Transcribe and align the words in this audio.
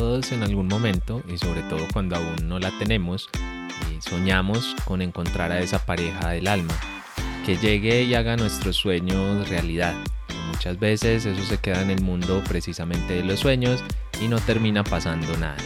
Todos 0.00 0.32
en 0.32 0.42
algún 0.42 0.66
momento, 0.66 1.22
y 1.28 1.36
sobre 1.36 1.60
todo 1.64 1.86
cuando 1.92 2.16
aún 2.16 2.48
no 2.48 2.58
la 2.58 2.70
tenemos, 2.78 3.28
eh, 3.34 3.98
soñamos 4.00 4.74
con 4.86 5.02
encontrar 5.02 5.52
a 5.52 5.60
esa 5.60 5.84
pareja 5.84 6.30
del 6.30 6.48
alma, 6.48 6.72
que 7.44 7.58
llegue 7.58 8.04
y 8.04 8.14
haga 8.14 8.38
nuestros 8.38 8.76
sueños 8.76 9.46
realidad. 9.50 9.92
muchas 10.50 10.78
veces 10.78 11.26
eso 11.26 11.44
se 11.44 11.58
queda 11.58 11.82
en 11.82 11.90
el 11.90 12.00
mundo 12.00 12.42
precisamente 12.48 13.12
de 13.12 13.24
los 13.24 13.40
sueños 13.40 13.84
y 14.22 14.28
no 14.28 14.38
termina 14.38 14.82
pasando 14.84 15.36
nada. 15.36 15.58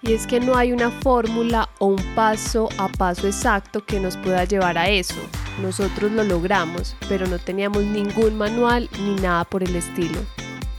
Y 0.00 0.14
es 0.14 0.26
que 0.26 0.40
no 0.40 0.56
hay 0.56 0.72
una 0.72 0.90
fórmula 0.90 1.68
o 1.80 1.88
un 1.88 2.02
paso 2.14 2.70
a 2.78 2.88
paso 2.88 3.26
exacto 3.26 3.84
que 3.84 4.00
nos 4.00 4.16
pueda 4.16 4.44
llevar 4.44 4.78
a 4.78 4.88
eso. 4.88 5.20
Nosotros 5.60 6.10
lo 6.12 6.24
logramos, 6.24 6.96
pero 7.10 7.26
no 7.26 7.38
teníamos 7.38 7.82
ningún 7.82 8.38
manual 8.38 8.88
ni 9.02 9.16
nada 9.16 9.44
por 9.44 9.62
el 9.62 9.76
estilo. 9.76 10.18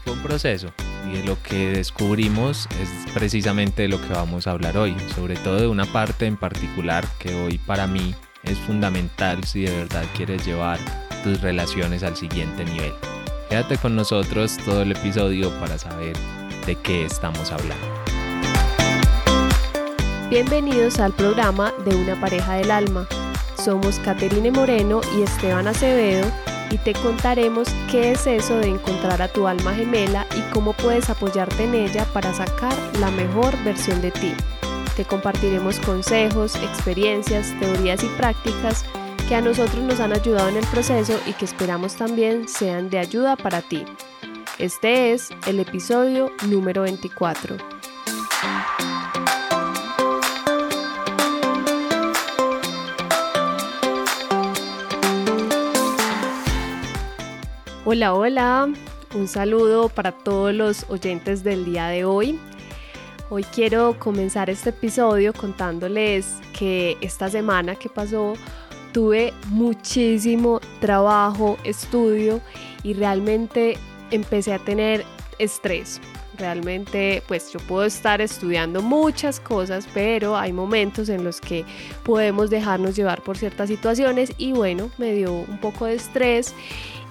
Fue 0.04 0.14
un 0.14 0.24
proceso 0.24 0.74
y 1.08 1.26
lo 1.26 1.42
que 1.42 1.72
descubrimos 1.72 2.68
es 2.82 2.90
precisamente 3.14 3.84
de 3.84 3.88
lo 3.88 4.02
que 4.02 4.14
vamos 4.14 4.48
a 4.48 4.52
hablar 4.52 4.78
hoy, 4.78 4.96
sobre 5.16 5.36
todo 5.36 5.60
de 5.60 5.68
una 5.68 5.86
parte 5.86 6.26
en 6.26 6.38
particular 6.38 7.06
que 7.20 7.34
hoy 7.36 7.58
para 7.58 7.88
mí 7.88 8.14
es 8.44 8.58
fundamental 8.60 9.44
si 9.44 9.64
de 9.64 9.72
verdad 9.72 10.04
quieres 10.16 10.46
llevar 10.46 10.80
tus 11.24 11.42
relaciones 11.42 12.04
al 12.04 12.16
siguiente 12.16 12.66
nivel. 12.66 12.94
Quédate 13.50 13.78
con 13.78 13.96
nosotros 13.96 14.58
todo 14.58 14.84
el 14.84 14.92
episodio 14.92 15.50
para 15.60 15.78
saber 15.78 16.16
de 16.66 16.76
qué 16.76 17.06
estamos 17.06 17.52
hablando. 17.52 17.86
Bienvenidos 20.30 21.00
al 21.00 21.14
programa 21.14 21.74
de 21.86 21.96
Una 21.96 22.20
pareja 22.20 22.54
del 22.56 22.70
alma. 22.70 23.08
Somos 23.56 24.00
Caterine 24.00 24.52
Moreno 24.52 25.02
y 25.18 25.24
Esteban 25.24 25.68
Acevedo 25.68 26.32
y 26.72 26.78
te 26.78 26.94
contaremos 26.94 27.68
qué 27.90 28.12
es 28.12 28.28
eso 28.28 28.58
de 28.58 28.68
encontrar 28.68 29.22
a 29.22 29.28
tu 29.28 29.48
alma 29.48 29.74
gemela 29.74 30.26
y 30.38 30.42
cómo 30.54 30.74
puedes 30.74 31.10
apoyarte 31.10 31.64
en 31.64 31.76
ella 31.76 32.06
para 32.14 32.34
sacar 32.34 32.74
la 33.00 33.12
mejor 33.12 33.56
versión 33.64 34.02
de 34.02 34.12
ti. 34.12 34.34
Te 34.96 35.06
compartiremos 35.06 35.80
consejos, 35.80 36.56
experiencias, 36.56 37.54
teorías 37.60 38.04
y 38.04 38.08
prácticas 38.18 38.86
que 39.28 39.36
a 39.36 39.42
nosotros 39.42 39.84
nos 39.84 40.00
han 40.00 40.14
ayudado 40.14 40.50
en 40.50 40.58
el 40.58 40.68
proceso 40.68 41.20
y 41.26 41.34
que 41.34 41.46
esperamos 41.46 41.96
también 41.96 42.48
sean 42.48 42.90
de 42.90 43.00
ayuda 43.00 43.36
para 43.36 43.62
ti. 43.62 43.86
Este 44.58 45.14
es 45.14 45.30
el 45.48 45.60
episodio 45.60 46.32
número 46.48 46.82
24. 46.82 47.79
Hola, 57.92 58.14
hola, 58.14 58.72
un 59.16 59.28
saludo 59.28 59.90
para 59.90 60.12
todos 60.12 60.54
los 60.54 60.86
oyentes 60.90 61.44
del 61.44 61.66
día 61.66 61.88
de 61.88 62.06
hoy. 62.06 62.40
Hoy 63.32 63.44
quiero 63.44 63.98
comenzar 63.98 64.48
este 64.52 64.70
episodio 64.70 65.34
contándoles 65.34 66.36
que 66.56 66.98
esta 67.02 67.32
semana 67.32 67.74
que 67.74 67.90
pasó 67.90 68.34
tuve 68.94 69.34
muchísimo 69.48 70.62
trabajo, 70.80 71.58
estudio 71.64 72.42
y 72.84 72.94
realmente 72.94 73.80
empecé 74.12 74.54
a 74.54 74.60
tener 74.60 75.04
estrés. 75.40 76.00
Realmente, 76.40 77.22
pues 77.28 77.52
yo 77.52 77.60
puedo 77.60 77.86
estar 77.86 78.22
estudiando 78.22 78.82
muchas 78.82 79.40
cosas, 79.40 79.88
pero 79.94 80.38
hay 80.38 80.54
momentos 80.54 81.10
en 81.10 81.24
los 81.24 81.42
que 81.42 81.66
podemos 82.04 82.50
dejarnos 82.50 82.96
llevar 82.96 83.22
por 83.22 83.38
ciertas 83.38 83.68
situaciones 83.70 84.32
y 84.38 84.54
bueno, 84.54 84.90
me 84.98 85.14
dio 85.14 85.34
un 85.34 85.60
poco 85.60 85.86
de 85.86 85.96
estrés 85.96 86.56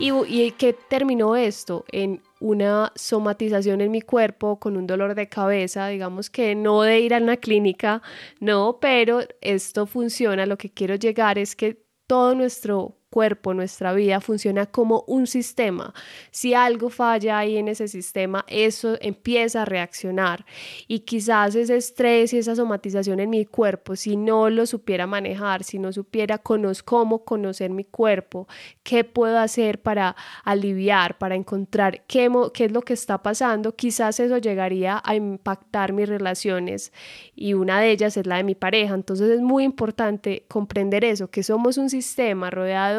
¿Y, 0.01 0.13
y 0.13 0.53
qué 0.53 0.75
terminó 0.75 1.35
esto? 1.35 1.85
En 1.91 2.23
una 2.39 2.93
somatización 2.95 3.81
en 3.81 3.91
mi 3.91 4.01
cuerpo 4.01 4.61
con 4.61 4.77
un 4.77 4.87
dolor 4.87 5.17
de 5.17 5.29
cabeza, 5.29 5.89
digamos 5.89 6.31
que 6.31 6.55
no 6.55 6.83
de 6.83 7.01
ir 7.01 7.15
a 7.15 7.19
una 7.19 7.37
clínica, 7.37 8.01
no, 8.39 8.79
pero 8.81 9.23
esto 9.41 9.87
funciona, 9.87 10.47
lo 10.47 10.57
que 10.57 10.71
quiero 10.71 10.95
llegar 10.95 11.37
es 11.37 11.57
que 11.57 11.83
todo 12.07 12.37
nuestro 12.37 12.98
cuerpo, 13.11 13.55
nuestra 13.55 13.93
vida 13.93 14.21
funciona 14.21 14.67
como 14.67 15.05
un 15.07 15.27
sistema. 15.27 15.95
Si 16.31 16.55
algo 16.55 16.91
falla 16.91 17.39
ahí 17.39 17.57
en 17.57 17.69
ese 17.69 17.89
sistema, 17.89 18.45
eso 18.49 18.97
empieza 19.01 19.63
a 19.63 19.65
reaccionar. 19.65 20.45
Y 20.87 21.01
quizás 21.01 21.55
ese 21.55 21.77
estrés 21.77 22.33
y 22.33 22.39
esa 22.39 22.55
somatización 22.55 23.21
en 23.21 23.31
mi 23.31 23.45
cuerpo, 23.45 23.97
si 23.97 24.17
no 24.17 24.51
lo 24.51 24.67
supiera 24.67 25.07
manejar, 25.07 25.65
si 25.65 25.79
no 25.79 25.93
supiera 25.93 26.39
cómo 26.39 27.25
conocer 27.25 27.71
mi 27.71 27.85
cuerpo, 27.85 28.49
qué 28.83 29.05
puedo 29.05 29.39
hacer 29.39 29.81
para 29.81 30.17
aliviar, 30.45 31.19
para 31.19 31.35
encontrar 31.35 32.05
qué, 32.07 32.31
qué 32.53 32.65
es 32.67 32.73
lo 32.73 32.83
que 32.83 32.93
está 32.93 33.23
pasando, 33.23 33.75
quizás 33.75 34.21
eso 34.21 34.39
llegaría 34.39 35.01
a 35.05 35.15
impactar 35.15 35.93
mis 35.93 36.09
relaciones 36.09 36.93
y 37.35 37.55
una 37.55 37.81
de 37.81 37.91
ellas 37.91 38.17
es 38.17 38.27
la 38.27 38.37
de 38.37 38.45
mi 38.45 38.55
pareja. 38.55 38.95
Entonces 38.95 39.31
es 39.31 39.41
muy 39.41 39.65
importante 39.65 40.45
comprender 40.49 41.05
eso, 41.05 41.31
que 41.31 41.43
somos 41.43 41.79
un 41.79 41.91
sistema 41.91 42.51
rodeado 42.51 42.98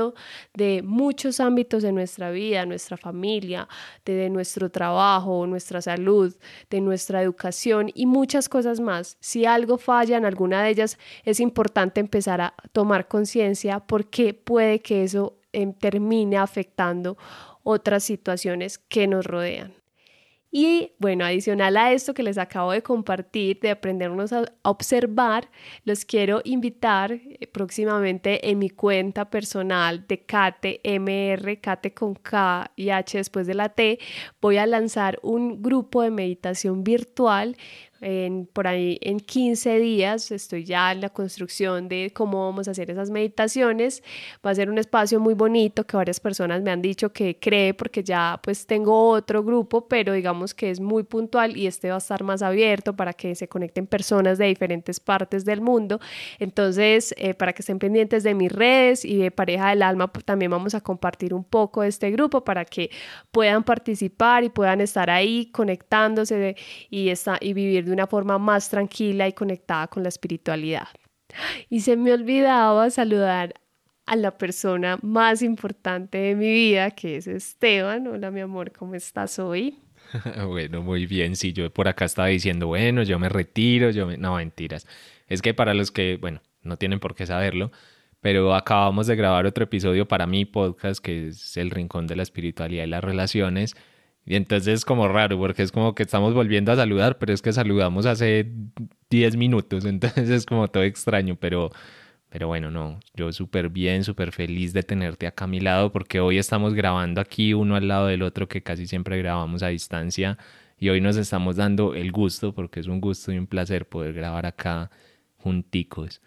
de 0.53 0.81
muchos 0.83 1.39
ámbitos 1.39 1.83
de 1.83 1.91
nuestra 1.91 2.31
vida, 2.31 2.65
nuestra 2.65 2.97
familia, 2.97 3.67
de, 4.05 4.29
nuestro 4.29 4.69
trabajo, 4.69 5.45
nuestra 5.47 5.81
salud, 5.81 6.35
de 6.69 6.81
nuestra 6.81 7.21
educación 7.21 7.89
y 7.93 8.05
muchas 8.05 8.49
cosas 8.49 8.79
más. 8.79 9.17
Si 9.19 9.45
algo 9.45 9.77
falla 9.77 10.17
en 10.17 10.25
alguna 10.25 10.63
de 10.63 10.69
ellas, 10.69 10.97
es 11.23 11.39
importante 11.39 11.99
empezar 11.99 12.41
a 12.41 12.53
tomar 12.71 13.07
conciencia 13.07 13.79
porque 13.79 14.33
puede 14.33 14.79
que 14.79 15.03
eso 15.03 15.37
em, 15.51 15.73
termine 15.73 16.37
afectando 16.37 17.17
otras 17.63 18.03
situaciones 18.03 18.77
que 18.77 19.07
nos 19.07 19.25
rodean. 19.25 19.78
Y 20.51 20.93
bueno, 20.97 21.25
adicional 21.25 21.77
a 21.77 21.91
esto 21.93 22.15
que 22.15 22.23
les 22.23 22.39
acabo 22.39 22.71
de 22.71 22.81
compartir, 22.81 23.59
de 23.59 23.69
aprendernos 23.69 24.33
a 24.33 24.45
observar, 24.63 25.51
los 25.83 26.05
quiero 26.05 26.41
invitar 26.43 27.11
eh, 27.11 27.47
próximamente 27.51 28.49
en 28.49 28.57
mi 28.57 28.71
cuenta 28.71 29.29
personal 29.29 30.07
de 30.07 30.25
Kate 30.25 30.81
MR, 30.83 31.61
Kate 31.61 31.93
con 31.93 32.15
K 32.15 32.71
y 32.75 32.89
H 32.89 33.19
después 33.19 33.45
de 33.45 33.53
la 33.53 33.69
T, 33.69 33.99
voy 34.41 34.57
a 34.57 34.65
lanzar 34.65 35.19
un 35.21 35.61
grupo 35.61 36.01
de 36.01 36.09
meditación 36.09 36.83
virtual 36.83 37.55
en, 38.01 38.47
por 38.51 38.67
ahí 38.67 38.97
en 39.01 39.19
15 39.19 39.79
días 39.79 40.31
estoy 40.31 40.63
ya 40.63 40.91
en 40.91 41.01
la 41.01 41.09
construcción 41.09 41.87
de 41.89 42.11
cómo 42.13 42.45
vamos 42.45 42.67
a 42.67 42.71
hacer 42.71 42.89
esas 42.91 43.09
meditaciones. 43.09 44.03
Va 44.45 44.51
a 44.51 44.55
ser 44.55 44.69
un 44.69 44.77
espacio 44.77 45.19
muy 45.19 45.33
bonito 45.33 45.85
que 45.85 45.97
varias 45.97 46.19
personas 46.19 46.61
me 46.61 46.71
han 46.71 46.81
dicho 46.81 47.11
que 47.11 47.37
cree 47.39 47.73
porque 47.73 48.03
ya 48.03 48.39
pues 48.43 48.65
tengo 48.65 49.09
otro 49.09 49.43
grupo, 49.43 49.87
pero 49.87 50.13
digamos 50.13 50.53
que 50.53 50.69
es 50.71 50.79
muy 50.79 51.03
puntual 51.03 51.57
y 51.57 51.67
este 51.67 51.89
va 51.89 51.95
a 51.95 51.99
estar 51.99 52.23
más 52.23 52.41
abierto 52.41 52.95
para 52.95 53.13
que 53.13 53.35
se 53.35 53.47
conecten 53.47 53.87
personas 53.87 54.37
de 54.37 54.45
diferentes 54.45 54.99
partes 54.99 55.45
del 55.45 55.61
mundo. 55.61 55.99
Entonces, 56.39 57.13
eh, 57.17 57.33
para 57.33 57.53
que 57.53 57.61
estén 57.61 57.79
pendientes 57.79 58.23
de 58.23 58.33
mis 58.33 58.51
redes 58.51 59.05
y 59.05 59.17
de 59.17 59.31
Pareja 59.31 59.69
del 59.69 59.81
Alma, 59.81 60.11
pues, 60.11 60.25
también 60.25 60.51
vamos 60.51 60.75
a 60.75 60.81
compartir 60.81 61.33
un 61.33 61.43
poco 61.43 61.81
de 61.81 61.89
este 61.89 62.11
grupo 62.11 62.43
para 62.43 62.65
que 62.65 62.89
puedan 63.31 63.63
participar 63.63 64.43
y 64.43 64.49
puedan 64.49 64.81
estar 64.81 65.09
ahí 65.09 65.47
conectándose 65.51 66.55
y, 66.89 67.09
está, 67.09 67.37
y 67.41 67.53
vivir 67.53 67.88
de 67.89 67.93
una 67.93 68.07
forma 68.07 68.37
más 68.37 68.69
tranquila 68.69 69.27
y 69.27 69.33
conectada 69.33 69.87
con 69.87 70.03
la 70.03 70.09
espiritualidad. 70.09 70.87
Y 71.69 71.81
se 71.81 71.97
me 71.97 72.13
olvidaba 72.13 72.89
saludar 72.89 73.53
a 74.05 74.15
la 74.15 74.37
persona 74.37 74.97
más 75.01 75.41
importante 75.41 76.17
de 76.17 76.35
mi 76.35 76.49
vida, 76.51 76.91
que 76.91 77.17
es 77.17 77.27
Esteban. 77.27 78.07
Hola, 78.07 78.31
mi 78.31 78.41
amor, 78.41 78.71
¿cómo 78.71 78.95
estás 78.95 79.37
hoy? 79.37 79.77
bueno, 80.47 80.81
muy 80.81 81.05
bien. 81.05 81.35
Sí, 81.35 81.53
yo 81.53 81.71
por 81.71 81.87
acá 81.87 82.05
estaba 82.05 82.27
diciendo, 82.27 82.67
bueno, 82.67 83.03
yo 83.03 83.19
me 83.19 83.29
retiro, 83.29 83.91
yo 83.91 84.07
me... 84.07 84.17
No, 84.17 84.35
mentiras. 84.35 84.87
Es 85.27 85.41
que 85.41 85.53
para 85.53 85.73
los 85.73 85.91
que, 85.91 86.17
bueno, 86.19 86.41
no 86.63 86.77
tienen 86.77 86.99
por 86.99 87.13
qué 87.13 87.25
saberlo, 87.25 87.71
pero 88.19 88.55
acabamos 88.55 89.07
de 89.07 89.15
grabar 89.15 89.45
otro 89.45 89.63
episodio 89.63 90.07
para 90.07 90.25
mi 90.25 90.45
podcast, 90.45 91.03
que 91.03 91.27
es 91.27 91.57
El 91.57 91.69
Rincón 91.69 92.07
de 92.07 92.15
la 92.15 92.23
Espiritualidad 92.23 92.85
y 92.85 92.87
las 92.87 93.03
Relaciones. 93.03 93.75
Y 94.29 94.35
entonces 94.35 94.67
es 94.75 94.85
como 94.85 95.07
raro, 95.07 95.39
porque 95.39 95.63
es 95.63 95.71
como 95.71 95.95
que 95.95 96.03
estamos 96.03 96.35
volviendo 96.35 96.71
a 96.71 96.75
saludar, 96.75 97.17
pero 97.17 97.33
es 97.33 97.41
que 97.41 97.51
saludamos 97.51 98.05
hace 98.05 98.47
10 99.09 99.35
minutos, 99.37 99.85
entonces 99.85 100.29
es 100.29 100.45
como 100.45 100.67
todo 100.67 100.83
extraño, 100.83 101.35
pero, 101.35 101.71
pero 102.29 102.47
bueno, 102.47 102.69
no, 102.69 102.99
yo 103.15 103.31
súper 103.33 103.69
bien, 103.69 104.03
súper 104.03 104.31
feliz 104.31 104.71
de 104.71 104.83
tenerte 104.83 105.25
acá 105.25 105.45
a 105.45 105.47
mi 105.47 105.59
lado, 105.59 105.91
porque 105.91 106.19
hoy 106.19 106.37
estamos 106.37 106.75
grabando 106.75 107.21
aquí 107.21 107.55
uno 107.55 107.75
al 107.75 107.87
lado 107.87 108.05
del 108.05 108.21
otro, 108.21 108.47
que 108.47 108.61
casi 108.61 108.85
siempre 108.85 109.17
grabamos 109.17 109.63
a 109.63 109.69
distancia, 109.69 110.37
y 110.77 110.89
hoy 110.89 111.01
nos 111.01 111.17
estamos 111.17 111.55
dando 111.55 111.95
el 111.95 112.11
gusto, 112.11 112.53
porque 112.53 112.81
es 112.81 112.87
un 112.87 113.01
gusto 113.01 113.31
y 113.31 113.37
un 113.39 113.47
placer 113.47 113.87
poder 113.89 114.13
grabar 114.13 114.45
acá 114.45 114.91
junticos. 115.37 116.21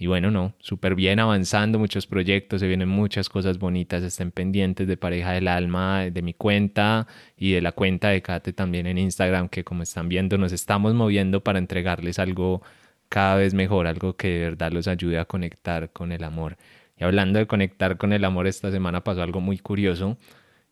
Y 0.00 0.06
bueno, 0.06 0.30
no, 0.30 0.54
súper 0.60 0.94
bien 0.94 1.18
avanzando, 1.18 1.80
muchos 1.80 2.06
proyectos, 2.06 2.60
se 2.60 2.68
vienen 2.68 2.88
muchas 2.88 3.28
cosas 3.28 3.58
bonitas, 3.58 4.04
estén 4.04 4.30
pendientes 4.30 4.86
de 4.86 4.96
Pareja 4.96 5.32
del 5.32 5.48
Alma, 5.48 6.04
de 6.04 6.22
mi 6.22 6.34
cuenta 6.34 7.08
y 7.36 7.50
de 7.50 7.60
la 7.60 7.72
cuenta 7.72 8.10
de 8.10 8.22
Kate 8.22 8.52
también 8.52 8.86
en 8.86 8.96
Instagram, 8.96 9.48
que 9.48 9.64
como 9.64 9.82
están 9.82 10.08
viendo 10.08 10.38
nos 10.38 10.52
estamos 10.52 10.94
moviendo 10.94 11.42
para 11.42 11.58
entregarles 11.58 12.20
algo 12.20 12.62
cada 13.08 13.36
vez 13.36 13.54
mejor, 13.54 13.88
algo 13.88 14.16
que 14.16 14.28
de 14.28 14.38
verdad 14.50 14.70
los 14.70 14.86
ayude 14.86 15.18
a 15.18 15.24
conectar 15.24 15.90
con 15.92 16.12
el 16.12 16.22
amor. 16.22 16.58
Y 16.96 17.02
hablando 17.02 17.40
de 17.40 17.48
conectar 17.48 17.96
con 17.98 18.12
el 18.12 18.24
amor, 18.24 18.46
esta 18.46 18.70
semana 18.70 19.02
pasó 19.02 19.22
algo 19.22 19.40
muy 19.40 19.58
curioso. 19.58 20.16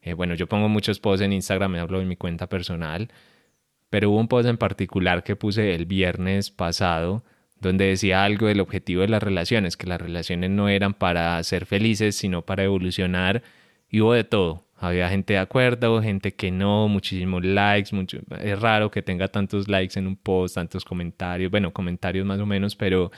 Eh, 0.03 0.15
bueno, 0.15 0.35
yo 0.35 0.47
pongo 0.49 0.69
muchos 0.69 1.01
posts 1.01 1.25
en 1.25 1.33
Instagram, 1.33 1.73
me 1.73 1.81
hablo 1.81 1.99
de 1.99 2.05
mi 2.05 2.17
cuenta 2.17 2.49
personal 2.49 3.09
pero 3.91 4.11
hubo 4.11 4.19
un 4.19 4.29
post 4.29 4.49
en 4.49 4.59
particular 4.59 5.23
que 5.23 5.37
puse 5.37 5.75
el 5.75 5.87
viernes 5.87 6.51
pasado 6.51 7.25
donde 7.61 7.87
decía 7.87 8.25
algo 8.25 8.47
del 8.47 8.61
objetivo 8.61 9.03
de 9.03 9.09
las 9.09 9.23
relaciones, 9.23 9.77
que 9.77 9.87
las 9.87 10.01
relaciones 10.01 10.51
no 10.51 10.69
eran 10.69 10.95
para 10.95 11.43
ser 11.43 11.67
felices, 11.67 12.17
sino 12.17 12.43
para 12.43 12.65
evolucionar, 12.65 13.43
y 13.89 14.01
hubo 14.01 14.13
de 14.13 14.25
todo. 14.25 14.65
Había 14.79 15.09
gente 15.09 15.35
de 15.35 15.39
acuerdo, 15.39 16.03
gente 16.03 16.35
que 16.35 16.51
no, 16.51 16.87
muchísimos 16.89 17.43
likes, 17.45 17.97
mucho, 17.97 18.19
es 18.41 18.61
raro 18.61 18.91
que 18.91 19.03
tenga 19.03 19.29
tantos 19.29 19.69
likes 19.69 19.99
en 19.99 20.07
un 20.07 20.17
post, 20.17 20.57
tantos 20.57 20.85
comentarios, 20.85 21.51
bueno, 21.51 21.73
comentarios 21.73 22.27
más 22.27 22.39
o 22.41 22.47
menos, 22.47 22.77
pero, 22.77 23.11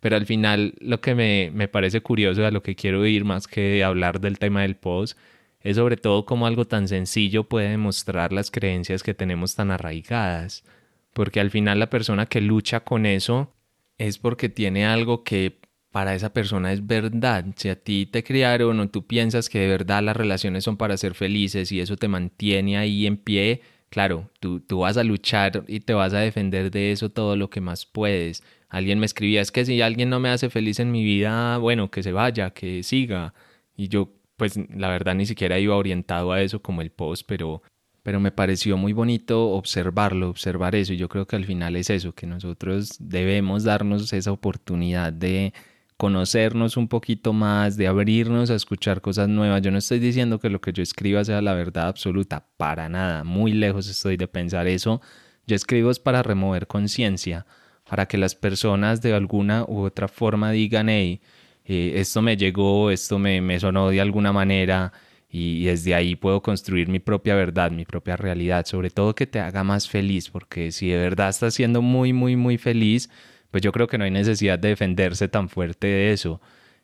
pero 0.00 0.16
al 0.16 0.24
final 0.24 0.74
lo 0.80 1.00
que 1.02 1.14
me, 1.14 1.50
me 1.52 1.68
parece 1.68 2.00
curioso, 2.00 2.46
a 2.46 2.50
lo 2.50 2.62
que 2.62 2.76
quiero 2.76 3.04
ir 3.04 3.26
más 3.26 3.46
que 3.46 3.84
hablar 3.84 4.20
del 4.20 4.38
tema 4.38 4.62
del 4.62 4.76
post, 4.76 5.18
es 5.60 5.76
sobre 5.76 5.98
todo 5.98 6.24
cómo 6.24 6.46
algo 6.46 6.64
tan 6.64 6.88
sencillo 6.88 7.44
puede 7.44 7.70
demostrar 7.70 8.32
las 8.32 8.50
creencias 8.50 9.02
que 9.02 9.14
tenemos 9.14 9.54
tan 9.54 9.70
arraigadas, 9.70 10.64
porque 11.12 11.40
al 11.40 11.50
final 11.50 11.78
la 11.78 11.90
persona 11.90 12.24
que 12.26 12.40
lucha 12.40 12.80
con 12.80 13.04
eso 13.04 13.52
es 13.98 14.18
porque 14.18 14.48
tiene 14.48 14.86
algo 14.86 15.24
que 15.24 15.60
para 15.90 16.14
esa 16.14 16.32
persona 16.32 16.72
es 16.72 16.86
verdad. 16.86 17.46
Si 17.56 17.68
a 17.70 17.76
ti 17.82 18.06
te 18.06 18.22
criaron 18.22 18.80
o 18.80 18.88
tú 18.90 19.06
piensas 19.06 19.48
que 19.48 19.60
de 19.60 19.68
verdad 19.68 20.02
las 20.02 20.16
relaciones 20.16 20.64
son 20.64 20.76
para 20.76 20.96
ser 20.96 21.14
felices 21.14 21.72
y 21.72 21.80
eso 21.80 21.96
te 21.96 22.08
mantiene 22.08 22.76
ahí 22.76 23.06
en 23.06 23.16
pie, 23.16 23.62
claro, 23.88 24.30
tú, 24.40 24.60
tú 24.60 24.80
vas 24.80 24.96
a 24.98 25.04
luchar 25.04 25.64
y 25.68 25.80
te 25.80 25.94
vas 25.94 26.12
a 26.12 26.18
defender 26.18 26.70
de 26.70 26.92
eso 26.92 27.10
todo 27.10 27.36
lo 27.36 27.48
que 27.50 27.60
más 27.62 27.86
puedes. 27.86 28.42
Alguien 28.68 28.98
me 28.98 29.06
escribía, 29.06 29.40
es 29.40 29.52
que 29.52 29.64
si 29.64 29.80
alguien 29.80 30.10
no 30.10 30.20
me 30.20 30.28
hace 30.28 30.50
feliz 30.50 30.80
en 30.80 30.90
mi 30.92 31.02
vida, 31.04 31.56
bueno, 31.58 31.90
que 31.90 32.02
se 32.02 32.12
vaya, 32.12 32.50
que 32.50 32.82
siga. 32.82 33.32
Y 33.76 33.88
yo, 33.88 34.12
pues 34.36 34.58
la 34.68 34.88
verdad 34.88 35.14
ni 35.14 35.24
siquiera 35.24 35.58
iba 35.58 35.76
orientado 35.76 36.32
a 36.32 36.42
eso 36.42 36.60
como 36.60 36.82
el 36.82 36.90
post, 36.90 37.24
pero 37.26 37.62
pero 38.06 38.20
me 38.20 38.30
pareció 38.30 38.76
muy 38.76 38.92
bonito 38.92 39.48
observarlo, 39.48 40.30
observar 40.30 40.76
eso, 40.76 40.92
y 40.92 40.96
yo 40.96 41.08
creo 41.08 41.26
que 41.26 41.34
al 41.34 41.44
final 41.44 41.74
es 41.74 41.90
eso, 41.90 42.14
que 42.14 42.24
nosotros 42.24 42.94
debemos 43.00 43.64
darnos 43.64 44.12
esa 44.12 44.30
oportunidad 44.30 45.12
de 45.12 45.52
conocernos 45.96 46.76
un 46.76 46.86
poquito 46.86 47.32
más, 47.32 47.76
de 47.76 47.88
abrirnos 47.88 48.48
a 48.50 48.54
escuchar 48.54 49.00
cosas 49.00 49.28
nuevas. 49.28 49.60
Yo 49.60 49.72
no 49.72 49.78
estoy 49.78 49.98
diciendo 49.98 50.38
que 50.38 50.50
lo 50.50 50.60
que 50.60 50.72
yo 50.72 50.84
escriba 50.84 51.24
sea 51.24 51.42
la 51.42 51.54
verdad 51.54 51.88
absoluta, 51.88 52.46
para 52.56 52.88
nada, 52.88 53.24
muy 53.24 53.50
lejos 53.50 53.88
estoy 53.88 54.16
de 54.16 54.28
pensar 54.28 54.68
eso. 54.68 55.00
Yo 55.48 55.56
escribo 55.56 55.90
es 55.90 55.98
para 55.98 56.22
remover 56.22 56.68
conciencia, 56.68 57.44
para 57.90 58.06
que 58.06 58.18
las 58.18 58.36
personas 58.36 59.02
de 59.02 59.14
alguna 59.14 59.64
u 59.66 59.80
otra 59.80 60.06
forma 60.06 60.52
digan, 60.52 60.88
hey, 60.90 61.20
eh, 61.64 61.94
esto 61.96 62.22
me 62.22 62.36
llegó, 62.36 62.92
esto 62.92 63.18
me, 63.18 63.40
me 63.40 63.58
sonó 63.58 63.88
de 63.88 64.00
alguna 64.00 64.32
manera, 64.32 64.92
y 65.38 65.64
desde 65.64 65.94
ahí 65.94 66.16
puedo 66.16 66.40
construir 66.40 66.88
mi 66.88 66.98
propia 66.98 67.34
verdad, 67.34 67.70
mi 67.70 67.84
propia 67.84 68.16
realidad, 68.16 68.64
sobre 68.64 68.88
todo 68.88 69.14
que 69.14 69.26
te 69.26 69.38
haga 69.38 69.64
más 69.64 69.86
feliz, 69.86 70.30
porque 70.30 70.72
si 70.72 70.88
de 70.88 70.96
verdad 70.96 71.28
estás 71.28 71.52
siendo 71.52 71.82
muy, 71.82 72.14
muy, 72.14 72.36
muy 72.36 72.56
feliz, 72.56 73.10
pues 73.50 73.62
yo 73.62 73.70
creo 73.70 73.86
que 73.86 73.98
no 73.98 74.04
hay 74.04 74.10
necesidad 74.10 74.58
de 74.58 74.68
defenderse 74.68 75.28
tan 75.28 75.50
fuerte 75.50 75.88
de 75.88 76.12
eso. 76.12 76.40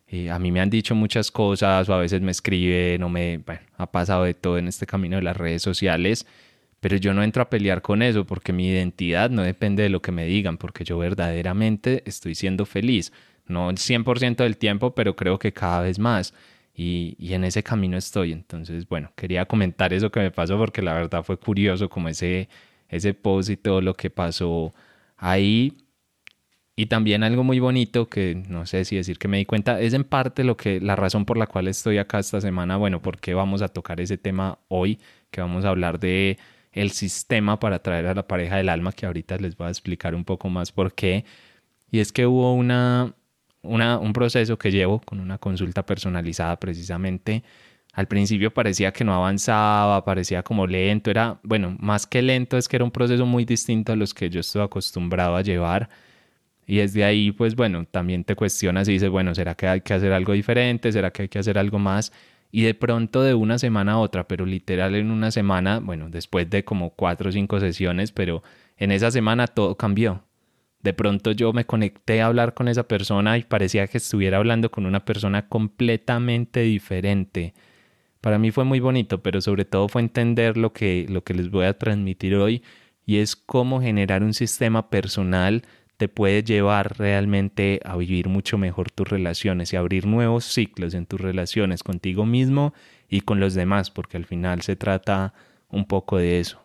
Eh, 0.07 0.31
a 0.31 0.39
mí 0.39 0.53
me 0.53 0.61
han 0.61 0.69
dicho 0.69 0.95
muchas 0.95 1.31
cosas 1.31 1.89
o 1.89 1.95
a 1.95 1.99
veces 1.99 2.21
me 2.21 2.31
escriben 2.31 3.03
o 3.03 3.09
me, 3.09 3.39
bueno, 3.39 3.63
ha 3.79 3.91
pasado 3.91 4.25
de 4.25 4.35
todo 4.35 4.59
en 4.59 4.69
este 4.69 4.85
camino 4.85 5.17
de 5.17 5.23
las 5.23 5.37
redes 5.39 5.63
sociales, 5.63 6.27
pero 6.81 6.99
yo 6.99 7.15
no 7.15 7.23
entro 7.23 7.43
a 7.43 7.49
pelear 7.49 7.81
con 7.81 8.03
eso 8.03 8.27
porque 8.27 8.53
mi 8.53 8.69
identidad 8.69 9.31
no 9.31 9.43
depende 9.43 9.83
de 9.83 9.89
lo 9.89 10.03
que 10.03 10.13
me 10.13 10.27
digan, 10.27 10.59
porque 10.59 10.85
yo 10.85 10.99
verdaderamente 10.99 12.03
estoy 12.05 12.35
siendo 12.35 12.67
feliz, 12.67 13.15
no 13.47 13.71
el 13.71 13.77
100% 13.79 14.37
del 14.37 14.59
tiempo, 14.59 14.95
pero 14.95 15.17
creo 15.17 15.39
que 15.39 15.55
cada 15.55 15.81
vez 15.81 15.99
más 15.99 16.35
y, 16.75 17.35
en 17.35 17.45
ese 17.45 17.63
camino 17.63 17.97
estoy. 17.97 18.33
Entonces, 18.33 18.89
bueno, 18.89 19.13
quería 19.17 19.47
comentar 19.47 19.93
eso 19.93 20.11
que 20.11 20.21
me 20.21 20.31
pasó 20.31 20.59
porque 20.59 20.83
la 20.83 20.95
verdad 20.95 21.23
fue 21.25 21.39
curioso 21.39 21.89
como 21.89 22.09
ese, 22.09 22.49
ese 22.89 23.15
post 23.15 23.51
y 23.51 23.57
todo 23.57 23.81
lo 23.81 23.95
que 23.95 24.11
pasó 24.11 24.73
ahí. 25.17 25.77
Y 26.75 26.87
también 26.87 27.23
algo 27.23 27.45
muy 27.45 27.61
bonito 27.61 28.09
que 28.09 28.35
no 28.49 28.65
sé 28.67 28.85
si 28.87 28.97
decir 28.97 29.19
que 29.19 29.29
me 29.29 29.37
di 29.37 29.45
cuenta 29.45 29.79
es 29.81 29.93
en 29.93 30.05
parte 30.05 30.43
lo 30.43 30.57
que 30.57 30.81
la 30.81 30.97
razón 30.97 31.27
por 31.27 31.37
la 31.37 31.47
cual 31.47 31.69
estoy 31.69 31.99
acá 31.99 32.19
esta 32.19 32.41
semana, 32.41 32.79
bueno, 32.79 33.03
porque 33.03 33.35
vamos 33.35 33.61
a 33.63 33.69
tocar 33.69 34.01
ese 34.01 34.17
tema 34.17 34.59
hoy, 34.69 34.99
que 35.31 35.43
vamos 35.43 35.65
a 35.67 35.69
hablar 35.69 36.01
de 36.01 36.39
el 36.73 36.91
sistema 36.93 37.61
para 37.61 37.77
atraer 37.77 38.07
a 38.07 38.15
la 38.15 38.27
pareja 38.27 38.57
del 38.57 38.71
alma, 38.71 38.93
que 38.93 39.05
ahorita 39.07 39.37
les 39.37 39.57
voy 39.57 39.67
a 39.69 39.71
explicar 39.71 40.15
un 40.15 40.25
poco 40.25 40.49
más 40.49 40.73
por 40.73 40.95
qué. 40.95 41.25
Y 41.91 42.01
es 42.01 42.13
que 42.13 42.27
hubo 42.27 42.55
una 42.55 43.15
un 43.63 44.13
proceso 44.13 44.59
que 44.59 44.71
llevo 44.71 45.01
con 45.01 45.21
una 45.21 45.39
consulta 45.39 45.85
personalizada 45.85 46.59
precisamente. 46.59 47.43
Al 47.93 48.09
principio 48.09 48.53
parecía 48.53 48.93
que 48.93 49.05
no 49.05 49.15
avanzaba, 49.15 50.05
parecía 50.05 50.43
como 50.43 50.67
lento, 50.67 51.11
era, 51.11 51.41
bueno, 51.43 51.77
más 51.79 52.07
que 52.07 52.23
lento 52.23 52.57
es 52.57 52.67
que 52.69 52.77
era 52.77 52.85
un 52.85 52.91
proceso 52.91 53.27
muy 53.27 53.45
distinto 53.45 53.93
a 53.93 53.97
los 53.97 54.15
que 54.15 54.31
yo 54.31 54.41
estoy 54.41 54.63
acostumbrado 54.63 55.37
a 55.37 55.43
llevar. 55.43 55.91
Y 56.67 56.77
desde 56.79 57.05
ahí, 57.05 57.33
pues 57.33 57.55
bueno, 57.57 57.85
también 57.85 58.25
te 58.25 58.35
cuestionas 58.37 58.89
y 58.89 58.93
dices, 58.93 59.11
bueno, 59.11 59.35
¿será 59.35 59.55
que 59.55 59.67
hay 59.67 59.81
que 59.83 59.95
hacer 59.95 60.13
algo 60.13 60.33
diferente? 60.33 60.93
¿Será 60.93 61.11
que 61.11 61.23
hay 61.23 61.29
que 61.29 61.39
hacer 61.39 61.59
algo 61.59 61.79
más? 61.79 62.13
Y 62.51 62.63
de 62.63 62.75
pronto 62.75 63.23
de 63.23 63.35
una 63.35 63.59
semana 63.59 63.93
a 63.93 63.99
otra, 63.99 64.29
pero 64.29 64.47
literal 64.47 64.95
en 64.95 65.11
una 65.11 65.31
semana, 65.31 65.81
bueno, 65.81 66.09
después 66.11 66.49
de 66.51 66.65
como 66.65 66.91
cuatro 66.91 67.31
o 67.31 67.33
cinco 67.33 67.61
sesiones, 67.61 68.13
pero 68.13 68.43
en 68.77 68.93
esa 68.93 69.11
semana 69.11 69.47
todo 69.49 69.77
cambió 69.77 70.25
de 70.83 70.93
pronto 70.93 71.33
yo 71.33 71.53
me 71.53 71.65
conecté 71.65 72.21
a 72.21 72.27
hablar 72.27 72.55
con 72.55 72.69
esa 72.69 72.89
persona 72.89 73.39
y 73.39 73.45
parecía 73.45 73.87
que 73.87 73.99
estuviera 73.99 74.39
hablando 74.39 74.71
con 74.71 74.85
una 74.85 75.05
persona 75.05 75.49
completamente 75.49 76.61
diferente. 76.61 77.55
Para 78.21 78.39
mí 78.39 78.51
fue 78.51 78.65
muy 78.65 78.81
bonito, 78.81 79.23
pero 79.23 79.41
sobre 79.41 79.65
todo 79.65 79.89
fue 79.89 80.03
entender 80.03 80.57
lo 80.57 80.73
que, 80.73 81.07
lo 81.09 81.25
que 81.25 81.35
les 81.35 81.51
voy 81.51 81.67
a 81.67 81.79
transmitir 81.79 82.35
hoy 82.35 82.63
y 83.07 83.19
es 83.19 83.37
cómo 83.37 83.81
generar 83.81 84.23
un 84.23 84.35
sistema 84.35 84.91
personal 84.91 85.63
te 85.97 86.09
puede 86.09 86.43
llevar 86.43 86.99
realmente 86.99 87.81
a 87.85 87.97
vivir 87.97 88.29
mucho 88.29 88.59
mejor 88.59 88.91
tus 88.91 89.09
relaciones 89.09 89.73
y 89.73 89.77
abrir 89.77 90.07
nuevos 90.07 90.45
ciclos 90.45 90.95
en 90.95 91.07
tus 91.07 91.21
relaciones 91.21 91.85
contigo 91.85 92.27
mismo 92.27 92.75
y 93.09 93.21
con 93.21 93.39
los 93.39 93.55
demás, 93.55 93.91
porque 93.91 94.17
al 94.17 94.25
final 94.25 94.63
se 94.63 94.75
trata 94.75 95.33
un 95.69 95.85
poco 95.85 96.19
de 96.19 96.41
eso. 96.41 96.65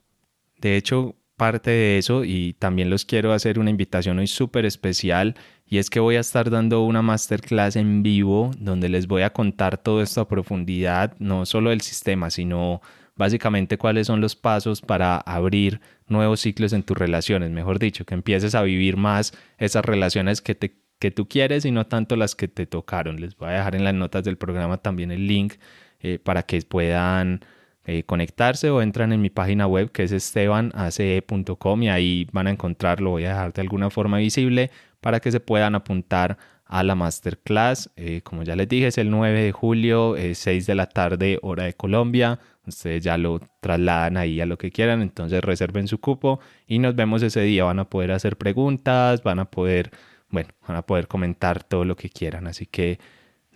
De 0.59 0.75
hecho, 0.75 1.15
parte 1.37 1.69
de 1.69 1.97
eso 1.99 2.25
y 2.25 2.53
también 2.59 2.89
los 2.89 3.05
quiero 3.05 3.31
hacer 3.31 3.59
una 3.59 3.69
invitación 3.69 4.19
hoy 4.19 4.27
súper 4.27 4.65
especial 4.65 5.35
y 5.69 5.77
es 5.77 5.89
que 5.89 5.99
voy 5.99 6.15
a 6.15 6.21
estar 6.21 6.49
dando 6.49 6.83
una 6.83 7.01
masterclass 7.01 7.75
en 7.75 8.01
vivo 8.03 8.51
donde 8.57 8.89
les 8.89 9.07
voy 9.07 9.21
a 9.21 9.31
contar 9.31 9.77
todo 9.77 10.01
esto 10.01 10.21
a 10.21 10.27
profundidad, 10.27 11.15
no 11.19 11.45
solo 11.45 11.69
del 11.69 11.81
sistema, 11.81 12.29
sino 12.29 12.81
básicamente 13.15 13.77
cuáles 13.77 14.07
son 14.07 14.19
los 14.19 14.35
pasos 14.35 14.81
para 14.81 15.17
abrir 15.17 15.81
nuevos 16.07 16.39
ciclos 16.39 16.73
en 16.73 16.83
tus 16.83 16.97
relaciones, 16.97 17.51
mejor 17.51 17.79
dicho, 17.79 18.05
que 18.05 18.13
empieces 18.13 18.55
a 18.55 18.63
vivir 18.63 18.97
más 18.97 19.33
esas 19.57 19.85
relaciones 19.85 20.41
que, 20.41 20.55
te, 20.55 20.77
que 20.99 21.11
tú 21.11 21.27
quieres 21.27 21.65
y 21.65 21.71
no 21.71 21.85
tanto 21.85 22.15
las 22.15 22.35
que 22.35 22.47
te 22.47 22.65
tocaron. 22.65 23.19
Les 23.19 23.35
voy 23.35 23.49
a 23.49 23.53
dejar 23.53 23.75
en 23.75 23.83
las 23.83 23.93
notas 23.93 24.23
del 24.23 24.37
programa 24.37 24.77
también 24.77 25.11
el 25.11 25.27
link 25.27 25.55
eh, 25.99 26.19
para 26.19 26.43
que 26.43 26.61
puedan 26.61 27.41
eh, 27.89 28.03
conectarse 28.03 28.69
o 28.69 28.81
entran 28.81 29.13
en 29.13 29.21
mi 29.21 29.29
página 29.29 29.65
web 29.65 29.93
que 29.93 30.03
es 30.03 30.11
estebanace.com 30.11 31.83
y 31.83 31.89
ahí 31.89 32.27
van 32.33 32.47
a 32.47 32.51
encontrarlo. 32.51 33.11
Voy 33.11 33.23
a 33.23 33.29
dejar 33.29 33.53
de 33.53 33.61
alguna 33.61 33.89
forma 33.89 34.17
visible 34.17 34.71
para 34.99 35.21
que 35.21 35.31
se 35.31 35.39
puedan 35.39 35.73
apuntar 35.73 36.37
a 36.65 36.83
la 36.83 36.95
masterclass. 36.95 37.89
Eh, 37.95 38.19
como 38.25 38.43
ya 38.43 38.57
les 38.57 38.67
dije, 38.67 38.87
es 38.87 38.97
el 38.97 39.09
9 39.09 39.41
de 39.41 39.51
julio, 39.53 40.15
6 40.33 40.65
de 40.65 40.75
la 40.75 40.87
tarde, 40.87 41.39
hora 41.41 41.63
de 41.63 41.75
Colombia. 41.75 42.39
Ustedes 42.65 43.05
ya 43.05 43.17
lo 43.17 43.39
trasladan 43.61 44.17
ahí 44.17 44.41
a 44.41 44.45
lo 44.45 44.57
que 44.57 44.69
quieran, 44.69 45.01
entonces 45.01 45.41
reserven 45.41 45.87
su 45.87 45.99
cupo 46.01 46.41
y 46.67 46.79
nos 46.79 46.93
vemos 46.93 47.23
ese 47.23 47.39
día. 47.39 47.63
Van 47.63 47.79
a 47.79 47.89
poder 47.89 48.11
hacer 48.11 48.35
preguntas, 48.35 49.23
van 49.23 49.39
a 49.39 49.45
poder, 49.45 49.91
bueno, 50.29 50.49
van 50.67 50.75
a 50.75 50.81
poder 50.81 51.07
comentar 51.07 51.63
todo 51.63 51.85
lo 51.85 51.95
que 51.95 52.09
quieran. 52.09 52.47
Así 52.47 52.65
que 52.65 52.99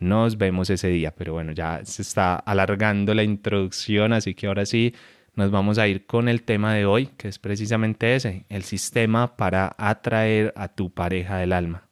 nos 0.02 0.38
vemos 0.38 0.70
ese 0.70 0.90
día. 0.90 1.12
Pero 1.16 1.34
bueno, 1.34 1.54
ya 1.54 1.86
se 1.86 2.02
está 2.02 2.36
alargando 2.36 3.14
la 3.14 3.24
introducción, 3.24 4.12
así 4.12 4.34
que 4.34 4.48
ahora 4.48 4.66
sí 4.66 4.94
nos 5.36 5.52
vamos 5.52 5.78
a 5.78 5.88
ir 5.88 6.06
con 6.06 6.28
el 6.28 6.44
tema 6.44 6.74
de 6.74 6.86
hoy, 6.86 7.08
que 7.18 7.30
es 7.30 7.40
precisamente 7.40 8.16
ese, 8.16 8.46
el 8.50 8.64
sistema 8.64 9.38
para 9.38 9.74
atraer 9.78 10.54
a 10.58 10.68
tu 10.68 10.94
pareja 10.94 11.38
del 11.38 11.54
alma. 11.54 11.88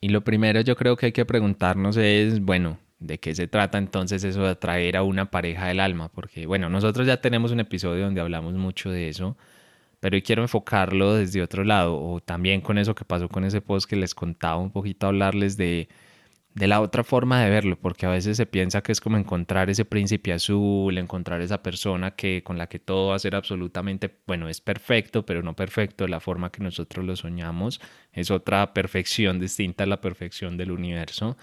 Y 0.00 0.08
lo 0.08 0.22
primero 0.22 0.60
yo 0.62 0.76
creo 0.76 0.96
que 0.96 1.06
hay 1.06 1.12
que 1.12 1.26
preguntarnos 1.26 1.96
es, 1.96 2.40
bueno, 2.40 2.78
¿de 2.98 3.18
qué 3.18 3.34
se 3.34 3.48
trata 3.48 3.78
entonces 3.78 4.24
eso 4.24 4.42
de 4.44 4.50
atraer 4.50 4.96
a 4.96 5.02
una 5.02 5.30
pareja 5.30 5.66
del 5.66 5.80
alma? 5.80 6.08
Porque 6.08 6.46
bueno, 6.46 6.70
nosotros 6.70 7.06
ya 7.06 7.20
tenemos 7.20 7.52
un 7.52 7.60
episodio 7.60 8.04
donde 8.04 8.20
hablamos 8.20 8.54
mucho 8.54 8.90
de 8.90 9.08
eso, 9.08 9.36
pero 10.00 10.14
hoy 10.14 10.22
quiero 10.22 10.42
enfocarlo 10.42 11.14
desde 11.14 11.42
otro 11.42 11.64
lado, 11.64 12.00
o 12.00 12.20
también 12.20 12.60
con 12.60 12.78
eso 12.78 12.94
que 12.94 13.04
pasó 13.04 13.28
con 13.28 13.44
ese 13.44 13.60
post 13.60 13.90
que 13.90 13.96
les 13.96 14.14
contaba 14.14 14.58
un 14.58 14.70
poquito, 14.70 15.08
hablarles 15.08 15.56
de 15.56 15.88
de 16.54 16.66
la 16.66 16.80
otra 16.80 17.04
forma 17.04 17.42
de 17.42 17.50
verlo, 17.50 17.78
porque 17.78 18.06
a 18.06 18.10
veces 18.10 18.36
se 18.36 18.46
piensa 18.46 18.82
que 18.82 18.92
es 18.92 19.00
como 19.00 19.16
encontrar 19.16 19.70
ese 19.70 19.84
príncipe 19.84 20.32
azul, 20.32 20.98
encontrar 20.98 21.40
esa 21.40 21.62
persona 21.62 22.12
que 22.12 22.42
con 22.42 22.58
la 22.58 22.68
que 22.68 22.78
todo 22.78 23.10
va 23.10 23.16
a 23.16 23.18
ser 23.18 23.36
absolutamente, 23.36 24.10
bueno, 24.26 24.48
es 24.48 24.60
perfecto, 24.60 25.24
pero 25.24 25.42
no 25.42 25.54
perfecto 25.54 26.08
la 26.08 26.20
forma 26.20 26.50
que 26.50 26.62
nosotros 26.62 27.04
lo 27.06 27.16
soñamos, 27.16 27.80
es 28.12 28.30
otra 28.30 28.74
perfección 28.74 29.38
distinta 29.38 29.84
a 29.84 29.86
la 29.86 30.00
perfección 30.00 30.56
del 30.56 30.72
universo. 30.72 31.36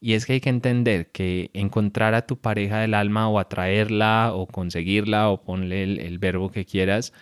Y 0.00 0.14
es 0.14 0.26
que 0.26 0.34
hay 0.34 0.40
que 0.40 0.50
entender 0.50 1.10
que 1.10 1.50
encontrar 1.54 2.14
a 2.14 2.26
tu 2.26 2.40
pareja 2.40 2.78
del 2.80 2.94
alma 2.94 3.28
o 3.28 3.38
atraerla 3.38 4.32
o 4.34 4.46
conseguirla 4.46 5.28
o 5.28 5.42
ponle 5.42 5.82
el 5.82 6.18
verbo 6.18 6.50
que 6.50 6.64
quieras, 6.64 7.12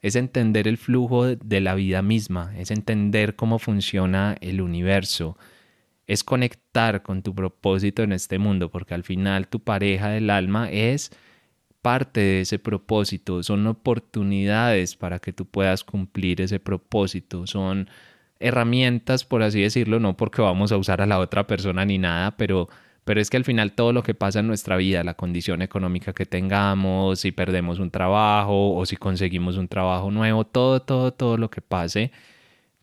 es 0.00 0.16
entender 0.16 0.68
el 0.68 0.78
flujo 0.78 1.26
de 1.26 1.60
la 1.60 1.74
vida 1.74 2.02
misma, 2.02 2.52
es 2.56 2.70
entender 2.70 3.36
cómo 3.36 3.58
funciona 3.58 4.36
el 4.40 4.60
universo, 4.60 5.36
es 6.08 6.24
conectar 6.24 7.02
con 7.02 7.22
tu 7.22 7.34
propósito 7.34 8.02
en 8.02 8.12
este 8.12 8.38
mundo, 8.38 8.70
porque 8.70 8.94
al 8.94 9.04
final 9.04 9.46
tu 9.46 9.60
pareja 9.60 10.08
del 10.08 10.30
alma 10.30 10.70
es 10.70 11.12
parte 11.82 12.20
de 12.20 12.40
ese 12.40 12.58
propósito, 12.58 13.42
son 13.42 13.66
oportunidades 13.66 14.96
para 14.96 15.20
que 15.20 15.32
tú 15.32 15.46
puedas 15.46 15.84
cumplir 15.84 16.40
ese 16.40 16.58
propósito, 16.60 17.46
son 17.46 17.88
herramientas, 18.40 19.24
por 19.24 19.42
así 19.42 19.60
decirlo, 19.60 20.00
no 20.00 20.16
porque 20.16 20.42
vamos 20.42 20.72
a 20.72 20.78
usar 20.78 21.00
a 21.02 21.06
la 21.06 21.18
otra 21.18 21.46
persona 21.46 21.84
ni 21.84 21.98
nada, 21.98 22.36
pero, 22.36 22.68
pero 23.04 23.20
es 23.20 23.30
que 23.30 23.36
al 23.36 23.44
final 23.44 23.72
todo 23.72 23.92
lo 23.92 24.02
que 24.02 24.14
pasa 24.14 24.40
en 24.40 24.46
nuestra 24.46 24.76
vida, 24.76 25.04
la 25.04 25.14
condición 25.14 25.60
económica 25.60 26.14
que 26.14 26.26
tengamos, 26.26 27.20
si 27.20 27.32
perdemos 27.32 27.78
un 27.80 27.90
trabajo 27.90 28.74
o 28.74 28.86
si 28.86 28.96
conseguimos 28.96 29.56
un 29.58 29.68
trabajo 29.68 30.10
nuevo, 30.10 30.44
todo, 30.44 30.80
todo, 30.80 31.12
todo 31.12 31.36
lo 31.36 31.50
que 31.50 31.60
pase, 31.60 32.12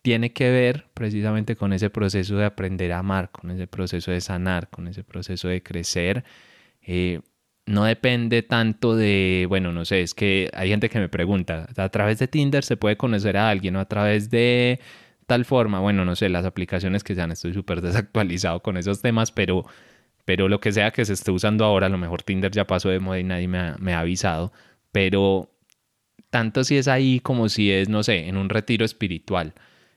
tiene 0.06 0.34
que 0.34 0.52
ver 0.52 0.86
precisamente 0.94 1.56
con 1.56 1.74
ese 1.74 1.90
proceso 1.90 2.38
de 2.38 2.46
aprender 2.46 2.92
a 2.92 3.00
amar, 3.00 3.32
con 3.32 3.50
ese 3.50 3.66
proceso 3.66 4.12
de 4.12 4.22
sanar, 4.22 4.70
con 4.70 4.88
ese 4.88 5.04
proceso 5.04 5.48
de 5.48 5.64
crecer. 5.64 6.24
Eh, 6.84 7.22
no 7.66 7.86
depende 7.86 8.44
tanto 8.44 8.96
de, 8.96 9.48
bueno, 9.50 9.74
no 9.74 9.84
sé, 9.84 10.02
es 10.02 10.14
que 10.14 10.52
hay 10.54 10.70
gente 10.70 10.90
que 10.90 11.00
me 11.00 11.10
pregunta, 11.10 11.68
a 11.76 11.90
través 11.90 12.20
de 12.20 12.28
Tinder 12.28 12.64
se 12.64 12.78
puede 12.78 12.98
conocer 12.98 13.36
a 13.36 13.50
alguien 13.50 13.76
o 13.78 13.80
a 13.80 13.86
través 13.86 14.30
de 14.30 14.80
tal 15.26 15.44
forma, 15.44 15.80
bueno, 15.80 16.06
no 16.06 16.16
sé, 16.16 16.30
las 16.30 16.46
aplicaciones 16.46 17.04
que 17.04 17.16
sean, 17.16 17.32
estoy 17.32 17.54
súper 17.56 17.82
desactualizado 17.82 18.62
con 18.62 18.78
esos 18.78 19.02
temas, 19.02 19.32
pero, 19.32 19.66
pero 20.24 20.50
lo 20.50 20.60
que 20.60 20.72
sea 20.72 20.92
que 20.92 21.04
se 21.04 21.14
esté 21.14 21.32
usando 21.32 21.66
ahora, 21.66 21.88
a 21.88 21.90
lo 21.90 21.98
mejor 21.98 22.22
Tinder 22.22 22.52
ya 22.52 22.68
pasó 22.68 22.90
de 22.90 23.00
moda 23.00 23.20
y 23.20 23.24
nadie 23.24 23.48
me 23.48 23.58
ha, 23.58 23.76
me 23.80 23.96
ha 23.96 24.02
avisado, 24.02 24.54
pero 24.92 25.50
tanto 26.30 26.64
si 26.64 26.78
es 26.78 26.88
ahí 26.88 27.22
como 27.22 27.50
si 27.50 27.72
es, 27.72 27.90
no 27.90 28.04
sé, 28.04 28.28
en 28.28 28.38
un 28.38 28.50
retiro 28.50 28.86
espiritual. 28.86 29.56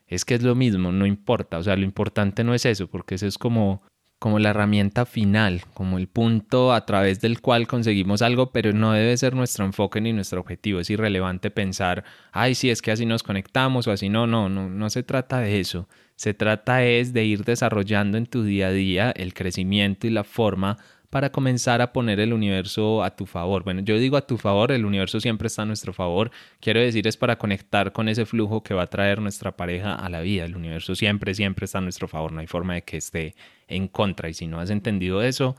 Es 0.09 0.25
que 0.25 0.35
es 0.35 0.43
lo 0.43 0.55
mismo, 0.55 0.91
no 0.91 1.07
importa, 1.07 1.59
o 1.59 1.63
sea, 1.63 1.77
lo 1.77 1.85
importante 1.85 2.43
no 2.45 2.55
es 2.55 2.65
eso, 2.67 2.89
porque 2.89 3.15
eso 3.17 3.27
es 3.27 3.39
como 3.39 3.83
como 4.19 4.41
la 4.41 4.51
herramienta 4.51 5.07
final, 5.07 5.63
como 5.75 5.97
el 5.97 6.09
punto 6.09 6.73
a 6.73 6.85
través 6.87 7.21
del 7.21 7.41
cual 7.41 7.69
conseguimos 7.69 8.21
algo, 8.21 8.51
pero 8.51 8.73
no 8.73 8.93
debe 8.93 9.17
ser 9.17 9.35
nuestro 9.35 9.65
enfoque 9.65 10.01
ni 10.01 10.13
nuestro 10.13 10.41
objetivo. 10.41 10.81
Es 10.81 10.91
irrelevante 10.91 11.51
pensar, 11.51 12.05
ay, 12.33 12.57
sí, 12.57 12.69
es 12.71 12.83
que 12.83 12.91
así 12.91 13.07
nos 13.07 13.23
conectamos 13.23 13.87
o 13.87 13.93
así. 13.93 14.09
No, 14.09 14.27
no, 14.27 14.49
no, 14.49 14.69
no 14.69 14.91
se 14.91 15.05
trata 15.05 15.39
de 15.39 15.61
eso. 15.61 15.89
Se 16.17 16.35
trata 16.35 16.85
es 16.85 17.13
de 17.13 17.25
ir 17.25 17.45
desarrollando 17.45 18.19
en 18.19 18.27
tu 18.27 18.43
día 18.43 18.69
a 18.69 18.73
día 18.73 19.13
el 19.13 19.35
crecimiento 19.35 20.09
y 20.09 20.11
la 20.11 20.25
forma 20.25 20.79
para 21.11 21.33
comenzar 21.33 21.81
a 21.81 21.93
poner 21.93 22.21
el 22.21 22.33
universo 22.33 23.03
a 23.03 23.17
tu 23.17 23.25
favor. 23.25 23.65
Bueno, 23.65 23.81
yo 23.81 23.99
digo 23.99 24.17
a 24.17 24.27
tu 24.27 24.37
favor, 24.37 24.73
el 24.73 24.85
universo 24.85 25.21
siempre 25.21 25.47
está 25.47 25.63
a 25.63 25.65
nuestro 25.65 25.93
favor. 25.93 26.31
Quiero 26.61 26.81
decir, 26.81 27.07
es 27.07 27.17
para 27.17 27.39
conectar 27.39 27.93
con 27.93 28.09
ese 28.09 28.27
flujo 28.27 28.63
que 28.63 28.75
va 28.75 28.83
a 28.83 28.87
traer 28.89 29.21
nuestra 29.21 29.57
pareja 29.57 29.95
a 29.95 30.09
la 30.11 30.21
vida. 30.21 30.45
El 30.45 30.57
universo 30.57 30.95
siempre, 30.95 31.35
siempre 31.35 31.65
está 31.65 31.79
a 31.79 31.81
nuestro 31.81 32.09
favor. 32.09 32.33
No 32.33 32.41
hay 32.41 32.47
forma 32.47 32.75
de 32.75 32.83
que 32.83 32.99
esté 32.99 33.35
en 33.69 33.89
contra. 33.89 34.29
Y 34.29 34.35
si 34.35 34.47
no 34.47 34.61
has 34.61 34.71
entendido 34.71 35.23
eso, 35.23 35.57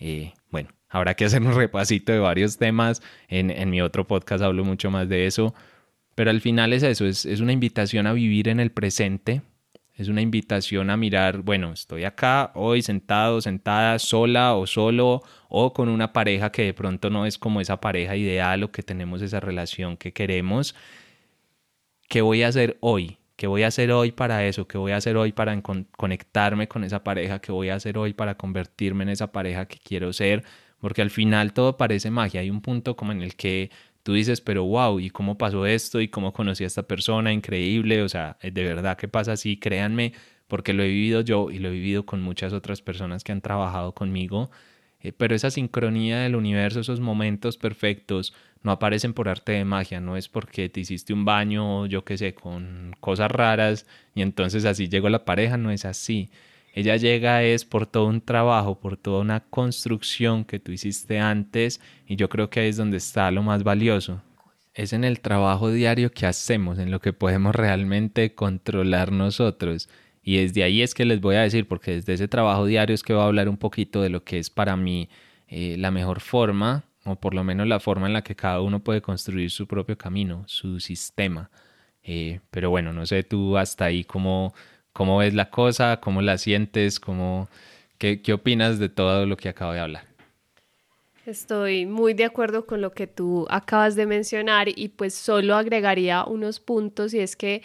eh, 0.00 0.32
bueno, 0.50 0.70
habrá 0.88 1.14
que 1.14 1.26
hacer 1.26 1.42
un 1.42 1.54
repasito 1.54 2.12
de 2.12 2.18
varios 2.18 2.56
temas. 2.56 3.02
En, 3.28 3.50
en, 3.50 3.68
mi 3.68 3.82
otro 3.82 4.06
podcast 4.06 4.42
hablo 4.42 4.64
mucho 4.64 4.90
más 4.90 5.08
de 5.10 5.26
eso. 5.26 5.54
Pero 6.14 6.30
al 6.30 6.40
final 6.40 6.72
es 6.72 6.82
eso, 6.82 7.04
es, 7.04 7.26
es 7.26 7.40
una 7.40 7.52
invitación 7.52 8.06
a 8.06 8.14
vivir 8.14 8.48
en 8.48 8.58
el 8.58 8.70
presente, 8.70 9.42
es 9.96 10.08
una 10.08 10.20
invitación 10.20 10.90
a 10.90 10.96
mirar, 10.96 11.38
bueno, 11.38 11.72
estoy 11.72 12.04
acá 12.04 12.52
hoy 12.54 12.82
sentado, 12.82 13.40
sentada, 13.40 13.98
sola 13.98 14.54
o 14.54 14.66
solo, 14.66 15.22
o 15.48 15.72
con 15.72 15.88
una 15.88 16.12
pareja 16.12 16.52
que 16.52 16.64
de 16.64 16.74
pronto 16.74 17.08
no 17.08 17.24
es 17.24 17.38
como 17.38 17.62
esa 17.62 17.80
pareja 17.80 18.14
ideal 18.14 18.62
o 18.62 18.70
que 18.72 18.82
tenemos 18.82 19.22
esa 19.22 19.40
relación 19.40 19.96
que 19.96 20.12
queremos. 20.12 20.74
¿Qué 22.08 22.20
voy 22.20 22.42
a 22.42 22.48
hacer 22.48 22.76
hoy? 22.80 23.18
¿Qué 23.36 23.46
voy 23.46 23.62
a 23.62 23.68
hacer 23.68 23.90
hoy 23.90 24.12
para 24.12 24.46
eso? 24.46 24.68
¿Qué 24.68 24.78
voy 24.78 24.92
a 24.92 24.96
hacer 24.96 25.16
hoy 25.16 25.32
para 25.32 25.60
conectarme 25.62 26.68
con 26.68 26.84
esa 26.84 27.02
pareja? 27.02 27.40
¿Qué 27.40 27.52
voy 27.52 27.70
a 27.70 27.74
hacer 27.76 27.98
hoy 27.98 28.12
para 28.12 28.36
convertirme 28.36 29.04
en 29.04 29.10
esa 29.10 29.32
pareja 29.32 29.66
que 29.66 29.78
quiero 29.78 30.12
ser? 30.12 30.44
Porque 30.78 31.02
al 31.02 31.10
final 31.10 31.52
todo 31.52 31.76
parece 31.76 32.10
magia. 32.10 32.40
Hay 32.42 32.50
un 32.50 32.60
punto 32.60 32.96
como 32.96 33.12
en 33.12 33.22
el 33.22 33.34
que 33.34 33.70
tú 34.06 34.12
dices, 34.12 34.40
pero 34.40 34.62
wow, 34.62 35.00
¿y 35.00 35.10
cómo 35.10 35.36
pasó 35.36 35.66
esto? 35.66 36.00
¿Y 36.00 36.06
cómo 36.06 36.32
conocí 36.32 36.62
a 36.62 36.68
esta 36.68 36.84
persona? 36.84 37.32
Increíble, 37.32 38.02
o 38.02 38.08
sea, 38.08 38.38
de 38.40 38.62
verdad 38.62 38.96
que 38.96 39.08
pasa 39.08 39.32
así, 39.32 39.56
créanme, 39.56 40.12
porque 40.46 40.72
lo 40.72 40.84
he 40.84 40.88
vivido 40.88 41.22
yo 41.22 41.50
y 41.50 41.58
lo 41.58 41.70
he 41.70 41.72
vivido 41.72 42.06
con 42.06 42.22
muchas 42.22 42.52
otras 42.52 42.82
personas 42.82 43.24
que 43.24 43.32
han 43.32 43.40
trabajado 43.40 43.94
conmigo, 43.94 44.48
eh, 45.00 45.10
pero 45.10 45.34
esa 45.34 45.50
sincronía 45.50 46.20
del 46.20 46.36
universo, 46.36 46.78
esos 46.78 47.00
momentos 47.00 47.56
perfectos, 47.56 48.32
no 48.62 48.70
aparecen 48.70 49.12
por 49.12 49.28
arte 49.28 49.50
de 49.50 49.64
magia, 49.64 50.00
no 50.00 50.16
es 50.16 50.28
porque 50.28 50.68
te 50.68 50.78
hiciste 50.78 51.12
un 51.12 51.24
baño, 51.24 51.86
yo 51.86 52.04
qué 52.04 52.16
sé, 52.16 52.32
con 52.32 52.94
cosas 53.00 53.28
raras 53.32 53.86
y 54.14 54.22
entonces 54.22 54.66
así 54.66 54.88
llegó 54.88 55.08
la 55.08 55.24
pareja, 55.24 55.56
no 55.56 55.72
es 55.72 55.84
así. 55.84 56.30
Ella 56.76 56.96
llega 56.98 57.42
es 57.42 57.64
por 57.64 57.86
todo 57.86 58.04
un 58.04 58.20
trabajo, 58.20 58.78
por 58.78 58.98
toda 58.98 59.22
una 59.22 59.40
construcción 59.40 60.44
que 60.44 60.58
tú 60.58 60.72
hiciste 60.72 61.18
antes 61.18 61.80
y 62.06 62.16
yo 62.16 62.28
creo 62.28 62.50
que 62.50 62.60
ahí 62.60 62.68
es 62.68 62.76
donde 62.76 62.98
está 62.98 63.30
lo 63.30 63.42
más 63.42 63.64
valioso. 63.64 64.22
Es 64.74 64.92
en 64.92 65.02
el 65.02 65.20
trabajo 65.20 65.70
diario 65.70 66.10
que 66.10 66.26
hacemos, 66.26 66.78
en 66.78 66.90
lo 66.90 67.00
que 67.00 67.14
podemos 67.14 67.54
realmente 67.54 68.34
controlar 68.34 69.10
nosotros. 69.10 69.88
Y 70.22 70.36
desde 70.36 70.64
ahí 70.64 70.82
es 70.82 70.92
que 70.92 71.06
les 71.06 71.18
voy 71.18 71.36
a 71.36 71.40
decir, 71.40 71.66
porque 71.66 71.92
desde 71.92 72.12
ese 72.12 72.28
trabajo 72.28 72.66
diario 72.66 72.94
es 72.94 73.02
que 73.02 73.14
voy 73.14 73.22
a 73.22 73.26
hablar 73.26 73.48
un 73.48 73.56
poquito 73.56 74.02
de 74.02 74.10
lo 74.10 74.22
que 74.22 74.38
es 74.38 74.50
para 74.50 74.76
mí 74.76 75.08
eh, 75.48 75.76
la 75.78 75.90
mejor 75.90 76.20
forma, 76.20 76.84
o 77.06 77.16
por 77.16 77.32
lo 77.32 77.42
menos 77.42 77.66
la 77.66 77.80
forma 77.80 78.06
en 78.06 78.12
la 78.12 78.22
que 78.22 78.36
cada 78.36 78.60
uno 78.60 78.80
puede 78.84 79.00
construir 79.00 79.50
su 79.50 79.66
propio 79.66 79.96
camino, 79.96 80.44
su 80.46 80.78
sistema. 80.78 81.50
Eh, 82.02 82.40
pero 82.50 82.68
bueno, 82.68 82.92
no 82.92 83.06
sé 83.06 83.22
tú 83.22 83.56
hasta 83.56 83.86
ahí 83.86 84.04
cómo 84.04 84.52
¿Cómo 84.96 85.18
ves 85.18 85.34
la 85.34 85.50
cosa? 85.50 86.00
¿Cómo 86.00 86.22
la 86.22 86.38
sientes? 86.38 87.00
¿Cómo, 87.00 87.50
qué, 87.98 88.22
¿Qué 88.22 88.32
opinas 88.32 88.78
de 88.78 88.88
todo 88.88 89.26
lo 89.26 89.36
que 89.36 89.50
acabo 89.50 89.72
de 89.72 89.80
hablar? 89.80 90.15
Estoy 91.26 91.86
muy 91.86 92.14
de 92.14 92.24
acuerdo 92.24 92.66
con 92.66 92.80
lo 92.80 92.92
que 92.92 93.08
tú 93.08 93.46
acabas 93.50 93.96
de 93.96 94.06
mencionar 94.06 94.68
y 94.68 94.90
pues 94.90 95.12
solo 95.12 95.56
agregaría 95.56 96.24
unos 96.24 96.60
puntos 96.60 97.12
y 97.14 97.18
es 97.18 97.34
que 97.34 97.62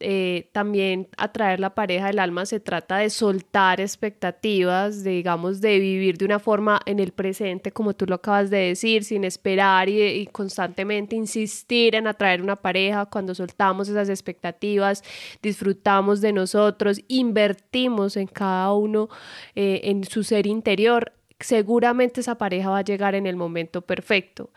eh, 0.00 0.50
también 0.50 1.06
atraer 1.16 1.60
la 1.60 1.76
pareja 1.76 2.08
del 2.08 2.18
alma 2.18 2.44
se 2.44 2.58
trata 2.58 2.96
de 2.96 3.10
soltar 3.10 3.80
expectativas, 3.80 5.04
digamos, 5.04 5.60
de 5.60 5.78
vivir 5.78 6.18
de 6.18 6.24
una 6.24 6.40
forma 6.40 6.80
en 6.86 6.98
el 6.98 7.12
presente, 7.12 7.70
como 7.70 7.94
tú 7.94 8.04
lo 8.06 8.16
acabas 8.16 8.50
de 8.50 8.58
decir, 8.58 9.04
sin 9.04 9.22
esperar 9.22 9.88
y, 9.88 10.26
constantemente 10.32 11.14
insistir 11.14 11.94
en 11.94 12.08
atraer 12.08 12.42
una 12.42 12.56
pareja. 12.56 13.06
Cuando 13.06 13.32
soltamos 13.32 13.88
esas 13.88 14.08
expectativas, 14.08 15.04
disfrutamos 15.40 16.20
de 16.20 16.32
nosotros, 16.32 17.00
invertimos 17.06 18.16
en 18.16 18.26
cada 18.26 18.72
uno, 18.72 19.08
eh, 19.54 19.82
en 19.84 20.02
su 20.02 20.24
ser 20.24 20.48
interior 20.48 21.12
seguramente 21.44 22.22
esa 22.22 22.38
pareja 22.38 22.70
va 22.70 22.78
a 22.78 22.84
llegar 22.84 23.14
en 23.14 23.26
el 23.26 23.36
momento 23.36 23.82
perfecto. 23.82 24.50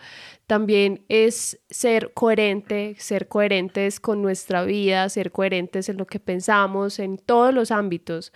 También 0.48 1.04
es 1.10 1.60
ser 1.70 2.14
coherente, 2.14 2.96
ser 2.98 3.28
coherentes 3.28 4.00
con 4.00 4.22
nuestra 4.22 4.64
vida, 4.64 5.10
ser 5.10 5.32
coherentes 5.32 5.90
en 5.90 5.98
lo 5.98 6.08
que 6.08 6.20
pensamos, 6.22 7.00
en 7.00 7.18
todos 7.18 7.54
los 7.54 7.72
ámbitos 7.72 8.32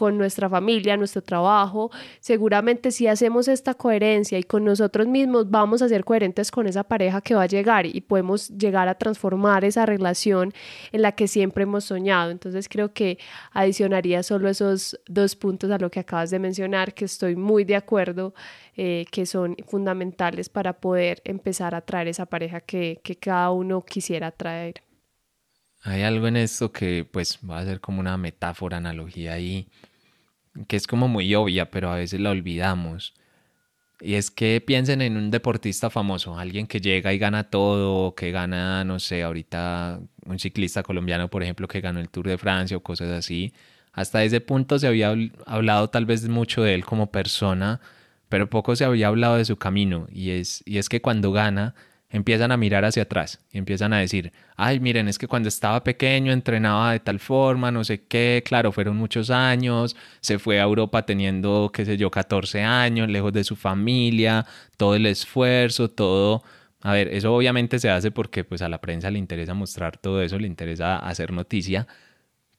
con 0.00 0.16
nuestra 0.16 0.48
familia, 0.48 0.96
nuestro 0.96 1.20
trabajo. 1.20 1.90
Seguramente 2.20 2.90
si 2.90 3.06
hacemos 3.06 3.48
esta 3.48 3.74
coherencia 3.74 4.38
y 4.38 4.44
con 4.44 4.64
nosotros 4.64 5.06
mismos 5.06 5.50
vamos 5.50 5.82
a 5.82 5.90
ser 5.90 6.06
coherentes 6.06 6.50
con 6.50 6.66
esa 6.66 6.84
pareja 6.84 7.20
que 7.20 7.34
va 7.34 7.42
a 7.42 7.46
llegar 7.46 7.84
y 7.84 8.00
podemos 8.00 8.48
llegar 8.48 8.88
a 8.88 8.94
transformar 8.94 9.62
esa 9.62 9.84
relación 9.84 10.54
en 10.92 11.02
la 11.02 11.12
que 11.12 11.28
siempre 11.28 11.64
hemos 11.64 11.84
soñado. 11.84 12.30
Entonces 12.30 12.66
creo 12.66 12.94
que 12.94 13.18
adicionaría 13.52 14.22
solo 14.22 14.48
esos 14.48 14.98
dos 15.06 15.36
puntos 15.36 15.70
a 15.70 15.76
lo 15.76 15.90
que 15.90 16.00
acabas 16.00 16.30
de 16.30 16.38
mencionar, 16.38 16.94
que 16.94 17.04
estoy 17.04 17.36
muy 17.36 17.64
de 17.64 17.76
acuerdo, 17.76 18.32
eh, 18.78 19.04
que 19.10 19.26
son 19.26 19.54
fundamentales 19.68 20.48
para 20.48 20.80
poder 20.80 21.20
empezar 21.26 21.74
a 21.74 21.82
traer 21.82 22.08
esa 22.08 22.24
pareja 22.24 22.62
que, 22.62 23.00
que 23.04 23.16
cada 23.16 23.50
uno 23.50 23.84
quisiera 23.84 24.30
traer. 24.30 24.82
Hay 25.82 26.02
algo 26.02 26.26
en 26.26 26.36
esto 26.36 26.72
que 26.72 27.06
pues 27.10 27.38
va 27.38 27.58
a 27.58 27.64
ser 27.64 27.80
como 27.80 28.00
una 28.00 28.16
metáfora, 28.16 28.78
analogía 28.78 29.34
ahí, 29.34 29.68
que 30.68 30.76
es 30.76 30.86
como 30.86 31.08
muy 31.08 31.34
obvia, 31.34 31.70
pero 31.70 31.90
a 31.90 31.96
veces 31.96 32.20
la 32.20 32.30
olvidamos. 32.30 33.14
Y 34.00 34.14
es 34.14 34.30
que 34.30 34.62
piensen 34.66 35.02
en 35.02 35.16
un 35.16 35.30
deportista 35.30 35.90
famoso, 35.90 36.38
alguien 36.38 36.66
que 36.66 36.80
llega 36.80 37.12
y 37.12 37.18
gana 37.18 37.44
todo, 37.44 38.14
que 38.14 38.30
gana, 38.30 38.82
no 38.84 38.98
sé, 38.98 39.22
ahorita 39.22 40.00
un 40.24 40.38
ciclista 40.38 40.82
colombiano, 40.82 41.28
por 41.28 41.42
ejemplo, 41.42 41.68
que 41.68 41.80
ganó 41.80 42.00
el 42.00 42.08
Tour 42.08 42.28
de 42.28 42.38
Francia 42.38 42.76
o 42.76 42.80
cosas 42.80 43.10
así. 43.10 43.52
Hasta 43.92 44.24
ese 44.24 44.40
punto 44.40 44.78
se 44.78 44.86
había 44.86 45.14
hablado 45.46 45.90
tal 45.90 46.06
vez 46.06 46.28
mucho 46.28 46.62
de 46.62 46.74
él 46.74 46.84
como 46.84 47.10
persona, 47.10 47.80
pero 48.28 48.48
poco 48.48 48.74
se 48.76 48.84
había 48.84 49.08
hablado 49.08 49.36
de 49.36 49.44
su 49.44 49.56
camino. 49.56 50.06
Y 50.10 50.30
es, 50.30 50.62
y 50.64 50.78
es 50.78 50.88
que 50.88 51.02
cuando 51.02 51.32
gana, 51.32 51.74
empiezan 52.10 52.52
a 52.52 52.56
mirar 52.56 52.84
hacia 52.84 53.04
atrás 53.04 53.40
y 53.52 53.58
empiezan 53.58 53.92
a 53.92 53.98
decir, 53.98 54.32
ay, 54.56 54.80
miren, 54.80 55.08
es 55.08 55.18
que 55.18 55.28
cuando 55.28 55.48
estaba 55.48 55.82
pequeño 55.84 56.32
entrenaba 56.32 56.92
de 56.92 57.00
tal 57.00 57.20
forma, 57.20 57.70
no 57.70 57.84
sé 57.84 58.04
qué, 58.06 58.42
claro, 58.44 58.72
fueron 58.72 58.96
muchos 58.96 59.30
años, 59.30 59.96
se 60.20 60.38
fue 60.38 60.60
a 60.60 60.64
Europa 60.64 61.06
teniendo, 61.06 61.70
qué 61.72 61.84
sé 61.84 61.96
yo, 61.96 62.10
14 62.10 62.62
años, 62.62 63.08
lejos 63.08 63.32
de 63.32 63.44
su 63.44 63.56
familia, 63.56 64.44
todo 64.76 64.96
el 64.96 65.06
esfuerzo, 65.06 65.88
todo. 65.88 66.42
A 66.82 66.92
ver, 66.92 67.08
eso 67.08 67.34
obviamente 67.34 67.78
se 67.78 67.90
hace 67.90 68.10
porque 68.10 68.42
pues 68.44 68.62
a 68.62 68.68
la 68.68 68.80
prensa 68.80 69.10
le 69.10 69.18
interesa 69.18 69.54
mostrar 69.54 69.96
todo 69.98 70.22
eso, 70.22 70.38
le 70.38 70.46
interesa 70.46 70.98
hacer 70.98 71.32
noticia, 71.32 71.86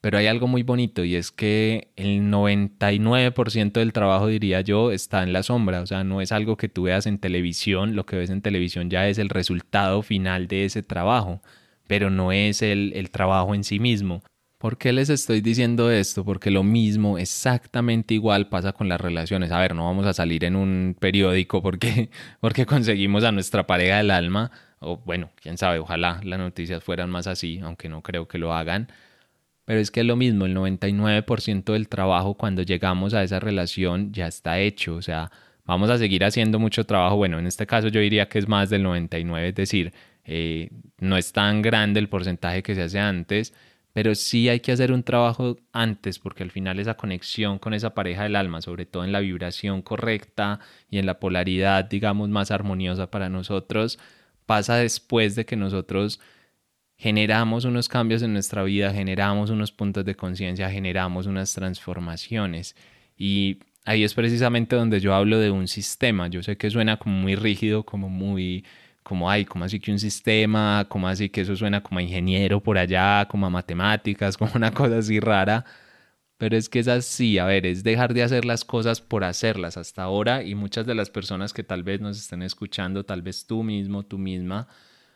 pero 0.02 0.18
hay 0.18 0.26
algo 0.26 0.48
muy 0.48 0.64
bonito 0.64 1.04
y 1.04 1.14
es 1.14 1.30
que 1.30 1.92
el 1.94 2.22
99% 2.22 3.72
del 3.72 3.92
trabajo, 3.92 4.26
diría 4.26 4.60
yo, 4.60 4.90
está 4.90 5.22
en 5.22 5.32
la 5.32 5.44
sombra, 5.44 5.80
o 5.80 5.86
sea, 5.86 6.02
no 6.02 6.20
es 6.20 6.32
algo 6.32 6.56
que 6.56 6.68
tú 6.68 6.82
veas 6.82 7.06
en 7.06 7.18
televisión, 7.18 7.94
lo 7.94 8.04
que 8.04 8.16
ves 8.16 8.30
en 8.30 8.42
televisión 8.42 8.90
ya 8.90 9.08
es 9.08 9.18
el 9.18 9.28
resultado 9.28 10.02
final 10.02 10.48
de 10.48 10.64
ese 10.64 10.82
trabajo, 10.82 11.40
pero 11.86 12.10
no 12.10 12.32
es 12.32 12.62
el, 12.62 12.92
el 12.96 13.12
trabajo 13.12 13.54
en 13.54 13.62
sí 13.62 13.78
mismo. 13.78 14.22
¿Por 14.58 14.76
qué 14.76 14.92
les 14.92 15.08
estoy 15.08 15.40
diciendo 15.40 15.90
esto? 15.90 16.24
Porque 16.24 16.50
lo 16.50 16.64
mismo, 16.64 17.16
exactamente 17.18 18.14
igual 18.14 18.48
pasa 18.48 18.72
con 18.72 18.88
las 18.88 19.00
relaciones. 19.00 19.52
A 19.52 19.60
ver, 19.60 19.74
no 19.76 19.84
vamos 19.86 20.06
a 20.06 20.12
salir 20.12 20.44
en 20.44 20.56
un 20.56 20.96
periódico 20.98 21.62
porque, 21.62 22.10
porque 22.40 22.66
conseguimos 22.66 23.22
a 23.24 23.32
nuestra 23.32 23.66
pareja 23.68 23.98
del 23.98 24.10
alma. 24.10 24.50
O 24.80 24.98
bueno, 24.98 25.30
quién 25.40 25.58
sabe, 25.58 25.78
ojalá 25.78 26.20
las 26.24 26.40
noticias 26.40 26.82
fueran 26.82 27.10
más 27.10 27.28
así, 27.28 27.60
aunque 27.60 27.88
no 27.88 28.02
creo 28.02 28.26
que 28.26 28.38
lo 28.38 28.52
hagan. 28.52 28.88
Pero 29.64 29.80
es 29.80 29.90
que 29.90 30.00
es 30.00 30.06
lo 30.06 30.16
mismo, 30.16 30.46
el 30.46 30.56
99% 30.56 31.72
del 31.72 31.88
trabajo 31.88 32.34
cuando 32.34 32.62
llegamos 32.62 33.14
a 33.14 33.22
esa 33.22 33.40
relación 33.40 34.12
ya 34.12 34.26
está 34.26 34.58
hecho. 34.58 34.96
O 34.96 35.02
sea, 35.02 35.30
vamos 35.64 35.90
a 35.90 35.98
seguir 35.98 36.24
haciendo 36.24 36.58
mucho 36.58 36.84
trabajo. 36.84 37.16
Bueno, 37.16 37.38
en 37.38 37.46
este 37.46 37.66
caso 37.66 37.88
yo 37.88 38.00
diría 38.00 38.28
que 38.28 38.38
es 38.38 38.48
más 38.48 38.70
del 38.70 38.82
99, 38.82 39.48
es 39.48 39.54
decir, 39.54 39.92
eh, 40.24 40.70
no 40.98 41.16
es 41.16 41.32
tan 41.32 41.62
grande 41.62 42.00
el 42.00 42.08
porcentaje 42.08 42.62
que 42.62 42.74
se 42.74 42.82
hace 42.82 42.98
antes 42.98 43.52
pero 43.92 44.14
sí 44.14 44.48
hay 44.48 44.60
que 44.60 44.72
hacer 44.72 44.92
un 44.92 45.02
trabajo 45.02 45.56
antes 45.72 46.18
porque 46.18 46.42
al 46.42 46.50
final 46.50 46.78
esa 46.78 46.94
conexión 46.94 47.58
con 47.58 47.74
esa 47.74 47.94
pareja 47.94 48.22
del 48.22 48.36
alma, 48.36 48.62
sobre 48.62 48.86
todo 48.86 49.04
en 49.04 49.12
la 49.12 49.20
vibración 49.20 49.82
correcta 49.82 50.60
y 50.90 50.98
en 50.98 51.06
la 51.06 51.20
polaridad, 51.20 51.84
digamos, 51.84 52.28
más 52.30 52.50
armoniosa 52.50 53.10
para 53.10 53.28
nosotros, 53.28 53.98
pasa 54.46 54.76
después 54.76 55.34
de 55.36 55.44
que 55.44 55.56
nosotros 55.56 56.20
generamos 57.02 57.64
unos 57.64 57.88
cambios 57.88 58.22
en 58.22 58.32
nuestra 58.32 58.62
vida, 58.62 58.92
generamos 58.94 59.50
unos 59.50 59.72
puntos 59.72 60.04
de 60.04 60.14
conciencia, 60.14 60.70
generamos 60.70 61.26
unas 61.26 61.52
transformaciones. 61.52 62.76
Y 63.18 63.58
ahí 63.84 64.04
es 64.04 64.14
precisamente 64.14 64.76
donde 64.76 65.00
yo 65.00 65.12
hablo 65.12 65.40
de 65.40 65.50
un 65.50 65.66
sistema. 65.66 66.28
Yo 66.28 66.44
sé 66.44 66.56
que 66.56 66.70
suena 66.70 66.98
como 66.98 67.16
muy 67.16 67.34
rígido, 67.34 67.82
como 67.84 68.08
muy 68.08 68.64
como, 69.02 69.28
hay 69.28 69.44
como 69.44 69.64
así 69.64 69.80
que 69.80 69.90
un 69.90 69.98
sistema, 69.98 70.86
como 70.88 71.08
así 71.08 71.28
que 71.28 71.40
eso 71.40 71.56
suena 71.56 71.82
como 71.82 71.98
a 71.98 72.02
ingeniero 72.02 72.62
por 72.62 72.78
allá, 72.78 73.26
como 73.28 73.46
a 73.46 73.50
matemáticas, 73.50 74.36
como 74.38 74.52
una 74.54 74.70
cosa 74.72 74.98
así 74.98 75.18
rara. 75.18 75.64
Pero 76.38 76.56
es 76.56 76.68
que 76.68 76.78
es 76.78 76.86
así, 76.88 77.38
a 77.38 77.46
ver, 77.46 77.66
es 77.66 77.82
dejar 77.82 78.14
de 78.14 78.22
hacer 78.22 78.44
las 78.44 78.64
cosas 78.64 79.00
por 79.00 79.24
hacerlas 79.24 79.76
hasta 79.76 80.04
ahora 80.04 80.44
y 80.44 80.54
muchas 80.54 80.86
de 80.86 80.94
las 80.94 81.10
personas 81.10 81.52
que 81.52 81.64
tal 81.64 81.82
vez 81.82 82.00
nos 82.00 82.16
estén 82.18 82.42
escuchando, 82.42 83.04
tal 83.04 83.22
vez 83.22 83.44
tú 83.46 83.64
mismo, 83.64 84.04
tú 84.04 84.18
misma, 84.18 84.68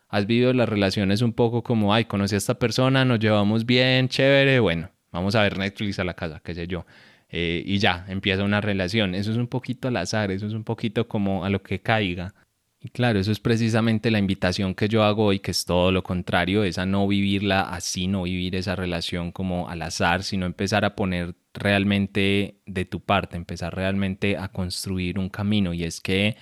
has 0.09 0.27
vivido 0.27 0.53
las 0.53 0.69
relaciones 0.69 1.23
un 1.23 1.33
poco 1.33 1.63
como, 1.63 1.93
ay, 1.93 2.05
conocí 2.05 2.35
a 2.35 2.39
esta 2.39 2.59
persona, 2.59 3.05
nos 3.05 3.19
llevamos 3.19 3.67
bien, 3.67 4.09
chévere, 4.09 4.61
bueno, 4.61 4.91
vamos 5.13 5.35
a 5.35 5.43
ver 5.43 5.59
Netflix 5.59 5.99
a 5.99 6.05
la 6.05 6.15
casa, 6.15 6.41
qué 6.45 6.55
sé 6.55 6.67
yo. 6.67 6.87
Eh, 7.29 7.63
y 7.67 7.79
ya, 7.79 8.07
empieza 8.09 8.45
una 8.45 8.61
relación. 8.61 9.15
Eso 9.15 9.31
es 9.33 9.37
un 9.37 9.49
poquito 9.49 9.89
al 9.89 9.97
azar, 9.97 10.31
eso 10.31 10.47
es 10.47 10.53
un 10.53 10.65
poquito 10.65 11.09
como 11.09 11.45
a 11.45 11.51
lo 11.51 11.63
que 11.63 11.81
caiga. 11.81 12.35
Y 12.81 12.91
claro, 12.91 13.19
eso 13.19 13.33
es 13.33 13.41
precisamente 13.41 14.11
la 14.13 14.19
invitación 14.19 14.75
que 14.75 14.89
yo 14.89 15.03
hago 15.03 15.25
hoy, 15.25 15.41
que 15.41 15.51
es 15.51 15.65
todo 15.65 15.91
lo 15.91 16.05
contrario, 16.05 16.63
es 16.63 16.79
a 16.79 16.87
no 16.87 17.09
vivirla 17.09 17.63
así, 17.63 18.07
no 18.07 18.23
vivir 18.23 18.55
esa 18.55 18.77
relación 18.77 19.33
como 19.33 19.69
al 19.69 19.83
azar, 19.83 20.23
sino 20.23 20.47
empezar 20.47 20.85
a 20.85 20.95
poner 20.95 21.35
realmente 21.53 22.61
de 22.67 22.85
tu 22.85 23.01
parte, 23.01 23.37
empezar 23.37 23.75
realmente 23.75 24.37
a 24.37 24.49
construir 24.49 25.19
un 25.19 25.31
camino. 25.31 25.75
Y 25.75 25.83
es 25.85 26.01
que 26.01 26.37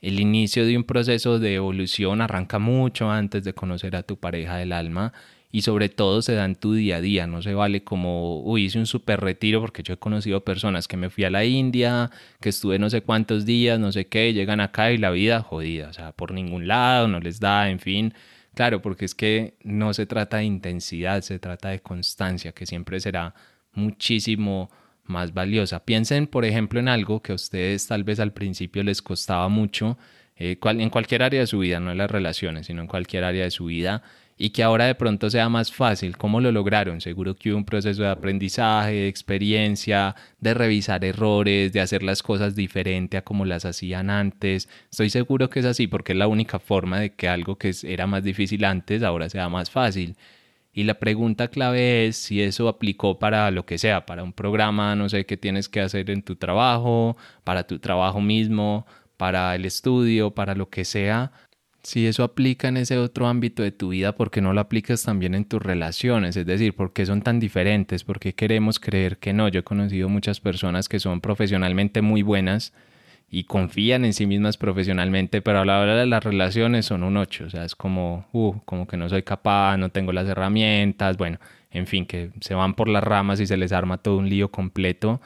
el 0.00 0.20
inicio 0.20 0.64
de 0.66 0.76
un 0.76 0.84
proceso 0.84 1.38
de 1.38 1.54
evolución 1.54 2.20
arranca 2.20 2.58
mucho 2.58 3.10
antes 3.10 3.44
de 3.44 3.54
conocer 3.54 3.96
a 3.96 4.02
tu 4.02 4.16
pareja 4.16 4.56
del 4.56 4.72
alma 4.72 5.12
y 5.50 5.62
sobre 5.62 5.88
todo 5.88 6.20
se 6.20 6.34
da 6.34 6.44
en 6.44 6.56
tu 6.56 6.74
día 6.74 6.96
a 6.96 7.00
día, 7.00 7.26
no 7.26 7.40
se 7.40 7.54
vale 7.54 7.82
como, 7.82 8.42
uy, 8.42 8.64
hice 8.66 8.78
un 8.78 8.86
super 8.86 9.20
retiro 9.20 9.60
porque 9.60 9.82
yo 9.82 9.94
he 9.94 9.96
conocido 9.96 10.44
personas 10.44 10.86
que 10.86 10.96
me 10.96 11.08
fui 11.10 11.24
a 11.24 11.30
la 11.30 11.44
India, 11.44 12.10
que 12.40 12.50
estuve 12.50 12.78
no 12.78 12.90
sé 12.90 13.00
cuántos 13.00 13.46
días, 13.46 13.80
no 13.80 13.90
sé 13.90 14.06
qué, 14.06 14.32
llegan 14.34 14.60
acá 14.60 14.92
y 14.92 14.98
la 14.98 15.10
vida 15.10 15.40
jodida, 15.42 15.88
o 15.88 15.92
sea, 15.92 16.12
por 16.12 16.32
ningún 16.32 16.68
lado, 16.68 17.08
no 17.08 17.20
les 17.20 17.40
da, 17.40 17.70
en 17.70 17.80
fin. 17.80 18.14
Claro, 18.54 18.82
porque 18.82 19.04
es 19.04 19.14
que 19.14 19.54
no 19.62 19.94
se 19.94 20.04
trata 20.04 20.38
de 20.38 20.44
intensidad, 20.44 21.22
se 21.22 21.38
trata 21.38 21.70
de 21.70 21.80
constancia, 21.80 22.52
que 22.52 22.66
siempre 22.66 23.00
será 23.00 23.34
muchísimo 23.72 24.70
más 25.08 25.34
valiosa. 25.34 25.84
Piensen, 25.84 26.26
por 26.26 26.44
ejemplo, 26.44 26.80
en 26.80 26.88
algo 26.88 27.22
que 27.22 27.32
a 27.32 27.34
ustedes 27.34 27.86
tal 27.86 28.04
vez 28.04 28.20
al 28.20 28.32
principio 28.32 28.82
les 28.82 29.02
costaba 29.02 29.48
mucho, 29.48 29.98
eh, 30.36 30.58
en 30.62 30.90
cualquier 30.90 31.22
área 31.22 31.40
de 31.40 31.46
su 31.46 31.58
vida, 31.58 31.80
no 31.80 31.90
en 31.90 31.98
las 31.98 32.10
relaciones, 32.10 32.66
sino 32.66 32.82
en 32.82 32.86
cualquier 32.86 33.24
área 33.24 33.44
de 33.44 33.50
su 33.50 33.66
vida, 33.66 34.02
y 34.38 34.50
que 34.50 34.62
ahora 34.62 34.86
de 34.86 34.94
pronto 34.94 35.28
sea 35.30 35.48
más 35.48 35.72
fácil. 35.72 36.16
¿Cómo 36.16 36.40
lo 36.40 36.52
lograron? 36.52 37.00
Seguro 37.00 37.34
que 37.34 37.50
hubo 37.50 37.58
un 37.58 37.64
proceso 37.64 38.02
de 38.02 38.08
aprendizaje, 38.08 38.92
de 38.92 39.08
experiencia, 39.08 40.14
de 40.40 40.54
revisar 40.54 41.04
errores, 41.04 41.72
de 41.72 41.80
hacer 41.80 42.04
las 42.04 42.22
cosas 42.22 42.54
diferente 42.54 43.16
a 43.16 43.22
como 43.22 43.44
las 43.44 43.64
hacían 43.64 44.10
antes. 44.10 44.68
Estoy 44.90 45.10
seguro 45.10 45.50
que 45.50 45.58
es 45.58 45.66
así 45.66 45.88
porque 45.88 46.12
es 46.12 46.18
la 46.18 46.28
única 46.28 46.60
forma 46.60 47.00
de 47.00 47.10
que 47.10 47.28
algo 47.28 47.56
que 47.56 47.74
era 47.82 48.06
más 48.06 48.22
difícil 48.22 48.64
antes 48.64 49.02
ahora 49.02 49.28
sea 49.28 49.48
más 49.48 49.70
fácil. 49.70 50.16
Y 50.72 50.84
la 50.84 50.98
pregunta 50.98 51.48
clave 51.48 52.06
es 52.06 52.16
si 52.16 52.42
eso 52.42 52.68
aplicó 52.68 53.18
para 53.18 53.50
lo 53.50 53.66
que 53.66 53.78
sea, 53.78 54.06
para 54.06 54.22
un 54.22 54.32
programa, 54.32 54.94
no 54.94 55.08
sé 55.08 55.26
qué 55.26 55.36
tienes 55.36 55.68
que 55.68 55.80
hacer 55.80 56.10
en 56.10 56.22
tu 56.22 56.36
trabajo, 56.36 57.16
para 57.44 57.66
tu 57.66 57.78
trabajo 57.78 58.20
mismo, 58.20 58.86
para 59.16 59.54
el 59.54 59.64
estudio, 59.64 60.32
para 60.32 60.54
lo 60.54 60.70
que 60.70 60.84
sea, 60.84 61.32
si 61.82 62.06
eso 62.06 62.22
aplica 62.22 62.68
en 62.68 62.76
ese 62.76 62.98
otro 62.98 63.28
ámbito 63.28 63.62
de 63.62 63.72
tu 63.72 63.88
vida, 63.88 64.14
¿por 64.14 64.30
qué 64.30 64.40
no 64.40 64.52
lo 64.52 64.60
aplicas 64.60 65.02
también 65.04 65.34
en 65.34 65.44
tus 65.44 65.62
relaciones? 65.62 66.36
Es 66.36 66.44
decir, 66.44 66.74
¿por 66.74 66.92
qué 66.92 67.06
son 67.06 67.22
tan 67.22 67.40
diferentes? 67.40 68.04
¿Por 68.04 68.20
qué 68.20 68.34
queremos 68.34 68.78
creer 68.78 69.18
que 69.18 69.32
no? 69.32 69.48
Yo 69.48 69.60
he 69.60 69.64
conocido 69.64 70.08
muchas 70.08 70.40
personas 70.40 70.88
que 70.88 71.00
son 71.00 71.20
profesionalmente 71.20 72.02
muy 72.02 72.22
buenas 72.22 72.72
y 73.30 73.44
confían 73.44 74.04
en 74.04 74.14
sí 74.14 74.26
mismas 74.26 74.56
profesionalmente, 74.56 75.42
pero 75.42 75.60
a 75.60 75.64
la 75.64 75.80
hora 75.80 75.96
de 75.96 76.06
las 76.06 76.24
relaciones 76.24 76.86
son 76.86 77.02
un 77.02 77.16
ocho. 77.16 77.44
O 77.46 77.50
sea, 77.50 77.64
es 77.64 77.74
como, 77.74 78.26
uh, 78.32 78.54
como 78.64 78.86
que 78.86 78.96
no 78.96 79.08
soy 79.08 79.22
capaz, 79.22 79.76
no 79.76 79.90
tengo 79.90 80.12
las 80.12 80.28
herramientas, 80.28 81.16
bueno, 81.16 81.38
en 81.70 81.86
fin, 81.86 82.06
que 82.06 82.30
se 82.40 82.54
van 82.54 82.74
por 82.74 82.88
las 82.88 83.04
ramas 83.04 83.40
y 83.40 83.46
se 83.46 83.56
les 83.56 83.72
arma 83.72 83.98
todo 83.98 84.16
un 84.16 84.28
lío 84.28 84.50
completo 84.50 85.20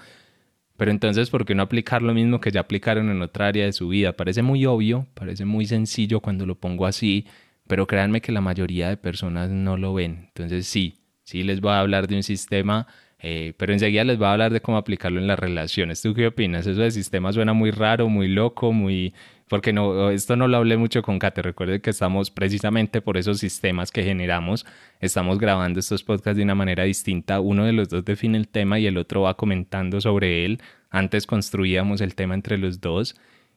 pero 0.82 0.90
entonces, 0.90 1.30
¿por 1.30 1.44
qué 1.44 1.54
no 1.54 1.62
aplicar 1.62 2.02
lo 2.02 2.12
mismo 2.12 2.40
que 2.40 2.50
ya 2.50 2.58
aplicaron 2.58 3.08
en 3.08 3.22
otra 3.22 3.46
área 3.46 3.66
de 3.66 3.72
su 3.72 3.86
vida? 3.86 4.14
Parece 4.14 4.42
muy 4.42 4.66
obvio, 4.66 5.06
parece 5.14 5.44
muy 5.44 5.64
sencillo 5.64 6.18
cuando 6.18 6.44
lo 6.44 6.56
pongo 6.56 6.86
así, 6.86 7.26
pero 7.68 7.86
créanme 7.86 8.20
que 8.20 8.32
la 8.32 8.40
mayoría 8.40 8.88
de 8.88 8.96
personas 8.96 9.48
no 9.50 9.76
lo 9.76 9.94
ven. 9.94 10.24
Entonces, 10.26 10.66
sí, 10.66 10.98
sí 11.22 11.44
les 11.44 11.60
voy 11.60 11.70
a 11.70 11.78
hablar 11.78 12.08
de 12.08 12.16
un 12.16 12.24
sistema, 12.24 12.88
eh, 13.22 13.54
pero 13.56 13.72
enseguida 13.72 14.04
les 14.04 14.18
voy 14.18 14.26
a 14.26 14.32
hablar 14.32 14.52
de 14.52 14.60
cómo 14.60 14.76
aplicarlo 14.76 15.20
en 15.20 15.28
las 15.28 15.38
relaciones. 15.38 16.02
¿Tú 16.02 16.12
qué 16.12 16.26
opinas? 16.26 16.66
Eso 16.66 16.80
de 16.80 16.90
sistema 16.90 17.32
suena 17.32 17.52
muy 17.52 17.70
raro, 17.70 18.08
muy 18.08 18.28
loco, 18.28 18.72
muy 18.72 19.14
porque 19.48 19.72
no, 19.72 20.10
esto 20.10 20.34
no 20.34 20.48
lo 20.48 20.56
hablé 20.56 20.76
mucho 20.76 21.02
con 21.02 21.18
Kate. 21.18 21.42
Recuerden 21.42 21.80
que 21.80 21.90
estamos 21.90 22.30
precisamente 22.30 23.00
por 23.00 23.18
esos 23.18 23.38
sistemas 23.38 23.92
que 23.92 24.02
generamos, 24.02 24.66
estamos 25.00 25.38
grabando 25.38 25.78
estos 25.78 26.02
podcasts 26.02 26.38
de 26.38 26.42
una 26.42 26.54
manera 26.54 26.84
distinta. 26.84 27.38
Uno 27.38 27.64
de 27.66 27.72
los 27.72 27.88
dos 27.88 28.04
define 28.04 28.38
el 28.38 28.48
tema 28.48 28.78
y 28.78 28.86
el 28.86 28.96
otro 28.96 29.22
va 29.22 29.36
comentando 29.36 30.00
sobre 30.00 30.44
él. 30.44 30.60
Antes 30.90 31.26
construíamos 31.26 32.00
el 32.00 32.14
tema 32.14 32.34
entre 32.34 32.58
los 32.58 32.80
dos 32.80 33.14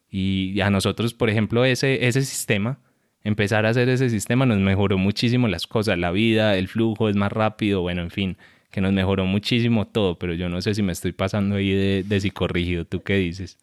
y 0.09 0.59
a 0.61 0.69
nosotros, 0.69 1.13
por 1.13 1.29
ejemplo, 1.29 1.65
ese, 1.65 2.07
ese 2.07 2.21
sistema, 2.21 2.79
empezar 3.23 3.65
a 3.65 3.69
hacer 3.69 3.89
ese 3.89 4.09
sistema 4.09 4.45
nos 4.45 4.59
mejoró 4.59 4.97
muchísimo 4.97 5.47
las 5.47 5.67
cosas, 5.67 5.97
la 5.97 6.11
vida, 6.11 6.55
el 6.55 6.67
flujo 6.67 7.09
es 7.09 7.15
más 7.15 7.31
rápido, 7.31 7.81
bueno, 7.81 8.01
en 8.01 8.11
fin, 8.11 8.37
que 8.71 8.81
nos 8.81 8.93
mejoró 8.93 9.25
muchísimo 9.25 9.87
todo, 9.87 10.17
pero 10.17 10.33
yo 10.33 10.49
no 10.49 10.61
sé 10.61 10.73
si 10.73 10.83
me 10.83 10.91
estoy 10.91 11.11
pasando 11.11 11.55
ahí 11.55 11.71
de, 11.71 12.03
de 12.03 12.19
psicorrígido. 12.19 12.85
¿Tú 12.85 13.01
qué 13.03 13.15
dices? 13.15 13.57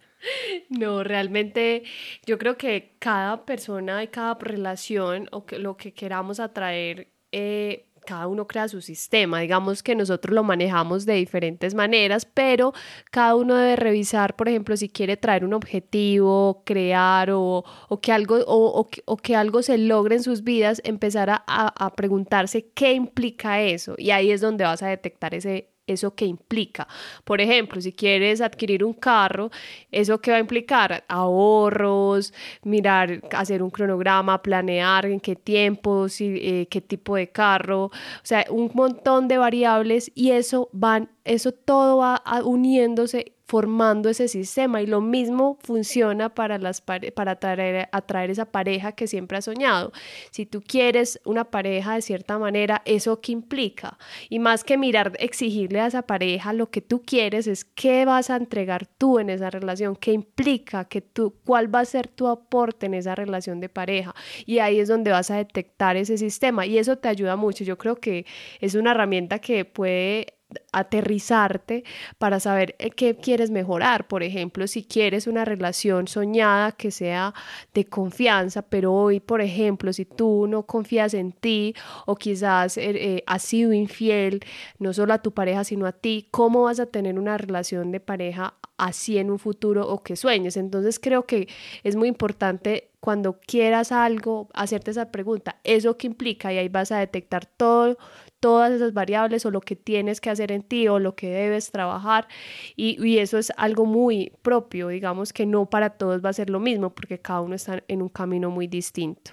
No, 0.69 1.03
realmente 1.05 1.83
yo 2.27 2.39
creo 2.39 2.57
que 2.57 2.95
cada 2.99 3.45
persona 3.45 4.03
y 4.03 4.09
cada 4.09 4.35
relación 4.35 5.29
o 5.33 5.45
que 5.45 5.59
lo 5.59 5.77
que 5.77 5.93
queramos 5.93 6.41
atraer, 6.41 7.09
eh, 7.33 7.87
cada 8.05 8.27
uno 8.27 8.47
crea 8.47 8.69
su 8.69 8.81
sistema. 8.81 9.41
Digamos 9.41 9.83
que 9.83 9.95
nosotros 9.95 10.35
lo 10.35 10.43
manejamos 10.43 11.07
de 11.07 11.15
diferentes 11.15 11.75
maneras, 11.75 12.27
pero 12.27 12.73
cada 13.11 13.35
uno 13.35 13.57
debe 13.57 13.77
revisar, 13.77 14.37
por 14.37 14.49
ejemplo, 14.49 14.77
si 14.77 14.89
quiere 14.89 15.17
traer 15.17 15.45
un 15.45 15.55
objetivo, 15.55 16.63
crear 16.65 17.31
o, 17.33 17.65
que, 18.01 18.13
algo, 18.13 18.37
o, 18.47 18.87
o, 19.05 19.17
que 19.17 19.37
algo 19.37 19.63
se 19.63 19.79
logre 19.79 20.17
en 20.17 20.23
sus 20.23 20.45
vidas, 20.45 20.81
empezar 20.85 21.31
a, 21.31 21.43
a 21.47 21.95
preguntarse 21.95 22.71
qué 22.75 22.93
implica 22.93 23.61
eso. 23.61 23.95
Y 23.99 24.11
ahí 24.11 24.31
es 24.31 24.41
donde 24.41 24.65
vas 24.65 24.83
a 24.83 24.89
detectar 24.89 25.35
ese 25.35 25.72
eso 25.87 26.15
que 26.15 26.27
implica. 26.27 26.87
Por 27.25 27.41
ejemplo, 27.41 27.81
si 27.81 27.93
quieres 27.93 28.41
adquirir 28.41 28.85
un 28.85 28.93
carro, 28.93 29.51
¿eso 29.91 30.21
qué 30.21 30.31
va 30.31 30.37
a 30.37 30.41
implicar? 30.41 31.05
Ahorros, 31.09 32.33
mirar, 32.63 33.21
hacer 33.33 33.63
un 33.63 33.71
cronograma, 33.71 34.43
planear 34.43 35.07
en 35.07 35.21
qué 35.21 35.37
tiempo, 35.37 36.09
si, 36.09 36.39
eh, 36.41 36.69
qué 36.71 36.81
tipo 36.81 37.17
de 37.17 37.31
carro, 37.31 37.87
o 37.87 37.91
sea, 38.23 38.45
un 38.51 38.71
montón 38.75 39.29
de 39.29 39.39
variables 39.39 40.11
y 40.15 40.31
eso 40.33 40.69
van, 40.73 41.11
eso 41.25 41.53
todo 41.53 41.99
va 41.99 42.23
uniéndose 42.45 43.35
formando 43.53 44.09
ese 44.09 44.29
sistema 44.29 44.81
y 44.81 44.87
lo 44.87 45.03
mismo 45.03 45.59
funciona 45.63 46.31
para, 46.31 46.57
las 46.57 46.81
para 46.81 47.33
atraer, 47.33 47.87
atraer 47.93 48.31
esa 48.31 48.47
pareja 48.47 48.93
que 48.93 49.07
siempre 49.07 49.37
has 49.37 49.45
soñado. 49.45 49.93
Si 50.31 50.47
tú 50.47 50.63
quieres 50.67 51.21
una 51.27 51.45
pareja 51.45 51.97
de 51.97 52.01
cierta 52.01 52.39
manera, 52.39 52.81
¿eso 52.87 53.21
qué 53.21 53.33
implica? 53.33 53.99
Y 54.31 54.39
más 54.39 54.65
que 54.65 54.79
mirar, 54.79 55.13
exigirle 55.19 55.81
a 55.81 55.87
esa 55.89 56.01
pareja 56.01 56.55
lo 56.55 56.71
que 56.71 56.81
tú 56.81 57.03
quieres 57.03 57.47
es 57.47 57.67
qué 57.67 58.07
vas 58.07 58.31
a 58.31 58.37
entregar 58.37 58.87
tú 58.87 59.19
en 59.19 59.29
esa 59.29 59.51
relación, 59.51 59.97
qué 59.97 60.13
implica, 60.13 60.87
que 60.87 61.03
tú, 61.03 61.35
cuál 61.45 61.69
va 61.75 61.81
a 61.81 61.85
ser 61.85 62.09
tu 62.09 62.29
aporte 62.29 62.87
en 62.87 62.95
esa 62.95 63.15
relación 63.15 63.61
de 63.61 63.69
pareja. 63.69 64.15
Y 64.47 64.61
ahí 64.61 64.81
es 64.81 64.89
donde 64.89 65.11
vas 65.11 65.31
a 65.31 65.37
detectar 65.37 65.99
ese 65.99 66.17
sistema 66.17 66.65
y 66.65 66.79
eso 66.79 66.97
te 66.97 67.09
ayuda 67.09 67.37
mucho. 67.37 67.65
Yo 67.65 67.77
creo 67.77 67.97
que 67.97 68.25
es 68.61 68.75
una 68.77 68.93
herramienta 68.93 69.41
que 69.41 69.67
puede 69.67 70.39
aterrizarte 70.73 71.85
para 72.19 72.41
saber 72.41 72.75
eh, 72.79 72.91
qué 72.91 73.17
quieres 73.17 73.51
mejorar. 73.51 74.09
Por 74.09 74.23
ejemplo, 74.23 74.67
si 74.67 74.85
quieres 74.85 75.27
una 75.27 75.45
relación 75.45 76.09
soñada 76.09 76.73
que 76.73 76.91
sea 76.91 77.35
de 77.75 77.85
confianza, 77.85 78.63
pero 78.63 78.93
hoy, 78.93 79.21
por 79.21 79.41
ejemplo, 79.41 79.93
si 79.93 80.05
tú 80.05 80.47
no 80.49 80.65
confías 80.65 81.15
en 81.15 81.33
ti 81.33 81.75
o 82.07 82.17
quizás 82.17 82.77
eh, 82.79 82.91
eh, 82.95 83.25
has 83.27 83.43
sido 83.43 83.73
infiel, 83.73 84.41
no 84.79 84.93
solo 84.93 85.15
a 85.15 85.23
tu 85.23 85.33
pareja, 85.33 85.65
sino 85.65 85.87
a 85.87 85.93
ti, 85.93 86.29
¿cómo 86.31 86.65
vas 86.65 86.81
a 86.81 86.87
tener 86.87 87.19
una 87.19 87.39
relación 87.39 87.93
de 87.93 88.01
pareja 88.01 88.55
así 88.79 89.19
en 89.19 89.31
un 89.31 89.39
futuro 89.39 89.89
o 89.89 90.03
que 90.03 90.17
sueñes? 90.17 90.57
Entonces 90.57 90.99
creo 90.99 91.27
que 91.27 91.49
es 91.83 91.97
muy 91.97 92.09
importante 92.09 92.93
cuando 93.03 93.41
quieras 93.41 93.91
algo, 93.91 94.49
hacerte 94.55 94.93
esa 94.93 95.11
pregunta, 95.11 95.57
¿eso 95.65 95.99
qué 95.99 96.07
implica? 96.07 96.53
Y 96.53 96.59
ahí 96.59 96.69
vas 96.69 96.93
a 96.93 97.01
detectar 97.01 97.47
todo, 97.47 97.99
todas 98.43 98.73
esas 98.73 98.93
variables 98.93 99.47
o 99.47 99.53
lo 99.53 99.61
que 99.61 99.77
tienes 99.77 100.21
que 100.21 100.29
hacer 100.29 100.51
en 100.51 100.65
ti 100.65 100.89
o 100.89 100.99
lo 100.99 101.15
que 101.15 101.29
debes 101.29 101.71
trabajar 101.71 102.27
y, 102.75 103.19
eso 103.19 103.39
es 103.39 103.53
algo 103.57 103.87
muy 103.87 104.33
propio, 104.43 104.89
digamos 104.89 105.33
que 105.33 105.47
no 105.47 105.67
para 105.67 105.91
todos 105.91 106.25
va 106.25 106.31
a 106.31 106.33
ser 106.33 106.51
lo 106.51 106.59
mismo 106.59 106.91
porque 106.91 107.21
cada 107.21 107.41
uno 107.41 107.55
está 107.55 107.85
en 107.87 108.03
un 108.03 108.09
camino 108.09 108.51
muy 108.51 108.67
distinto. 108.67 109.31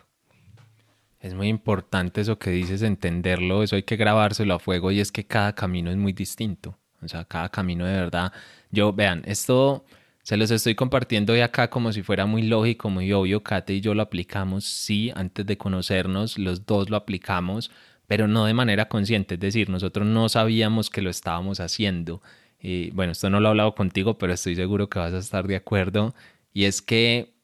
Es 1.20 1.34
muy 1.34 1.48
importante 1.48 2.22
eso 2.22 2.38
que 2.38 2.52
dices, 2.52 2.84
entenderlo, 2.84 3.64
eso 3.64 3.76
hay 3.76 3.84
que 3.84 3.96
grabárselo 3.96 4.54
a 4.54 4.60
fuego 4.60 4.92
y 4.92 5.00
es 5.00 5.12
que 5.12 5.26
cada 5.26 5.56
camino 5.56 5.90
es 5.90 5.98
muy 5.98 6.14
distinto, 6.14 6.78
o 7.02 7.08
sea, 7.08 7.26
cada 7.26 7.50
camino 7.50 7.88
de 7.88 7.94
verdad. 7.94 8.32
Yo, 8.70 8.94
vean, 8.94 9.24
esto 9.26 9.86
se 10.22 10.38
los 10.38 10.52
estoy 10.52 10.76
compartiendo 10.76 11.34
hoy 11.34 11.42
acá 11.42 11.72
como 11.72 11.92
si 11.92 12.04
fuera 12.04 12.28
muy 12.28 12.44
lógico, 12.44 12.92
muy 12.92 13.12
obvio, 13.12 13.42
Kate 13.42 13.74
y 13.74 13.82
yo 13.82 13.96
lo 13.96 14.04
aplicamos, 14.04 14.66
sí, 14.66 15.12
antes 15.16 15.44
de 15.48 15.58
conocernos, 15.58 16.38
los 16.38 16.68
dos 16.68 16.92
lo 16.92 16.98
aplicamos, 16.98 17.72
pero 18.10 18.28
no 18.28 18.46
de 18.46 18.56
manera 18.56 18.90
consciente, 18.90 19.36
es 19.36 19.40
decir, 19.40 19.70
nosotros 19.70 20.08
no 20.08 20.30
sabíamos 20.30 20.90
que 20.90 21.04
lo 21.04 21.12
estábamos 21.12 21.60
haciendo. 21.60 22.24
Y 22.60 22.90
bueno, 22.90 23.12
esto 23.12 23.30
no 23.30 23.40
lo 23.40 23.50
he 23.50 23.52
hablado 23.52 23.76
contigo, 23.76 24.18
pero 24.18 24.34
estoy 24.34 24.56
seguro 24.56 24.90
que 24.90 24.98
vas 24.98 25.14
a 25.14 25.20
estar 25.20 25.46
de 25.46 25.56
acuerdo. 25.56 26.16
Y 26.52 26.64
es 26.66 26.82
que, 26.82 27.36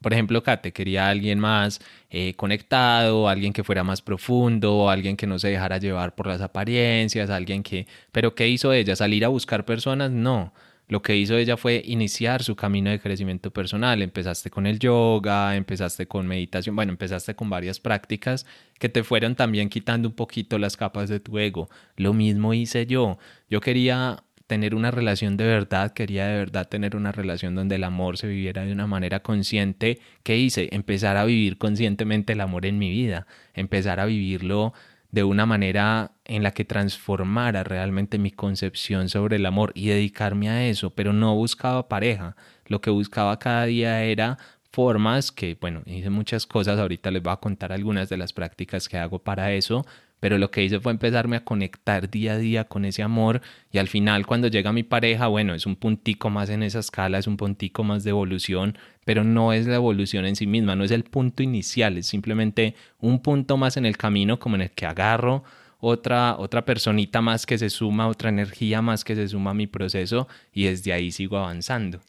por 0.00 0.12
ejemplo, 0.12 0.44
Kate 0.44 0.72
quería 0.72 1.08
alguien 1.08 1.40
más 1.40 1.80
eh, 2.08 2.34
conectado, 2.34 3.28
alguien 3.28 3.52
que 3.52 3.64
fuera 3.64 3.82
más 3.82 4.00
profundo, 4.00 4.88
alguien 4.90 5.16
que 5.16 5.26
no 5.26 5.40
se 5.40 5.48
dejara 5.48 5.78
llevar 5.78 6.14
por 6.14 6.28
las 6.28 6.40
apariencias, 6.40 7.28
alguien 7.28 7.64
que... 7.64 7.88
Pero 8.12 8.36
¿qué 8.36 8.46
hizo 8.48 8.72
ella? 8.72 8.94
¿Salir 8.94 9.24
a 9.24 9.28
buscar 9.28 9.64
personas? 9.64 10.12
No. 10.12 10.52
Lo 10.88 11.02
que 11.02 11.16
hizo 11.16 11.36
ella 11.36 11.56
fue 11.56 11.82
iniciar 11.84 12.44
su 12.44 12.54
camino 12.54 12.90
de 12.90 13.00
crecimiento 13.00 13.50
personal. 13.50 14.02
Empezaste 14.02 14.50
con 14.50 14.66
el 14.66 14.78
yoga, 14.78 15.56
empezaste 15.56 16.06
con 16.06 16.26
meditación, 16.28 16.76
bueno, 16.76 16.92
empezaste 16.92 17.34
con 17.34 17.50
varias 17.50 17.80
prácticas 17.80 18.46
que 18.78 18.88
te 18.88 19.02
fueron 19.02 19.34
también 19.34 19.68
quitando 19.68 20.08
un 20.08 20.14
poquito 20.14 20.58
las 20.58 20.76
capas 20.76 21.08
de 21.08 21.18
tu 21.18 21.38
ego. 21.38 21.68
Lo 21.96 22.12
mismo 22.12 22.54
hice 22.54 22.86
yo. 22.86 23.18
Yo 23.50 23.60
quería 23.60 24.22
tener 24.46 24.74
una 24.74 24.90
relación 24.90 25.36
de 25.36 25.44
verdad, 25.44 25.92
quería 25.92 26.26
de 26.28 26.38
verdad 26.38 26.68
tener 26.68 26.94
una 26.94 27.10
relación 27.12 27.54
donde 27.54 27.74
el 27.76 27.84
amor 27.84 28.16
se 28.16 28.28
viviera 28.28 28.64
de 28.64 28.72
una 28.72 28.86
manera 28.86 29.20
consciente. 29.20 29.98
¿Qué 30.22 30.36
hice? 30.36 30.68
Empezar 30.72 31.16
a 31.16 31.24
vivir 31.24 31.58
conscientemente 31.58 32.34
el 32.34 32.40
amor 32.40 32.64
en 32.64 32.78
mi 32.78 32.90
vida, 32.90 33.26
empezar 33.54 33.98
a 33.98 34.06
vivirlo 34.06 34.72
de 35.16 35.24
una 35.24 35.46
manera 35.46 36.12
en 36.26 36.42
la 36.42 36.50
que 36.50 36.66
transformara 36.66 37.64
realmente 37.64 38.18
mi 38.18 38.30
concepción 38.30 39.08
sobre 39.08 39.36
el 39.36 39.46
amor 39.46 39.72
y 39.74 39.88
dedicarme 39.88 40.50
a 40.50 40.68
eso, 40.68 40.90
pero 40.90 41.14
no 41.14 41.34
buscaba 41.34 41.88
pareja. 41.88 42.36
Lo 42.66 42.82
que 42.82 42.90
buscaba 42.90 43.38
cada 43.38 43.64
día 43.64 44.02
era 44.02 44.36
formas 44.72 45.32
que, 45.32 45.56
bueno, 45.58 45.80
hice 45.86 46.10
muchas 46.10 46.46
cosas, 46.46 46.78
ahorita 46.78 47.10
les 47.10 47.22
voy 47.22 47.32
a 47.32 47.38
contar 47.38 47.72
algunas 47.72 48.10
de 48.10 48.18
las 48.18 48.34
prácticas 48.34 48.90
que 48.90 48.98
hago 48.98 49.18
para 49.18 49.52
eso, 49.52 49.86
pero 50.20 50.38
lo 50.38 50.50
que 50.50 50.64
hice 50.64 50.80
fue 50.80 50.92
empezarme 50.92 51.36
a 51.36 51.44
conectar 51.44 52.10
día 52.10 52.32
a 52.32 52.38
día 52.38 52.64
con 52.64 52.84
ese 52.84 53.02
amor 53.02 53.42
y 53.70 53.78
al 53.78 53.88
final 53.88 54.26
cuando 54.26 54.48
llega 54.48 54.72
mi 54.72 54.82
pareja, 54.82 55.26
bueno, 55.26 55.54
es 55.54 55.66
un 55.66 55.76
puntico 55.76 56.30
más 56.30 56.50
en 56.50 56.62
esa 56.62 56.78
escala, 56.78 57.18
es 57.18 57.26
un 57.26 57.36
puntico 57.36 57.84
más 57.84 58.04
de 58.04 58.10
evolución, 58.10 58.78
pero 59.04 59.24
no 59.24 59.52
es 59.52 59.66
la 59.66 59.76
evolución 59.76 60.26
en 60.26 60.36
sí 60.36 60.46
misma, 60.46 60.76
no 60.76 60.84
es 60.84 60.90
el 60.90 61.04
punto 61.04 61.42
inicial, 61.42 61.98
es 61.98 62.06
simplemente 62.06 62.74
un 62.98 63.20
punto 63.20 63.56
más 63.56 63.76
en 63.76 63.86
el 63.86 63.96
camino 63.96 64.38
como 64.38 64.56
en 64.56 64.62
el 64.62 64.70
que 64.70 64.86
agarro 64.86 65.44
otra, 65.78 66.36
otra 66.38 66.64
personita 66.64 67.20
más 67.20 67.46
que 67.46 67.58
se 67.58 67.70
suma, 67.70 68.08
otra 68.08 68.30
energía 68.30 68.82
más 68.82 69.04
que 69.04 69.14
se 69.14 69.28
suma 69.28 69.50
a 69.50 69.54
mi 69.54 69.66
proceso 69.66 70.28
y 70.52 70.64
desde 70.64 70.92
ahí 70.92 71.12
sigo 71.12 71.36
avanzando. 71.36 72.00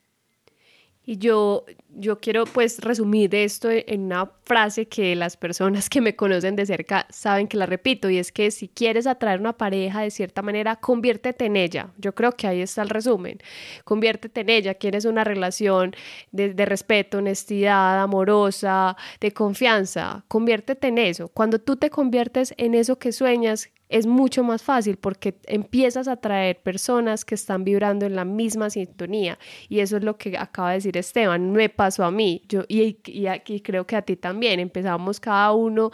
Y 1.10 1.20
yo, 1.20 1.63
yo 1.96 2.20
quiero 2.20 2.43
pues 2.43 2.80
resumir 2.80 3.34
esto 3.34 3.70
en 3.72 4.02
una 4.02 4.30
frase 4.43 4.89
que 4.89 5.15
las 5.15 5.38
personas 5.38 5.88
que 5.89 6.02
me 6.02 6.17
conocen 6.17 6.58
de 6.58 6.65
cerca 6.65 7.08
saben 7.10 7.48
que 7.48 7.56
la 7.56 7.65
repito 7.65 8.10
y 8.10 8.17
es 8.17 8.34
que 8.34 8.52
si 8.52 8.67
quieres 8.67 9.08
atraer 9.08 9.39
una 9.39 9.54
pareja 9.54 10.02
de 10.02 10.12
cierta 10.12 10.41
manera, 10.41 10.76
conviértete 10.76 11.46
en 11.46 11.56
ella. 11.56 11.91
Yo 11.98 12.13
creo 12.13 12.34
que 12.34 12.46
ahí 12.46 12.60
está 12.60 12.82
el 12.82 12.89
resumen. 12.89 13.39
Conviértete 13.86 14.41
en 14.41 14.50
ella. 14.50 14.74
Quieres 14.74 15.06
una 15.06 15.24
relación 15.24 15.96
de, 16.34 16.54
de 16.54 16.65
respeto, 16.65 17.20
honestidad, 17.20 18.02
amorosa, 18.02 18.98
de 19.22 19.32
confianza. 19.32 20.26
Conviértete 20.28 20.89
en 20.89 20.98
eso. 20.98 21.30
Cuando 21.30 21.60
tú 21.60 21.78
te 21.78 21.89
conviertes 21.89 22.54
en 22.58 22.76
eso 22.76 23.00
que 23.00 23.13
sueñas, 23.13 23.70
es 23.89 24.06
mucho 24.06 24.43
más 24.43 24.63
fácil 24.63 24.97
porque 24.97 25.36
empiezas 25.45 26.08
a 26.08 26.13
atraer 26.13 26.60
personas 26.62 27.23
que 27.23 27.36
están 27.36 27.63
vibrando 27.63 28.06
en 28.06 28.15
la 28.15 28.26
misma 28.26 28.69
sintonía. 28.69 29.39
Y 29.69 29.80
eso 29.80 29.97
es 29.97 30.04
lo 30.04 30.17
que 30.17 30.38
acaba 30.38 30.69
de 30.69 30.76
decir 30.76 30.97
Esteban, 30.97 31.52
me 31.52 31.69
pasó 31.69 32.04
a 32.04 32.12
mí. 32.12 32.43
Yo, 32.50 32.63
y, 32.67 33.00
y, 33.06 33.62
creo 33.62 33.88
que 33.88 33.95
a 33.95 34.02
ti 34.02 34.15
también, 34.15 34.60
empezamos 34.60 35.19
cada 35.19 35.54
uno 35.54 35.91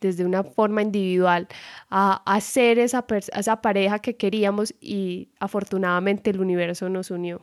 desde 0.00 0.24
una 0.24 0.42
forma 0.42 0.82
individual 0.82 1.46
a 1.88 2.22
hacer 2.26 2.78
esa, 2.78 3.04
esa 3.08 3.62
pareja 3.62 3.98
que 3.98 4.16
queríamos 4.16 4.74
y 4.80 5.28
afortunadamente 5.38 6.30
el 6.30 6.40
universo 6.40 6.88
nos 6.88 7.10
unió. 7.10 7.40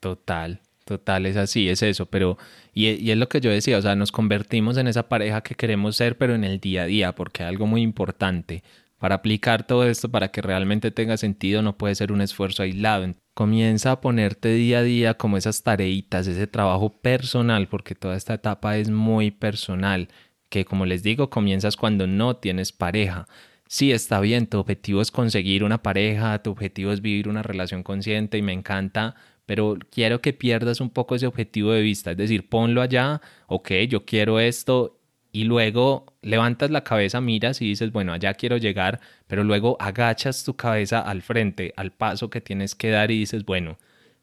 Total, 0.00 0.60
Total, 0.86 1.26
es 1.26 1.36
así, 1.36 1.68
es 1.68 1.82
eso, 1.82 2.06
pero 2.06 2.38
y, 2.72 2.90
y, 2.90 3.10
es 3.10 3.18
lo 3.18 3.28
que 3.28 3.40
yo 3.40 3.50
decía, 3.50 3.76
o 3.76 3.82
sea, 3.82 3.96
nos 3.96 4.12
convertimos 4.12 4.76
en 4.76 4.86
esa 4.86 5.08
pareja 5.08 5.40
que 5.40 5.56
queremos 5.56 5.96
ser, 5.96 6.16
pero 6.16 6.36
en 6.36 6.44
el 6.44 6.60
día 6.60 6.84
a 6.84 6.86
día, 6.86 7.12
porque 7.12 7.42
hay 7.42 7.48
algo 7.48 7.66
muy 7.66 7.82
importante. 7.82 8.62
Para 8.98 9.16
aplicar 9.16 9.66
todo 9.66 9.84
esto, 9.84 10.08
para 10.08 10.28
que 10.28 10.42
realmente 10.42 10.92
tenga 10.92 11.16
sentido, 11.16 11.60
no 11.60 11.76
puede 11.76 11.96
ser 11.96 12.12
un 12.12 12.20
esfuerzo 12.20 12.62
aislado. 12.62 13.12
Comienza 13.34 13.90
a 13.90 14.00
ponerte 14.00 14.50
día 14.54 14.78
a 14.78 14.82
día 14.84 15.14
como 15.14 15.36
esas 15.36 15.64
tareitas, 15.64 16.28
ese 16.28 16.46
trabajo 16.46 17.00
personal, 17.00 17.66
porque 17.66 17.96
toda 17.96 18.16
esta 18.16 18.34
etapa 18.34 18.78
es 18.78 18.88
muy 18.88 19.32
personal, 19.32 20.08
que 20.48 20.64
como 20.64 20.86
les 20.86 21.02
digo, 21.02 21.30
comienzas 21.30 21.76
cuando 21.76 22.06
no 22.06 22.36
tienes 22.36 22.70
pareja. 22.70 23.26
Sí, 23.68 23.90
está 23.90 24.20
bien, 24.20 24.46
tu 24.46 24.58
objetivo 24.60 25.02
es 25.02 25.10
conseguir 25.10 25.64
una 25.64 25.82
pareja, 25.82 26.40
tu 26.42 26.52
objetivo 26.52 26.92
es 26.92 27.00
vivir 27.00 27.28
una 27.28 27.42
relación 27.42 27.82
consciente 27.82 28.38
y 28.38 28.42
me 28.42 28.52
encanta, 28.52 29.16
pero 29.46 29.78
quiero 29.90 30.20
que 30.20 30.32
pierdas 30.32 30.80
un 30.80 30.90
poco 30.90 31.14
ese 31.14 31.26
objetivo 31.26 31.72
de 31.72 31.82
vista, 31.82 32.10
es 32.10 32.16
decir, 32.16 32.48
ponlo 32.48 32.82
allá, 32.82 33.20
ok, 33.46 33.70
yo 33.88 34.04
quiero 34.04 34.40
esto 34.40 34.98
y 35.32 35.44
luego 35.44 36.06
levantas 36.22 36.70
la 36.70 36.82
cabeza, 36.84 37.20
miras 37.20 37.62
y 37.62 37.66
dices, 37.66 37.92
bueno, 37.92 38.12
allá 38.12 38.34
quiero 38.34 38.56
llegar, 38.56 39.00
pero 39.26 39.44
luego 39.44 39.76
agachas 39.80 40.44
tu 40.44 40.56
cabeza 40.56 41.00
al 41.00 41.22
frente, 41.22 41.72
al 41.76 41.92
paso 41.92 42.30
que 42.30 42.40
tienes 42.40 42.74
que 42.74 42.90
dar 42.90 43.10
y 43.10 43.18
dices, 43.18 43.44
bueno, 43.44 43.78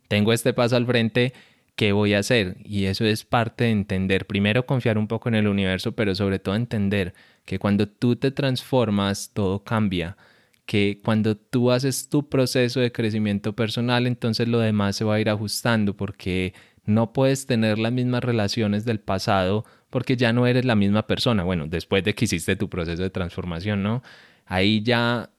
tengo 0.08 0.34
este 0.34 0.54
paso 0.54 0.76
al 0.76 0.86
frente, 0.86 1.34
¿qué 1.76 1.92
voy 1.92 2.14
a 2.14 2.20
hacer? 2.20 2.58
Y 2.64 2.86
eso 2.86 3.06
es 3.06 3.26
parte 3.26 3.66
de 3.66 3.72
entender, 3.72 4.26
primero 4.28 4.66
confiar 4.66 4.98
un 4.98 5.08
poco 5.08 5.30
en 5.30 5.36
el 5.36 5.48
universo, 5.48 5.94
pero 5.94 6.16
sobre 6.16 6.40
todo 6.40 6.56
entender 6.56 7.14
que 7.46 7.60
cuando 7.60 7.88
tú 7.88 8.16
te 8.16 8.32
transformas, 8.32 9.32
todo 9.34 9.64
cambia 9.64 10.18
que 10.74 11.00
cuando 11.04 11.38
tú 11.38 11.70
haces 11.70 12.10
tu 12.10 12.30
proceso 12.30 12.80
de 12.80 12.92
crecimiento 12.92 13.54
personal, 13.54 14.08
entonces 14.08 14.48
lo 14.48 14.58
demás 14.58 14.96
se 14.96 15.04
va 15.04 15.14
a 15.14 15.20
ir 15.20 15.30
ajustando 15.30 15.96
porque 15.96 16.56
no 16.84 17.14
puedes 17.14 17.46
tener 17.46 17.78
las 17.78 17.92
mismas 17.92 18.24
relaciones 18.24 18.84
del 18.84 19.00
pasado 19.00 19.66
porque 19.92 20.18
ya 20.18 20.34
no 20.34 20.48
eres 20.48 20.66
la 20.66 20.74
misma 20.74 21.06
persona. 21.06 21.44
Bueno, 21.44 21.68
después 21.68 22.04
de 22.04 22.16
que 22.16 22.26
hiciste 22.26 22.56
tu 22.56 22.70
proceso 22.70 23.04
de 23.04 23.12
transformación, 23.12 23.84
¿no? 23.84 24.02
Ahí 24.48 24.82
ya 24.82 25.30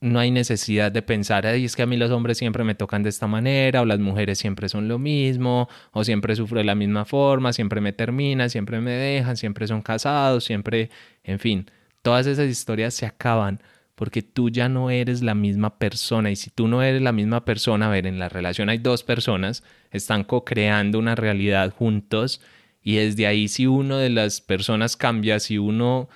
no 0.00 0.20
hay 0.20 0.30
necesidad 0.30 0.92
de 0.92 1.02
pensar, 1.02 1.48
Ay, 1.48 1.64
es 1.64 1.74
que 1.74 1.82
a 1.82 1.86
mí 1.86 1.96
los 1.96 2.12
hombres 2.12 2.38
siempre 2.38 2.62
me 2.62 2.76
tocan 2.76 3.02
de 3.02 3.08
esta 3.08 3.26
manera, 3.26 3.82
o 3.82 3.86
las 3.86 3.98
mujeres 3.98 4.38
siempre 4.38 4.68
son 4.68 4.86
lo 4.86 5.00
mismo, 5.00 5.68
o 5.90 6.04
siempre 6.04 6.36
sufro 6.36 6.58
de 6.58 6.64
la 6.64 6.76
misma 6.76 7.04
forma, 7.04 7.52
siempre 7.52 7.80
me 7.80 7.92
terminan, 7.92 8.50
siempre 8.50 8.80
me 8.80 8.92
dejan, 8.92 9.36
siempre 9.36 9.66
son 9.66 9.82
casados, 9.82 10.44
siempre, 10.44 10.90
en 11.24 11.40
fin, 11.40 11.68
todas 12.02 12.28
esas 12.28 12.48
historias 12.48 12.94
se 12.94 13.04
acaban 13.04 13.60
porque 13.96 14.22
tú 14.22 14.50
ya 14.50 14.68
no 14.68 14.90
eres 14.90 15.22
la 15.22 15.34
misma 15.34 15.78
persona. 15.78 16.30
Y 16.30 16.36
si 16.36 16.50
tú 16.50 16.68
no 16.68 16.82
eres 16.82 17.02
la 17.02 17.12
misma 17.12 17.44
persona, 17.44 17.86
a 17.86 17.90
ver, 17.90 18.06
en 18.06 18.20
la 18.20 18.28
relación 18.28 18.68
hay 18.68 18.78
dos 18.78 19.02
personas, 19.02 19.64
están 19.90 20.22
co-creando 20.22 21.00
una 21.00 21.16
realidad 21.16 21.74
juntos 21.74 22.40
y 22.82 22.96
desde 22.96 23.26
ahí 23.26 23.48
si 23.48 23.66
uno 23.66 23.96
de 23.96 24.10
las 24.10 24.40
personas 24.40 24.96
cambia, 24.96 25.40
si 25.40 25.58
uno 25.58 26.08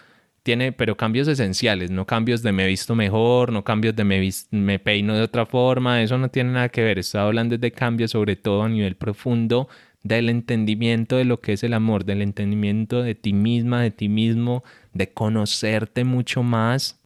tiene, 0.42 0.72
pero 0.72 0.96
cambios 0.96 1.26
esenciales, 1.26 1.90
no 1.90 2.06
cambios 2.06 2.42
de 2.42 2.52
me 2.52 2.66
visto 2.66 2.94
mejor, 2.94 3.50
no 3.50 3.64
cambios 3.64 3.96
de 3.96 4.04
me, 4.04 4.30
me 4.50 4.78
peino 4.78 5.14
de 5.14 5.22
otra 5.22 5.46
forma, 5.46 6.02
eso 6.02 6.16
no 6.16 6.28
tiene 6.28 6.52
nada 6.52 6.68
que 6.68 6.82
ver, 6.82 6.98
estoy 6.98 7.22
hablando 7.22 7.58
de 7.58 7.72
cambios 7.72 8.12
sobre 8.12 8.36
todo 8.36 8.62
a 8.62 8.68
nivel 8.68 8.94
profundo 8.94 9.68
del 10.02 10.28
entendimiento 10.28 11.16
de 11.16 11.24
lo 11.24 11.40
que 11.40 11.54
es 11.54 11.64
el 11.64 11.74
amor, 11.74 12.04
del 12.04 12.22
entendimiento 12.22 13.02
de 13.02 13.14
ti 13.14 13.32
misma, 13.32 13.82
de 13.82 13.90
ti 13.90 14.08
mismo, 14.08 14.62
de 14.94 15.12
conocerte 15.12 16.04
mucho 16.04 16.42
más 16.42 16.99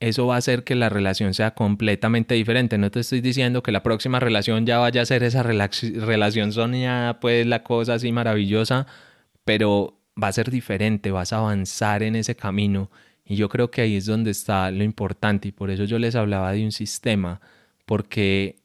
eso 0.00 0.26
va 0.26 0.36
a 0.36 0.38
hacer 0.38 0.64
que 0.64 0.74
la 0.74 0.88
relación 0.88 1.34
sea 1.34 1.52
completamente 1.52 2.34
diferente. 2.34 2.78
No 2.78 2.90
te 2.90 3.00
estoy 3.00 3.20
diciendo 3.20 3.62
que 3.62 3.72
la 3.72 3.82
próxima 3.82 4.18
relación 4.18 4.66
ya 4.66 4.78
vaya 4.78 5.02
a 5.02 5.06
ser 5.06 5.22
esa 5.22 5.42
relación 5.42 6.52
soñada, 6.52 7.20
pues 7.20 7.46
la 7.46 7.62
cosa 7.62 7.94
así 7.94 8.10
maravillosa, 8.10 8.86
pero 9.44 10.00
va 10.22 10.28
a 10.28 10.32
ser 10.32 10.50
diferente, 10.50 11.10
vas 11.10 11.32
a 11.32 11.38
avanzar 11.38 12.02
en 12.02 12.16
ese 12.16 12.34
camino. 12.34 12.90
Y 13.24 13.36
yo 13.36 13.48
creo 13.48 13.70
que 13.70 13.82
ahí 13.82 13.96
es 13.96 14.06
donde 14.06 14.30
está 14.30 14.70
lo 14.70 14.84
importante 14.84 15.48
y 15.48 15.52
por 15.52 15.70
eso 15.70 15.84
yo 15.84 15.98
les 15.98 16.16
hablaba 16.16 16.52
de 16.52 16.64
un 16.64 16.72
sistema, 16.72 17.40
porque 17.86 18.56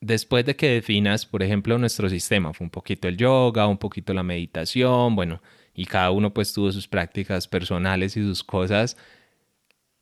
después 0.00 0.44
de 0.44 0.54
que 0.56 0.68
definas, 0.68 1.26
por 1.26 1.42
ejemplo, 1.42 1.78
nuestro 1.78 2.08
sistema, 2.10 2.52
fue 2.52 2.66
un 2.66 2.70
poquito 2.70 3.08
el 3.08 3.16
yoga, 3.16 3.66
un 3.66 3.78
poquito 3.78 4.12
la 4.14 4.22
meditación, 4.22 5.16
bueno, 5.16 5.40
y 5.74 5.86
cada 5.86 6.10
uno 6.10 6.32
pues 6.32 6.52
tuvo 6.52 6.70
sus 6.72 6.86
prácticas 6.86 7.48
personales 7.48 8.16
y 8.16 8.22
sus 8.22 8.44
cosas, 8.44 8.96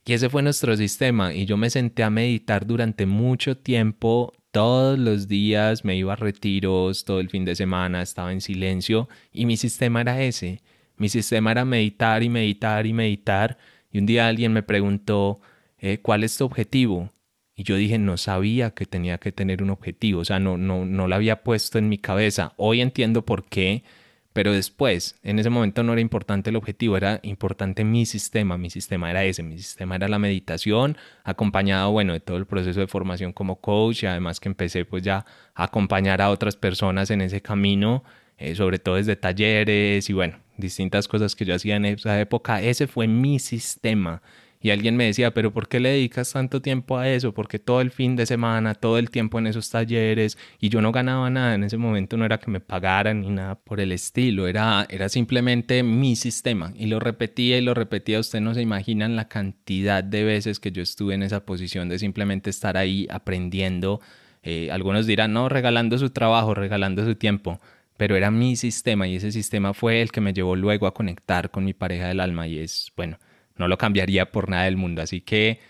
y 0.04 0.14
ese 0.14 0.28
fue 0.28 0.42
nuestro 0.42 0.76
sistema 0.76 1.32
y 1.32 1.44
yo 1.44 1.56
me 1.56 1.70
senté 1.70 2.02
a 2.02 2.10
meditar 2.10 2.66
durante 2.66 3.06
mucho 3.06 3.56
tiempo, 3.56 4.32
todos 4.50 4.98
los 4.98 5.28
días 5.28 5.84
me 5.84 5.96
iba 5.96 6.12
a 6.12 6.16
retiros, 6.16 7.04
todo 7.04 7.20
el 7.20 7.30
fin 7.30 7.44
de 7.44 7.54
semana 7.54 8.02
estaba 8.02 8.32
en 8.32 8.40
silencio 8.40 9.08
y 9.32 9.46
mi 9.46 9.56
sistema 9.56 10.00
era 10.00 10.20
ese. 10.22 10.60
Mi 10.96 11.08
sistema 11.08 11.52
era 11.52 11.64
meditar 11.64 12.22
y 12.22 12.28
meditar 12.28 12.86
y 12.86 12.92
meditar 12.92 13.58
y 13.90 13.98
un 13.98 14.06
día 14.06 14.28
alguien 14.28 14.52
me 14.52 14.62
preguntó, 14.62 15.40
eh, 15.78 15.98
¿cuál 16.02 16.24
es 16.24 16.36
tu 16.36 16.44
objetivo? 16.44 17.12
Y 17.54 17.64
yo 17.64 17.76
dije, 17.76 17.98
no 17.98 18.16
sabía 18.16 18.70
que 18.70 18.86
tenía 18.86 19.18
que 19.18 19.30
tener 19.32 19.62
un 19.62 19.70
objetivo, 19.70 20.20
o 20.20 20.24
sea, 20.24 20.40
no, 20.40 20.56
no, 20.56 20.84
no 20.84 21.06
lo 21.06 21.14
había 21.14 21.42
puesto 21.42 21.78
en 21.78 21.88
mi 21.88 21.98
cabeza. 21.98 22.54
Hoy 22.56 22.80
entiendo 22.80 23.24
por 23.24 23.44
qué 23.44 23.84
pero 24.32 24.52
después, 24.52 25.16
en 25.22 25.38
ese 25.38 25.50
momento 25.50 25.82
no 25.82 25.92
era 25.92 26.00
importante 26.00 26.50
el 26.50 26.56
objetivo, 26.56 26.96
era 26.96 27.20
importante 27.22 27.84
mi 27.84 28.06
sistema. 28.06 28.56
Mi 28.56 28.70
sistema 28.70 29.10
era 29.10 29.24
ese, 29.24 29.42
mi 29.42 29.58
sistema 29.58 29.96
era 29.96 30.08
la 30.08 30.18
meditación, 30.18 30.96
acompañado, 31.24 31.90
bueno, 31.92 32.14
de 32.14 32.20
todo 32.20 32.38
el 32.38 32.46
proceso 32.46 32.80
de 32.80 32.86
formación 32.86 33.32
como 33.32 33.60
coach 33.60 34.04
y 34.04 34.06
además 34.06 34.40
que 34.40 34.48
empecé 34.48 34.84
pues 34.84 35.02
ya 35.02 35.26
a 35.54 35.64
acompañar 35.64 36.22
a 36.22 36.30
otras 36.30 36.56
personas 36.56 37.10
en 37.10 37.20
ese 37.20 37.42
camino, 37.42 38.04
eh, 38.38 38.54
sobre 38.54 38.78
todo 38.78 38.96
desde 38.96 39.16
talleres 39.16 40.08
y 40.08 40.12
bueno, 40.12 40.38
distintas 40.56 41.08
cosas 41.08 41.36
que 41.36 41.44
yo 41.44 41.54
hacía 41.54 41.76
en 41.76 41.84
esa 41.84 42.18
época. 42.20 42.62
Ese 42.62 42.86
fue 42.86 43.06
mi 43.06 43.38
sistema. 43.38 44.22
Y 44.62 44.70
alguien 44.70 44.96
me 44.96 45.06
decía, 45.06 45.34
pero 45.34 45.52
¿por 45.52 45.68
qué 45.68 45.80
le 45.80 45.90
dedicas 45.90 46.32
tanto 46.32 46.62
tiempo 46.62 46.96
a 46.96 47.08
eso? 47.08 47.34
Porque 47.34 47.58
todo 47.58 47.80
el 47.80 47.90
fin 47.90 48.14
de 48.14 48.26
semana, 48.26 48.74
todo 48.74 48.96
el 48.96 49.10
tiempo 49.10 49.40
en 49.40 49.48
esos 49.48 49.68
talleres 49.70 50.38
y 50.60 50.68
yo 50.68 50.80
no 50.80 50.92
ganaba 50.92 51.28
nada. 51.30 51.56
En 51.56 51.64
ese 51.64 51.76
momento 51.76 52.16
no 52.16 52.24
era 52.24 52.38
que 52.38 52.50
me 52.50 52.60
pagaran 52.60 53.22
ni 53.22 53.30
nada 53.30 53.56
por 53.56 53.80
el 53.80 53.90
estilo, 53.90 54.46
era, 54.46 54.86
era 54.88 55.08
simplemente 55.08 55.82
mi 55.82 56.14
sistema. 56.14 56.72
Y 56.76 56.86
lo 56.86 57.00
repetía 57.00 57.58
y 57.58 57.62
lo 57.62 57.74
repetía. 57.74 58.20
Ustedes 58.20 58.42
no 58.42 58.54
se 58.54 58.62
imaginan 58.62 59.16
la 59.16 59.28
cantidad 59.28 60.04
de 60.04 60.22
veces 60.22 60.60
que 60.60 60.70
yo 60.70 60.82
estuve 60.82 61.14
en 61.14 61.24
esa 61.24 61.44
posición 61.44 61.88
de 61.88 61.98
simplemente 61.98 62.48
estar 62.48 62.76
ahí 62.76 63.08
aprendiendo. 63.10 64.00
Eh, 64.44 64.70
algunos 64.70 65.06
dirán, 65.06 65.32
no, 65.32 65.48
regalando 65.48 65.98
su 65.98 66.10
trabajo, 66.10 66.54
regalando 66.54 67.04
su 67.04 67.16
tiempo 67.16 67.60
pero 67.96 68.16
era 68.16 68.32
mi 68.32 68.56
sistema 68.56 69.06
y 69.06 69.16
ese 69.16 69.30
sistema 69.30 69.74
fue 69.74 70.02
el 70.02 70.10
que 70.10 70.20
me 70.20 70.32
llevó 70.32 70.56
luego 70.56 70.88
a 70.88 70.94
conectar 70.94 71.52
con 71.52 71.64
mi 71.64 71.72
pareja 71.72 72.08
del 72.08 72.18
alma 72.18 72.48
y 72.48 72.58
es, 72.58 72.90
bueno, 72.96 73.18
no 73.56 73.68
lo 73.68 73.78
cambiaría 73.78 74.30
por 74.30 74.48
nada 74.48 74.64
del 74.64 74.76
mundo. 74.76 75.02
Así 75.02 75.20
que 75.20 75.60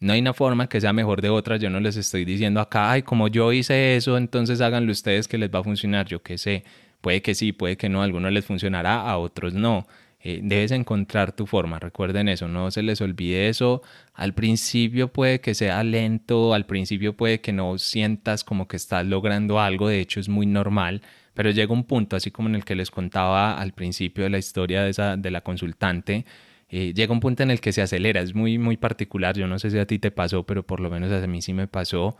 no 0.00 0.12
hay 0.12 0.20
una 0.20 0.34
forma 0.34 0.68
que 0.68 0.80
sea 0.80 0.92
mejor 0.92 1.22
de 1.22 1.30
otra. 1.30 1.56
Yo 1.56 1.70
no 1.70 1.80
les 1.80 1.96
estoy 1.96 2.24
diciendo 2.24 2.60
acá, 2.60 2.90
ay, 2.92 3.02
como 3.02 3.28
yo 3.28 3.52
hice 3.52 3.96
eso, 3.96 4.16
entonces 4.16 4.60
háganlo 4.60 4.92
ustedes 4.92 5.28
que 5.28 5.38
les 5.38 5.50
va 5.50 5.60
a 5.60 5.64
funcionar. 5.64 6.06
Yo 6.06 6.22
qué 6.22 6.38
sé, 6.38 6.64
puede 7.00 7.22
que 7.22 7.34
sí, 7.34 7.52
puede 7.52 7.76
que 7.76 7.88
no, 7.88 8.02
a 8.02 8.04
algunos 8.04 8.32
les 8.32 8.44
funcionará, 8.44 9.00
a 9.02 9.18
otros 9.18 9.54
no. 9.54 9.86
Eh, 10.28 10.40
debes 10.42 10.72
encontrar 10.72 11.30
tu 11.36 11.46
forma, 11.46 11.78
recuerden 11.78 12.28
eso, 12.28 12.48
no 12.48 12.70
se 12.72 12.82
les 12.82 13.00
olvide 13.00 13.48
eso. 13.48 13.82
Al 14.12 14.34
principio 14.34 15.12
puede 15.12 15.40
que 15.40 15.54
sea 15.54 15.84
lento, 15.84 16.52
al 16.52 16.66
principio 16.66 17.16
puede 17.16 17.40
que 17.40 17.52
no 17.52 17.78
sientas 17.78 18.42
como 18.42 18.66
que 18.66 18.76
estás 18.76 19.06
logrando 19.06 19.60
algo, 19.60 19.88
de 19.88 20.00
hecho 20.00 20.18
es 20.18 20.28
muy 20.28 20.46
normal, 20.46 21.02
pero 21.34 21.50
llega 21.50 21.72
un 21.72 21.84
punto, 21.84 22.16
así 22.16 22.32
como 22.32 22.48
en 22.48 22.56
el 22.56 22.64
que 22.64 22.74
les 22.74 22.90
contaba 22.90 23.56
al 23.56 23.72
principio 23.72 24.24
de 24.24 24.30
la 24.30 24.38
historia 24.38 24.82
de, 24.82 24.90
esa, 24.90 25.16
de 25.16 25.30
la 25.30 25.42
consultante, 25.42 26.24
eh, 26.68 26.92
llega 26.94 27.12
un 27.12 27.20
punto 27.20 27.42
en 27.42 27.50
el 27.50 27.60
que 27.60 27.72
se 27.72 27.82
acelera, 27.82 28.20
es 28.20 28.34
muy, 28.34 28.58
muy 28.58 28.76
particular, 28.76 29.36
yo 29.36 29.46
no 29.46 29.58
sé 29.58 29.70
si 29.70 29.78
a 29.78 29.86
ti 29.86 29.98
te 29.98 30.10
pasó, 30.10 30.44
pero 30.44 30.66
por 30.66 30.80
lo 30.80 30.90
menos 30.90 31.12
a 31.12 31.26
mí 31.26 31.42
sí 31.42 31.52
me 31.52 31.68
pasó, 31.68 32.16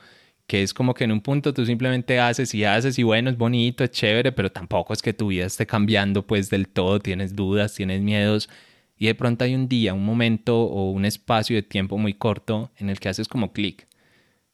que 0.46 0.62
es 0.62 0.72
como 0.74 0.94
que 0.94 1.04
en 1.04 1.12
un 1.12 1.20
punto 1.20 1.52
tú 1.52 1.66
simplemente 1.66 2.20
haces 2.20 2.54
y 2.54 2.64
haces 2.64 2.98
y 2.98 3.02
bueno, 3.02 3.30
es 3.30 3.36
bonito, 3.36 3.84
es 3.84 3.90
chévere, 3.90 4.32
pero 4.32 4.50
tampoco 4.52 4.92
es 4.92 5.02
que 5.02 5.12
tu 5.12 5.28
vida 5.28 5.46
esté 5.46 5.66
cambiando 5.66 6.26
pues 6.26 6.50
del 6.50 6.68
todo, 6.68 7.00
tienes 7.00 7.34
dudas, 7.34 7.74
tienes 7.74 8.02
miedos 8.02 8.48
y 8.96 9.06
de 9.06 9.14
pronto 9.14 9.44
hay 9.44 9.54
un 9.54 9.68
día, 9.68 9.94
un 9.94 10.04
momento 10.04 10.60
o 10.62 10.90
un 10.90 11.04
espacio 11.04 11.56
de 11.56 11.62
tiempo 11.62 11.98
muy 11.98 12.14
corto 12.14 12.70
en 12.76 12.90
el 12.90 13.00
que 13.00 13.08
haces 13.08 13.28
como 13.28 13.52
clic, 13.52 13.88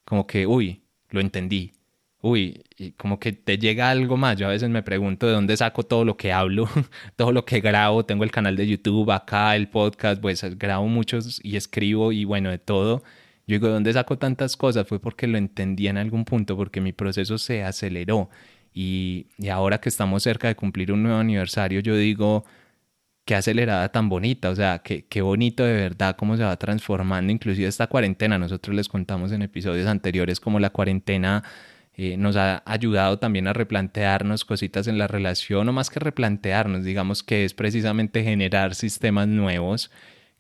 como 0.04 0.26
que, 0.26 0.46
uy, 0.46 0.82
lo 1.10 1.20
entendí, 1.20 1.72
uy, 2.22 2.64
como 2.96 3.18
que 3.20 3.32
te 3.32 3.58
llega 3.58 3.90
algo 3.90 4.16
más. 4.16 4.38
Yo 4.38 4.46
a 4.46 4.50
veces 4.50 4.70
me 4.70 4.82
pregunto 4.82 5.26
de 5.26 5.32
dónde 5.34 5.56
saco 5.56 5.82
todo 5.82 6.04
lo 6.04 6.16
que 6.16 6.32
hablo, 6.32 6.68
todo 7.16 7.32
lo 7.32 7.44
que 7.44 7.60
grabo. 7.60 8.04
Tengo 8.06 8.24
el 8.24 8.30
canal 8.30 8.56
de 8.56 8.66
YouTube 8.66 9.10
acá, 9.12 9.54
el 9.56 9.68
podcast, 9.68 10.22
pues 10.22 10.42
grabo 10.58 10.86
muchos 10.88 11.40
y 11.44 11.56
escribo 11.56 12.12
y 12.12 12.24
bueno, 12.24 12.50
de 12.50 12.58
todo. 12.58 13.02
Yo 13.46 13.56
digo, 13.56 13.66
¿de 13.66 13.74
dónde 13.74 13.92
saco 13.92 14.18
tantas 14.18 14.56
cosas? 14.56 14.86
Fue 14.86 15.00
porque 15.00 15.26
lo 15.26 15.36
entendí 15.36 15.88
en 15.88 15.98
algún 15.98 16.24
punto, 16.24 16.56
porque 16.56 16.80
mi 16.80 16.92
proceso 16.92 17.38
se 17.38 17.64
aceleró. 17.64 18.30
Y, 18.72 19.26
y 19.38 19.48
ahora 19.48 19.80
que 19.80 19.88
estamos 19.88 20.22
cerca 20.22 20.48
de 20.48 20.56
cumplir 20.56 20.92
un 20.92 21.02
nuevo 21.02 21.18
aniversario, 21.18 21.80
yo 21.80 21.96
digo, 21.96 22.44
qué 23.24 23.34
acelerada 23.34 23.90
tan 23.90 24.08
bonita, 24.08 24.50
o 24.50 24.56
sea, 24.56 24.80
qué, 24.80 25.06
qué 25.06 25.22
bonito 25.22 25.64
de 25.64 25.74
verdad 25.74 26.16
cómo 26.16 26.36
se 26.36 26.44
va 26.44 26.56
transformando, 26.56 27.32
inclusive 27.32 27.68
esta 27.68 27.88
cuarentena. 27.88 28.38
Nosotros 28.38 28.74
les 28.76 28.88
contamos 28.88 29.32
en 29.32 29.42
episodios 29.42 29.86
anteriores 29.88 30.40
como 30.40 30.60
la 30.60 30.70
cuarentena 30.70 31.42
eh, 31.94 32.16
nos 32.16 32.36
ha 32.36 32.62
ayudado 32.64 33.18
también 33.18 33.48
a 33.48 33.52
replantearnos 33.52 34.44
cositas 34.44 34.86
en 34.86 34.98
la 34.98 35.08
relación, 35.08 35.68
o 35.68 35.72
más 35.72 35.90
que 35.90 36.00
replantearnos, 36.00 36.84
digamos 36.84 37.22
que 37.22 37.44
es 37.44 37.54
precisamente 37.54 38.24
generar 38.24 38.74
sistemas 38.74 39.28
nuevos 39.28 39.90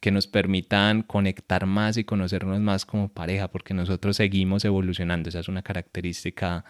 que 0.00 0.10
nos 0.10 0.26
permitan 0.26 1.02
conectar 1.02 1.66
más 1.66 1.96
y 1.96 2.04
conocernos 2.04 2.60
más 2.60 2.84
como 2.86 3.08
pareja, 3.08 3.48
porque 3.48 3.74
nosotros 3.74 4.16
seguimos 4.16 4.64
evolucionando. 4.64 5.28
Esa 5.28 5.40
es 5.40 5.48
una 5.48 5.62
característica 5.62 6.64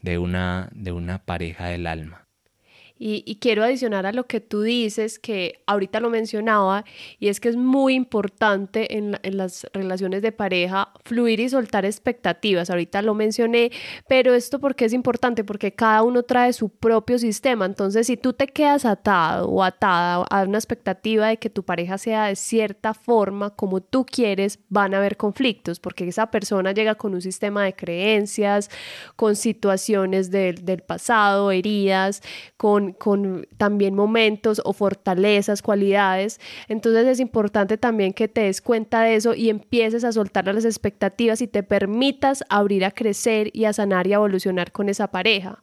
de 0.00 0.18
una, 0.18 0.68
de 0.72 0.92
una 0.92 1.18
pareja 1.18 1.66
del 1.66 1.86
alma. 1.88 2.25
Y, 2.98 3.36
quiero 3.40 3.62
adicionar 3.62 4.06
a 4.06 4.12
lo 4.12 4.26
que 4.26 4.40
tú 4.40 4.62
dices, 4.62 5.18
que 5.18 5.60
ahorita 5.66 6.00
lo 6.00 6.08
mencionaba, 6.08 6.84
y 7.18 7.28
es 7.28 7.40
que 7.40 7.50
es 7.50 7.56
muy 7.56 7.94
importante 7.94 8.96
en, 8.96 9.18
en, 9.22 9.36
las 9.36 9.66
relaciones 9.74 10.22
de 10.22 10.32
pareja 10.32 10.88
fluir 11.04 11.40
y 11.40 11.48
soltar 11.50 11.84
expectativas. 11.84 12.70
Ahorita 12.70 13.02
lo 13.02 13.14
mencioné, 13.14 13.70
pero 14.08 14.32
esto 14.32 14.60
porque 14.60 14.86
es 14.86 14.94
importante, 14.94 15.44
porque 15.44 15.72
cada 15.72 16.02
uno 16.02 16.22
trae 16.22 16.54
su 16.54 16.70
propio 16.70 17.18
sistema. 17.18 17.66
Entonces, 17.66 18.06
si 18.06 18.16
tú 18.16 18.32
te 18.32 18.46
quedas 18.46 18.86
atado 18.86 19.48
o 19.48 19.62
atada 19.62 20.24
a 20.30 20.44
una 20.44 20.56
expectativa 20.56 21.28
de 21.28 21.36
que 21.36 21.50
tu 21.50 21.64
pareja 21.64 21.98
sea 21.98 22.28
de 22.28 22.36
cierta 22.36 22.94
forma 22.94 23.50
como 23.50 23.82
tú 23.82 24.06
quieres, 24.06 24.58
van 24.70 24.94
a 24.94 24.98
haber 24.98 25.18
conflictos, 25.18 25.80
porque 25.80 26.08
esa 26.08 26.30
persona 26.30 26.72
llega 26.72 26.94
con 26.94 27.14
un 27.14 27.20
sistema 27.20 27.64
de 27.64 27.74
creencias, 27.74 28.70
con 29.16 29.36
situaciones 29.36 30.30
del, 30.30 30.64
del 30.64 30.80
pasado, 30.80 31.50
heridas, 31.50 32.22
con 32.56 32.85
con, 32.92 33.46
también 33.56 33.94
momentos 33.94 34.60
o 34.64 34.72
fortalezas, 34.72 35.62
cualidades. 35.62 36.40
Entonces 36.68 37.06
es 37.06 37.20
importante 37.20 37.78
también 37.78 38.12
que 38.12 38.28
te 38.28 38.42
des 38.42 38.60
cuenta 38.60 39.02
de 39.02 39.16
eso 39.16 39.34
y 39.34 39.50
empieces 39.50 40.04
a 40.04 40.12
soltar 40.12 40.46
las 40.46 40.64
expectativas 40.64 41.42
y 41.42 41.46
te 41.46 41.62
permitas 41.62 42.44
abrir 42.48 42.84
a 42.84 42.90
crecer 42.90 43.50
y 43.52 43.64
a 43.64 43.72
sanar 43.72 44.06
y 44.06 44.12
a 44.12 44.16
evolucionar 44.16 44.72
con 44.72 44.88
esa 44.88 45.08
pareja. 45.08 45.60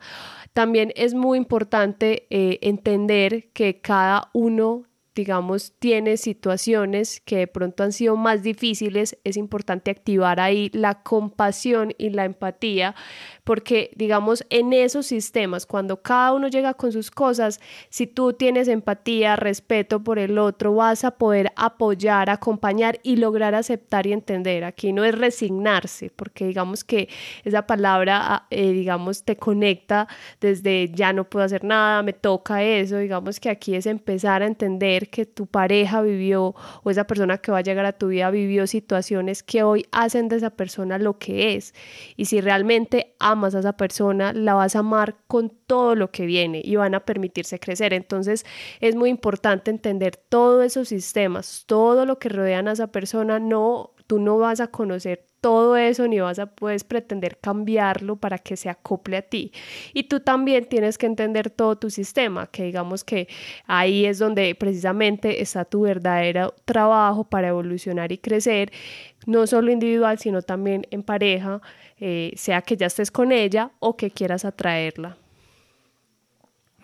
También 0.54 0.94
es 0.96 1.14
muy 1.14 1.38
importante 1.38 2.28
eh, 2.30 2.60
entender 2.62 3.50
que 3.54 3.82
cada 3.82 4.30
uno 4.34 4.86
digamos, 5.16 5.74
tienes 5.78 6.22
situaciones 6.22 7.22
que 7.22 7.38
de 7.38 7.48
pronto 7.48 7.84
han 7.84 7.92
sido 7.92 8.16
más 8.16 8.42
difíciles, 8.42 9.18
es 9.24 9.38
importante 9.38 9.92
activar 9.92 10.40
ahí 10.40 10.72
la 10.74 11.04
compasión 11.04 11.94
y 11.98 12.10
la 12.10 12.26
empatía, 12.26 12.96
porque, 13.44 13.92
digamos, 13.96 14.46
en 14.50 14.74
esos 14.74 15.06
sistemas, 15.06 15.66
cuando 15.66 16.02
cada 16.02 16.34
uno 16.34 16.48
llega 16.48 16.74
con 16.74 16.92
sus 16.92 17.12
cosas, 17.12 17.60
si 17.90 18.08
tú 18.08 18.34
tienes 18.34 18.68
empatía, 18.68 19.36
respeto 19.36 20.04
por 20.04 20.20
el 20.20 20.38
otro, 20.38 20.76
vas 20.76 21.04
a 21.04 21.12
poder 21.12 21.52
apoyar, 21.56 22.30
acompañar 22.30 23.00
y 23.04 23.18
lograr 23.18 23.56
aceptar 23.56 24.08
y 24.08 24.14
entender. 24.14 24.64
Aquí 24.64 24.94
no 24.94 25.04
es 25.04 25.18
resignarse, 25.18 26.12
porque 26.16 26.46
digamos 26.46 26.84
que 26.84 27.10
esa 27.44 27.68
palabra, 27.68 28.22
ah, 28.24 28.48
eh, 28.50 28.72
digamos, 28.72 29.24
te 29.24 29.36
conecta 29.36 30.08
desde 30.40 30.92
ya 30.94 31.12
no 31.14 31.26
puedo 31.26 31.46
hacer 31.46 31.64
nada, 31.64 32.02
me 32.04 32.14
toca 32.14 32.64
eso, 32.64 32.98
digamos 32.98 33.40
que 33.40 33.50
aquí 33.50 33.76
es 33.76 33.86
empezar 33.86 34.42
a 34.42 34.46
entender 34.46 35.10
que 35.10 35.26
tu 35.26 35.48
pareja 35.48 36.02
vivió 36.02 36.56
o 36.84 36.90
esa 36.90 37.06
persona 37.06 37.38
que 37.38 37.52
va 37.52 37.60
a 37.60 37.62
llegar 37.62 37.86
a 37.86 37.94
tu 37.94 38.08
vida 38.08 38.30
vivió 38.32 38.68
situaciones 38.68 39.44
que 39.44 39.64
hoy 39.64 39.86
hacen 39.92 40.28
de 40.30 40.38
esa 40.38 40.50
persona 40.50 40.98
lo 40.98 41.18
que 41.18 41.56
es. 41.56 41.74
Y 42.16 42.26
si 42.26 42.42
realmente 42.42 43.16
a 43.56 43.60
esa 43.60 43.74
persona, 43.74 44.34
la 44.34 44.54
vas 44.54 44.76
a 44.76 44.80
amar 44.80 45.18
con 45.28 45.50
todo 45.50 45.96
lo 45.96 46.12
que 46.12 46.26
viene 46.26 46.62
y 46.64 46.76
van 46.76 46.96
a 46.96 47.02
permitirse 47.02 47.60
crecer. 47.60 47.94
Entonces 47.94 48.46
es 48.80 48.96
muy 48.96 49.10
importante 49.10 49.72
entender 49.72 50.18
todos 50.18 50.66
esos 50.66 50.88
sistemas, 50.88 51.64
todo 51.66 52.06
lo 52.06 52.20
que 52.20 52.30
rodean 52.30 52.68
a 52.68 52.74
esa 52.74 52.88
persona. 52.88 53.40
No, 53.40 53.94
tú 54.14 54.20
no 54.20 54.38
vas 54.38 54.60
a 54.60 54.68
conocer 54.68 55.26
todo 55.42 55.76
eso 55.76 56.08
ni 56.08 56.20
vas 56.20 56.38
a 56.38 56.46
puedes 56.46 56.84
pretender 56.84 57.40
cambiarlo 57.42 58.16
para 58.16 58.38
que 58.38 58.56
se 58.56 58.70
acople 58.70 59.18
a 59.18 59.24
ti. 59.24 59.52
Y 59.92 60.04
tú 60.04 60.20
también 60.20 60.66
tienes 60.66 61.00
que 61.00 61.08
entender 61.08 61.50
todo 61.50 61.76
tu 61.78 61.90
sistema, 61.90 62.46
que 62.46 62.66
digamos 62.66 63.04
que 63.04 63.28
ahí 63.66 64.06
es 64.06 64.20
donde 64.20 64.54
precisamente 64.54 65.42
está 65.42 65.66
tu 65.66 65.82
verdadero 65.82 66.54
trabajo 66.64 67.24
para 67.24 67.48
evolucionar 67.48 68.12
y 68.12 68.20
crecer, 68.20 68.72
no 69.26 69.48
solo 69.48 69.72
individual, 69.72 70.20
sino 70.20 70.44
también 70.44 70.86
en 70.92 71.02
pareja, 71.02 71.60
eh, 72.00 72.34
sea 72.36 72.62
que 72.62 72.78
ya 72.78 72.86
estés 72.86 73.10
con 73.10 73.32
ella 73.32 73.72
o 73.80 73.98
que 73.98 74.12
quieras 74.12 74.46
atraerla. 74.46 75.18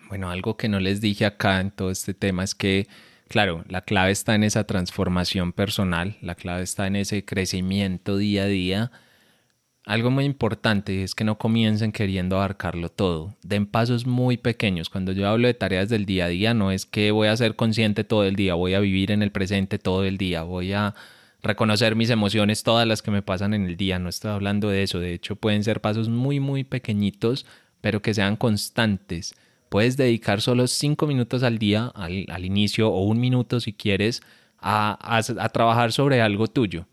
Bueno, 0.08 0.30
algo 0.30 0.56
que 0.56 0.68
no 0.68 0.80
les 0.80 1.00
dije 1.00 1.26
acá 1.26 1.60
en 1.60 1.70
todo 1.70 1.92
este 1.92 2.12
tema 2.12 2.42
es 2.42 2.56
que 2.56 2.88
Claro, 3.30 3.64
la 3.68 3.82
clave 3.82 4.10
está 4.10 4.34
en 4.34 4.42
esa 4.42 4.64
transformación 4.64 5.52
personal, 5.52 6.16
la 6.20 6.34
clave 6.34 6.64
está 6.64 6.88
en 6.88 6.96
ese 6.96 7.24
crecimiento 7.24 8.16
día 8.16 8.42
a 8.42 8.46
día. 8.46 8.90
Algo 9.86 10.10
muy 10.10 10.24
importante 10.24 11.04
es 11.04 11.14
que 11.14 11.22
no 11.22 11.38
comiencen 11.38 11.92
queriendo 11.92 12.34
abarcarlo 12.34 12.88
todo. 12.88 13.36
Den 13.44 13.66
pasos 13.66 14.04
muy 14.04 14.36
pequeños. 14.36 14.90
Cuando 14.90 15.12
yo 15.12 15.28
hablo 15.28 15.46
de 15.46 15.54
tareas 15.54 15.88
del 15.88 16.06
día 16.06 16.24
a 16.24 16.28
día, 16.28 16.54
no 16.54 16.72
es 16.72 16.86
que 16.86 17.12
voy 17.12 17.28
a 17.28 17.36
ser 17.36 17.54
consciente 17.54 18.02
todo 18.02 18.24
el 18.24 18.34
día, 18.34 18.54
voy 18.54 18.74
a 18.74 18.80
vivir 18.80 19.12
en 19.12 19.22
el 19.22 19.30
presente 19.30 19.78
todo 19.78 20.04
el 20.04 20.18
día, 20.18 20.42
voy 20.42 20.72
a 20.72 20.96
reconocer 21.40 21.94
mis 21.94 22.10
emociones, 22.10 22.64
todas 22.64 22.84
las 22.88 23.00
que 23.00 23.12
me 23.12 23.22
pasan 23.22 23.54
en 23.54 23.64
el 23.64 23.76
día. 23.76 24.00
No 24.00 24.08
estoy 24.08 24.32
hablando 24.32 24.70
de 24.70 24.82
eso. 24.82 24.98
De 24.98 25.14
hecho, 25.14 25.36
pueden 25.36 25.62
ser 25.62 25.80
pasos 25.80 26.08
muy, 26.08 26.40
muy 26.40 26.64
pequeñitos, 26.64 27.46
pero 27.80 28.02
que 28.02 28.12
sean 28.12 28.34
constantes 28.34 29.36
Puedes 29.70 29.96
dedicar 29.96 30.42
solo 30.42 30.66
cinco 30.66 31.06
minutos 31.06 31.42
al 31.42 31.58
día, 31.58 31.86
al, 31.94 32.44
inicio, 32.44 32.90
o 32.90 33.04
un 33.04 33.20
minuto 33.20 33.60
si 33.60 33.72
quieres, 33.72 34.20
a, 34.58 35.22
trabajar 35.52 35.92
sobre 35.92 36.20
algo 36.20 36.48
tuyo. 36.48 36.86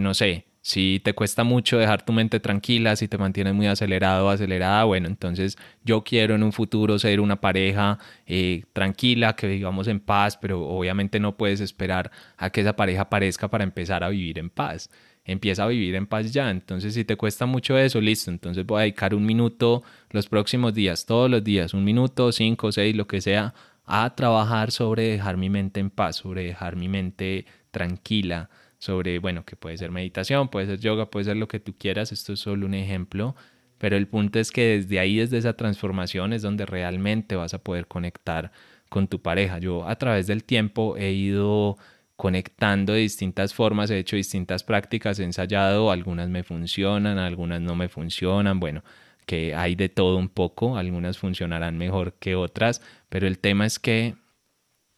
no 0.00 0.14
sé, 0.14 0.46
si 0.62 1.00
te 1.04 1.14
cuesta 1.14 1.44
mucho 1.44 1.78
dejar 1.78 2.04
tu 2.04 2.12
mente 2.12 2.40
tranquila, 2.40 2.96
si 2.96 3.08
te 3.08 3.16
mantienes 3.16 3.54
muy 3.54 3.66
acelerado 3.66 4.26
o 4.26 4.30
acelerada, 4.30 4.84
bueno, 4.84 5.06
entonces 5.06 5.56
yo 5.84 6.02
quiero 6.02 6.34
en 6.34 6.42
un 6.42 6.52
futuro 6.52 6.98
ser 6.98 7.20
una 7.20 7.40
pareja 7.40 7.98
eh, 8.26 8.64
tranquila, 8.72 9.34
que 9.36 9.46
vivamos 9.46 9.86
en 9.88 10.00
paz, 10.00 10.36
pero 10.36 10.66
obviamente 10.66 11.20
no 11.20 11.36
puedes 11.36 11.60
esperar 11.60 12.10
a 12.36 12.50
que 12.50 12.62
esa 12.62 12.74
pareja 12.74 13.02
aparezca 13.02 13.48
para 13.48 13.64
empezar 13.64 14.04
a 14.04 14.08
vivir 14.08 14.38
en 14.38 14.50
paz 14.50 14.90
empieza 15.28 15.62
a 15.62 15.68
vivir 15.68 15.94
en 15.94 16.06
paz 16.06 16.32
ya. 16.32 16.50
Entonces, 16.50 16.94
si 16.94 17.04
te 17.04 17.16
cuesta 17.16 17.46
mucho 17.46 17.78
eso, 17.78 18.00
listo. 18.00 18.30
Entonces 18.30 18.66
voy 18.66 18.78
a 18.78 18.82
dedicar 18.82 19.14
un 19.14 19.24
minuto 19.24 19.84
los 20.10 20.26
próximos 20.26 20.74
días, 20.74 21.06
todos 21.06 21.30
los 21.30 21.44
días, 21.44 21.74
un 21.74 21.84
minuto, 21.84 22.32
cinco, 22.32 22.72
seis, 22.72 22.96
lo 22.96 23.06
que 23.06 23.20
sea, 23.20 23.54
a 23.84 24.14
trabajar 24.16 24.72
sobre 24.72 25.04
dejar 25.10 25.36
mi 25.36 25.50
mente 25.50 25.80
en 25.80 25.90
paz, 25.90 26.16
sobre 26.16 26.44
dejar 26.44 26.76
mi 26.76 26.88
mente 26.88 27.46
tranquila, 27.70 28.50
sobre, 28.78 29.18
bueno, 29.18 29.44
que 29.44 29.54
puede 29.54 29.76
ser 29.76 29.90
meditación, 29.90 30.48
puede 30.48 30.66
ser 30.66 30.80
yoga, 30.80 31.10
puede 31.10 31.26
ser 31.26 31.36
lo 31.36 31.46
que 31.46 31.60
tú 31.60 31.74
quieras. 31.78 32.10
Esto 32.10 32.32
es 32.32 32.40
solo 32.40 32.66
un 32.66 32.74
ejemplo. 32.74 33.36
Pero 33.76 33.96
el 33.96 34.08
punto 34.08 34.40
es 34.40 34.50
que 34.50 34.78
desde 34.78 34.98
ahí, 34.98 35.18
desde 35.18 35.38
esa 35.38 35.52
transformación, 35.52 36.32
es 36.32 36.42
donde 36.42 36.66
realmente 36.66 37.36
vas 37.36 37.54
a 37.54 37.62
poder 37.62 37.86
conectar 37.86 38.50
con 38.88 39.08
tu 39.08 39.20
pareja. 39.20 39.58
Yo 39.58 39.86
a 39.86 39.96
través 39.96 40.26
del 40.26 40.42
tiempo 40.42 40.96
he 40.96 41.12
ido 41.12 41.76
conectando 42.18 42.94
de 42.94 42.98
distintas 43.02 43.54
formas, 43.54 43.90
he 43.90 43.98
hecho 43.98 44.16
distintas 44.16 44.64
prácticas, 44.64 45.20
he 45.20 45.24
ensayado, 45.24 45.92
algunas 45.92 46.28
me 46.28 46.42
funcionan, 46.42 47.16
algunas 47.16 47.60
no 47.60 47.76
me 47.76 47.88
funcionan, 47.88 48.58
bueno, 48.58 48.82
que 49.24 49.54
hay 49.54 49.76
de 49.76 49.88
todo 49.88 50.16
un 50.16 50.28
poco, 50.28 50.76
algunas 50.76 51.16
funcionarán 51.16 51.78
mejor 51.78 52.14
que 52.14 52.34
otras, 52.34 52.82
pero 53.08 53.28
el 53.28 53.38
tema 53.38 53.66
es 53.66 53.78
que 53.78 54.16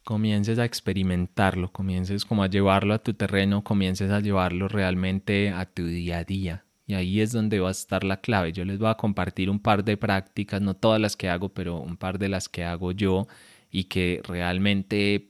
comiences 0.02 0.58
a 0.58 0.64
experimentarlo, 0.64 1.70
comiences 1.72 2.24
como 2.24 2.42
a 2.42 2.46
llevarlo 2.48 2.94
a 2.94 3.02
tu 3.02 3.12
terreno, 3.12 3.62
comiences 3.64 4.10
a 4.10 4.20
llevarlo 4.20 4.68
realmente 4.68 5.50
a 5.50 5.66
tu 5.66 5.84
día 5.84 6.18
a 6.18 6.24
día. 6.24 6.64
Y 6.86 6.94
ahí 6.94 7.20
es 7.20 7.32
donde 7.32 7.60
va 7.60 7.68
a 7.68 7.72
estar 7.72 8.02
la 8.02 8.22
clave. 8.22 8.52
Yo 8.52 8.64
les 8.64 8.78
voy 8.78 8.88
a 8.88 8.94
compartir 8.94 9.50
un 9.50 9.60
par 9.60 9.84
de 9.84 9.98
prácticas, 9.98 10.62
no 10.62 10.74
todas 10.74 10.98
las 10.98 11.16
que 11.18 11.28
hago, 11.28 11.50
pero 11.50 11.76
un 11.76 11.98
par 11.98 12.18
de 12.18 12.30
las 12.30 12.48
que 12.48 12.64
hago 12.64 12.92
yo 12.92 13.28
y 13.70 13.84
que 13.84 14.22
realmente 14.24 15.29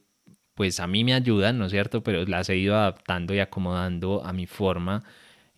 pues 0.61 0.79
a 0.79 0.87
mí 0.87 1.05
me 1.05 1.14
ayudan, 1.14 1.57
¿no 1.57 1.64
es 1.64 1.73
cierto? 1.73 2.03
Pero 2.03 2.23
las 2.27 2.51
he 2.51 2.57
ido 2.59 2.77
adaptando 2.77 3.35
y 3.35 3.38
acomodando 3.38 4.23
a 4.23 4.35
mi 4.35 4.44
forma 4.46 5.03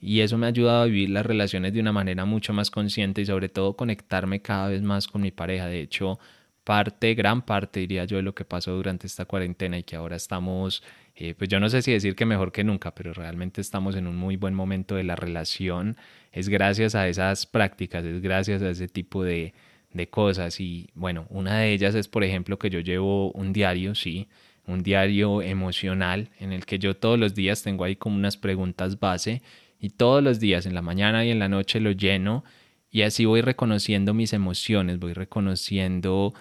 y 0.01 0.21
eso 0.21 0.39
me 0.39 0.47
ha 0.47 0.51
ayudado 0.51 0.83
a 0.83 0.85
vivir 0.85 1.11
las 1.11 1.27
relaciones 1.27 1.73
de 1.73 1.81
una 1.81 1.91
manera 1.91 2.25
mucho 2.25 2.53
más 2.53 2.71
consciente 2.71 3.21
y 3.21 3.27
sobre 3.27 3.49
todo 3.49 3.75
conectarme 3.75 4.43
cada 4.43 4.69
vez 4.69 4.81
más 4.81 5.09
con 5.09 5.23
mi 5.23 5.33
pareja. 5.33 5.67
De 5.67 5.81
hecho, 5.81 6.21
parte, 6.63 7.15
gran 7.15 7.43
parte 7.43 7.81
diría 7.81 8.05
yo 8.05 8.19
de 8.19 8.23
lo 8.23 8.33
que 8.33 8.45
pasó 8.45 8.77
durante 8.77 9.09
esta 9.09 9.25
cuarentena 9.25 9.77
y 9.77 9.83
que 9.83 9.97
ahora 9.97 10.15
estamos, 10.15 10.85
eh, 11.17 11.35
pues 11.35 11.51
yo 11.51 11.59
no 11.59 11.69
sé 11.69 11.83
si 11.83 11.91
decir 11.91 12.15
que 12.15 12.25
mejor 12.25 12.53
que 12.53 12.63
nunca, 12.63 12.95
pero 12.95 13.13
realmente 13.13 13.61
estamos 13.61 13.97
en 13.97 14.07
un 14.07 14.15
muy 14.15 14.37
buen 14.37 14.55
momento 14.55 14.95
de 14.95 15.03
la 15.03 15.17
relación. 15.17 15.97
Es 16.31 16.49
gracias 16.49 16.95
a 16.95 17.09
esas 17.09 17.47
prácticas, 17.47 18.05
es 18.05 18.23
gracias 18.23 18.63
a 18.63 18.71
ese 18.71 18.87
tipo 18.87 19.25
de, 19.25 19.53
de 19.93 20.09
cosas 20.09 20.61
y 20.61 20.91
bueno, 20.95 21.27
una 21.29 21.59
de 21.59 21.73
ellas 21.73 21.97
es 21.97 22.07
por 22.07 22.23
ejemplo 22.23 22.57
que 22.57 22.71
yo 22.71 22.79
llevo 22.79 23.33
un 23.33 23.53
diario, 23.53 23.97
sí 23.97 24.29
un 24.73 24.83
diario 24.83 25.43
emocional 25.43 26.31
en 26.39 26.53
el 26.53 26.67
que 26.67 26.79
yo 26.79 26.97
todos 26.97 27.19
los 27.19 27.35
días 27.35 27.63
tengo 27.63 27.85
ahí 27.85 27.97
como 27.97 28.17
unas 28.17 28.37
preguntas 28.37 28.99
base 28.99 29.43
y 29.79 29.91
todos 29.91 30.23
los 30.23 30.41
días 30.41 30.67
en 30.67 30.75
la 30.75 30.83
mañana 30.83 31.25
y 31.25 31.31
en 31.31 31.39
la 31.39 31.49
noche 31.49 31.81
lo 31.81 31.93
lleno 31.93 32.45
y 32.91 33.03
así 33.03 33.25
voy 33.25 33.41
reconociendo 33.41 34.13
mis 34.13 34.35
emociones, 34.35 34.99
voy 34.99 35.15
reconociendo 35.15 36.35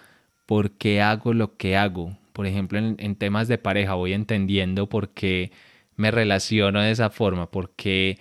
por 0.45 0.71
qué 0.71 1.01
hago 1.01 1.33
lo 1.33 1.55
que 1.55 1.77
hago. 1.77 2.17
Por 2.33 2.45
ejemplo, 2.45 2.77
en, 2.77 3.15
temas 3.15 3.47
de 3.47 3.57
pareja 3.57 3.93
voy 3.93 4.11
entendiendo 4.11 4.89
por 4.89 5.09
qué 5.11 5.51
me 5.95 6.11
relaciono 6.11 6.81
de 6.81 6.91
esa 6.91 7.09
forma, 7.09 7.49
por 7.51 7.71
qué 7.75 8.19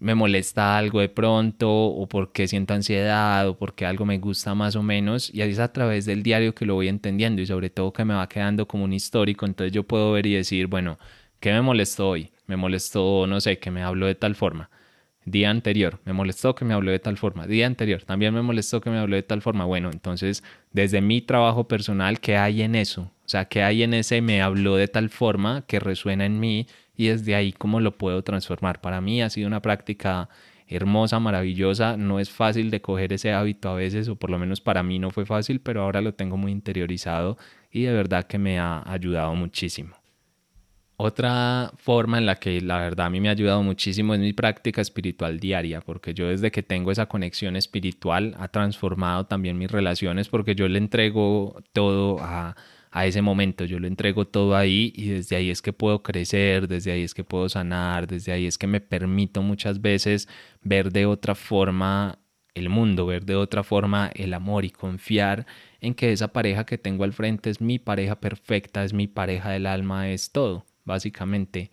me 0.00 0.14
molesta 0.14 0.78
algo 0.78 1.00
de 1.00 1.08
pronto 1.08 1.70
o 1.70 2.06
porque 2.08 2.46
siento 2.48 2.74
ansiedad 2.74 3.48
o 3.48 3.58
porque 3.58 3.84
algo 3.86 4.04
me 4.04 4.18
gusta 4.18 4.54
más 4.54 4.76
o 4.76 4.82
menos 4.82 5.32
y 5.34 5.42
es 5.42 5.58
a 5.58 5.72
través 5.72 6.06
del 6.06 6.22
diario 6.22 6.54
que 6.54 6.66
lo 6.66 6.74
voy 6.74 6.88
entendiendo 6.88 7.42
y 7.42 7.46
sobre 7.46 7.70
todo 7.70 7.92
que 7.92 8.04
me 8.04 8.14
va 8.14 8.28
quedando 8.28 8.66
como 8.68 8.84
un 8.84 8.92
histórico 8.92 9.46
entonces 9.46 9.72
yo 9.72 9.82
puedo 9.84 10.12
ver 10.12 10.26
y 10.26 10.34
decir 10.34 10.66
bueno 10.66 10.98
¿qué 11.40 11.52
me 11.52 11.62
molestó 11.62 12.10
hoy? 12.10 12.30
me 12.46 12.56
molestó 12.56 13.26
no 13.26 13.40
sé 13.40 13.58
que 13.58 13.70
me 13.70 13.82
habló 13.82 14.06
de 14.06 14.14
tal 14.14 14.34
forma 14.34 14.70
día 15.24 15.50
anterior 15.50 16.00
me 16.04 16.12
molestó 16.12 16.54
que 16.54 16.64
me 16.64 16.74
habló 16.74 16.90
de 16.90 16.98
tal 17.00 17.16
forma 17.18 17.46
día 17.46 17.66
anterior 17.66 18.02
también 18.02 18.32
me 18.34 18.42
molestó 18.42 18.80
que 18.80 18.90
me 18.90 18.98
habló 18.98 19.16
de 19.16 19.22
tal 19.22 19.42
forma 19.42 19.64
bueno 19.64 19.90
entonces 19.92 20.44
desde 20.72 21.00
mi 21.00 21.22
trabajo 21.22 21.66
personal 21.66 22.20
¿qué 22.20 22.36
hay 22.36 22.62
en 22.62 22.74
eso? 22.76 23.10
O 23.28 23.30
sea 23.30 23.44
¿qué 23.44 23.62
hay 23.62 23.82
en 23.82 23.92
ese 23.92 24.22
me 24.22 24.40
habló 24.40 24.76
de 24.76 24.88
tal 24.88 25.10
forma 25.10 25.66
que 25.66 25.80
resuena 25.80 26.24
en 26.24 26.40
mí 26.40 26.66
y 26.96 27.08
desde 27.08 27.34
ahí 27.34 27.52
cómo 27.52 27.78
lo 27.78 27.98
puedo 27.98 28.24
transformar. 28.24 28.80
Para 28.80 29.02
mí 29.02 29.20
ha 29.20 29.28
sido 29.28 29.46
una 29.46 29.60
práctica 29.60 30.30
hermosa, 30.66 31.20
maravillosa. 31.20 31.98
No 31.98 32.20
es 32.20 32.30
fácil 32.30 32.70
de 32.70 32.80
coger 32.80 33.12
ese 33.12 33.32
hábito 33.34 33.68
a 33.68 33.74
veces, 33.74 34.08
o 34.08 34.16
por 34.16 34.30
lo 34.30 34.38
menos 34.38 34.62
para 34.62 34.82
mí 34.82 34.98
no 34.98 35.10
fue 35.10 35.26
fácil, 35.26 35.60
pero 35.60 35.82
ahora 35.82 36.00
lo 36.00 36.14
tengo 36.14 36.38
muy 36.38 36.52
interiorizado 36.52 37.36
y 37.70 37.82
de 37.82 37.92
verdad 37.92 38.24
que 38.24 38.38
me 38.38 38.58
ha 38.58 38.82
ayudado 38.90 39.34
muchísimo. 39.34 39.94
Otra 40.96 41.70
forma 41.76 42.16
en 42.16 42.24
la 42.24 42.36
que 42.36 42.62
la 42.62 42.78
verdad 42.78 43.06
a 43.06 43.10
mí 43.10 43.20
me 43.20 43.28
ha 43.28 43.32
ayudado 43.32 43.62
muchísimo 43.62 44.14
es 44.14 44.20
mi 44.20 44.32
práctica 44.32 44.80
espiritual 44.80 45.38
diaria, 45.38 45.82
porque 45.82 46.14
yo 46.14 46.28
desde 46.28 46.50
que 46.50 46.62
tengo 46.62 46.90
esa 46.90 47.06
conexión 47.06 47.56
espiritual 47.56 48.34
ha 48.38 48.48
transformado 48.48 49.26
también 49.26 49.58
mis 49.58 49.70
relaciones, 49.70 50.28
porque 50.30 50.54
yo 50.54 50.66
le 50.66 50.78
entrego 50.78 51.62
todo 51.74 52.16
a, 52.20 52.56
a 52.98 53.06
ese 53.06 53.22
momento, 53.22 53.64
yo 53.64 53.78
lo 53.78 53.86
entrego 53.86 54.26
todo 54.26 54.56
ahí 54.56 54.92
y 54.96 55.10
desde 55.10 55.36
ahí 55.36 55.50
es 55.50 55.62
que 55.62 55.72
puedo 55.72 56.02
crecer, 56.02 56.66
desde 56.66 56.90
ahí 56.90 57.02
es 57.02 57.14
que 57.14 57.22
puedo 57.22 57.48
sanar, 57.48 58.08
desde 58.08 58.32
ahí 58.32 58.44
es 58.44 58.58
que 58.58 58.66
me 58.66 58.80
permito 58.80 59.40
muchas 59.40 59.80
veces 59.80 60.28
ver 60.62 60.90
de 60.90 61.06
otra 61.06 61.36
forma 61.36 62.18
el 62.54 62.70
mundo, 62.70 63.06
ver 63.06 63.24
de 63.24 63.36
otra 63.36 63.62
forma 63.62 64.10
el 64.16 64.34
amor 64.34 64.64
y 64.64 64.70
confiar 64.70 65.46
en 65.80 65.94
que 65.94 66.10
esa 66.10 66.32
pareja 66.32 66.66
que 66.66 66.76
tengo 66.76 67.04
al 67.04 67.12
frente 67.12 67.50
es 67.50 67.60
mi 67.60 67.78
pareja 67.78 68.18
perfecta, 68.18 68.82
es 68.82 68.92
mi 68.92 69.06
pareja 69.06 69.50
del 69.50 69.66
alma, 69.66 70.10
es 70.10 70.32
todo, 70.32 70.66
básicamente. 70.84 71.70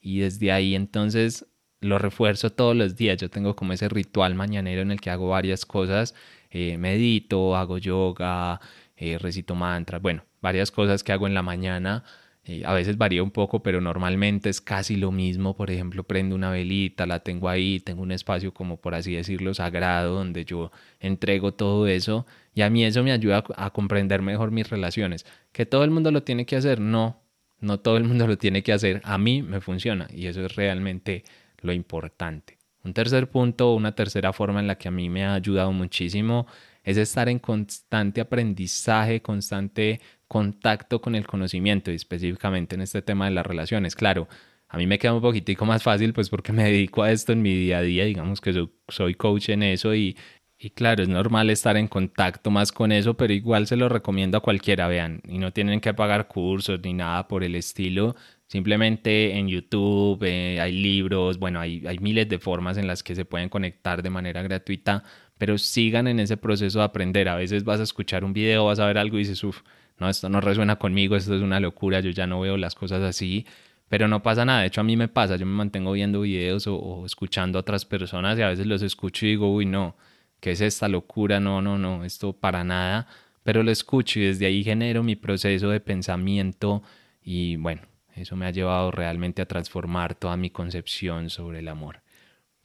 Y 0.00 0.20
desde 0.20 0.52
ahí 0.52 0.76
entonces 0.76 1.44
lo 1.80 1.98
refuerzo 1.98 2.50
todos 2.50 2.76
los 2.76 2.94
días. 2.94 3.18
Yo 3.20 3.28
tengo 3.30 3.56
como 3.56 3.72
ese 3.72 3.88
ritual 3.88 4.36
mañanero 4.36 4.82
en 4.82 4.92
el 4.92 5.00
que 5.00 5.10
hago 5.10 5.28
varias 5.28 5.66
cosas. 5.66 6.14
Eh, 6.50 6.78
medito, 6.78 7.56
hago 7.56 7.78
yoga, 7.78 8.60
eh, 8.98 9.18
recito 9.18 9.54
mantras, 9.54 10.02
bueno, 10.02 10.24
varias 10.42 10.70
cosas 10.70 11.02
que 11.02 11.12
hago 11.12 11.26
en 11.26 11.34
la 11.34 11.42
mañana 11.42 12.04
eh, 12.48 12.62
a 12.64 12.72
veces 12.72 12.96
varía 12.96 13.22
un 13.22 13.30
poco, 13.30 13.62
pero 13.62 13.82
normalmente 13.82 14.48
es 14.48 14.62
casi 14.62 14.96
lo 14.96 15.12
mismo. 15.12 15.54
Por 15.54 15.70
ejemplo, 15.70 16.02
prendo 16.04 16.34
una 16.34 16.50
velita, 16.50 17.04
la 17.04 17.20
tengo 17.20 17.50
ahí, 17.50 17.78
tengo 17.78 18.00
un 18.00 18.10
espacio 18.10 18.54
como 18.54 18.78
por 18.78 18.94
así 18.94 19.14
decirlo 19.14 19.52
sagrado 19.52 20.14
donde 20.14 20.46
yo 20.46 20.72
entrego 20.98 21.52
todo 21.52 21.86
eso 21.86 22.26
y 22.54 22.62
a 22.62 22.70
mí 22.70 22.86
eso 22.86 23.02
me 23.02 23.12
ayuda 23.12 23.44
a 23.54 23.70
comprender 23.70 24.22
mejor 24.22 24.50
mis 24.50 24.70
relaciones. 24.70 25.26
¿Que 25.52 25.66
todo 25.66 25.84
el 25.84 25.90
mundo 25.90 26.10
lo 26.10 26.22
tiene 26.22 26.46
que 26.46 26.56
hacer? 26.56 26.80
No, 26.80 27.20
no 27.60 27.80
todo 27.80 27.98
el 27.98 28.04
mundo 28.04 28.26
lo 28.26 28.38
tiene 28.38 28.62
que 28.62 28.72
hacer. 28.72 29.02
A 29.04 29.18
mí 29.18 29.42
me 29.42 29.60
funciona 29.60 30.08
y 30.10 30.26
eso 30.26 30.42
es 30.46 30.56
realmente 30.56 31.24
lo 31.60 31.74
importante. 31.74 32.56
Un 32.82 32.94
tercer 32.94 33.28
punto, 33.28 33.74
una 33.74 33.94
tercera 33.94 34.32
forma 34.32 34.60
en 34.60 34.68
la 34.68 34.78
que 34.78 34.88
a 34.88 34.90
mí 34.90 35.10
me 35.10 35.26
ha 35.26 35.34
ayudado 35.34 35.70
muchísimo 35.72 36.46
es 36.84 36.96
estar 36.96 37.28
en 37.28 37.38
constante 37.38 38.20
aprendizaje, 38.20 39.22
constante 39.22 40.00
contacto 40.26 41.00
con 41.00 41.14
el 41.14 41.26
conocimiento 41.26 41.90
y 41.90 41.94
específicamente 41.94 42.74
en 42.74 42.82
este 42.82 43.02
tema 43.02 43.26
de 43.26 43.32
las 43.32 43.46
relaciones. 43.46 43.94
Claro, 43.96 44.28
a 44.68 44.76
mí 44.76 44.86
me 44.86 44.98
queda 44.98 45.14
un 45.14 45.22
poquitico 45.22 45.64
más 45.64 45.82
fácil 45.82 46.12
pues 46.12 46.28
porque 46.28 46.52
me 46.52 46.64
dedico 46.64 47.02
a 47.02 47.10
esto 47.10 47.32
en 47.32 47.42
mi 47.42 47.54
día 47.54 47.78
a 47.78 47.82
día, 47.82 48.04
digamos 48.04 48.40
que 48.40 48.68
soy 48.88 49.14
coach 49.14 49.48
en 49.48 49.62
eso 49.62 49.94
y, 49.94 50.16
y 50.58 50.70
claro, 50.70 51.02
es 51.02 51.08
normal 51.08 51.50
estar 51.50 51.76
en 51.76 51.88
contacto 51.88 52.50
más 52.50 52.72
con 52.72 52.92
eso, 52.92 53.16
pero 53.16 53.32
igual 53.32 53.66
se 53.66 53.76
lo 53.76 53.88
recomiendo 53.88 54.36
a 54.38 54.42
cualquiera, 54.42 54.88
vean, 54.88 55.22
y 55.28 55.38
no 55.38 55.52
tienen 55.52 55.80
que 55.80 55.94
pagar 55.94 56.26
cursos 56.28 56.80
ni 56.82 56.94
nada 56.94 57.28
por 57.28 57.44
el 57.44 57.54
estilo, 57.54 58.16
simplemente 58.48 59.36
en 59.38 59.48
YouTube 59.48 60.22
eh, 60.24 60.60
hay 60.60 60.72
libros, 60.72 61.38
bueno, 61.38 61.60
hay, 61.60 61.86
hay 61.86 61.98
miles 62.00 62.28
de 62.28 62.38
formas 62.38 62.76
en 62.76 62.88
las 62.88 63.02
que 63.02 63.14
se 63.14 63.24
pueden 63.24 63.48
conectar 63.48 64.02
de 64.02 64.10
manera 64.10 64.42
gratuita, 64.42 65.04
pero 65.38 65.56
sigan 65.56 66.08
en 66.08 66.20
ese 66.20 66.36
proceso 66.36 66.80
de 66.80 66.84
aprender, 66.84 67.28
a 67.28 67.36
veces 67.36 67.64
vas 67.64 67.80
a 67.80 67.84
escuchar 67.84 68.24
un 68.24 68.32
video, 68.32 68.66
vas 68.66 68.80
a 68.80 68.86
ver 68.86 68.98
algo 68.98 69.16
y 69.16 69.20
dices, 69.20 69.42
uff, 69.44 69.62
no, 69.98 70.08
esto 70.08 70.28
no 70.28 70.40
resuena 70.40 70.76
conmigo, 70.76 71.16
esto 71.16 71.34
es 71.34 71.42
una 71.42 71.60
locura, 71.60 72.00
yo 72.00 72.10
ya 72.10 72.26
no 72.26 72.40
veo 72.40 72.56
las 72.56 72.74
cosas 72.74 73.02
así, 73.02 73.46
pero 73.88 74.08
no 74.08 74.22
pasa 74.22 74.44
nada, 74.44 74.60
de 74.60 74.66
hecho 74.66 74.80
a 74.80 74.84
mí 74.84 74.96
me 74.96 75.08
pasa, 75.08 75.36
yo 75.36 75.46
me 75.46 75.52
mantengo 75.52 75.92
viendo 75.92 76.20
videos 76.20 76.66
o, 76.66 77.04
escuchando 77.06 77.58
a 77.58 77.60
otras 77.60 77.84
personas 77.84 78.38
y 78.38 78.42
a 78.42 78.48
veces 78.48 78.66
los 78.66 78.82
escucho 78.82 79.26
y 79.26 79.30
digo, 79.30 79.52
uy, 79.52 79.66
no, 79.66 79.96
¿qué 80.40 80.52
es 80.52 80.60
esta 80.60 80.88
locura? 80.88 81.40
No, 81.40 81.62
no, 81.62 81.78
no, 81.78 82.04
esto 82.04 82.32
para 82.32 82.64
nada, 82.64 83.06
pero 83.42 83.62
lo 83.62 83.70
escucho 83.70 84.20
y 84.20 84.24
desde 84.24 84.46
ahí 84.46 84.62
genero 84.62 85.02
mi 85.02 85.16
proceso 85.16 85.70
de 85.70 85.80
pensamiento 85.80 86.82
y 87.22 87.56
bueno, 87.56 87.82
eso 88.14 88.36
me 88.36 88.46
ha 88.46 88.50
llevado 88.50 88.90
realmente 88.90 89.42
a 89.42 89.46
transformar 89.46 90.14
toda 90.14 90.36
mi 90.36 90.50
concepción 90.50 91.30
sobre 91.30 91.60
el 91.60 91.68
amor. 91.68 92.02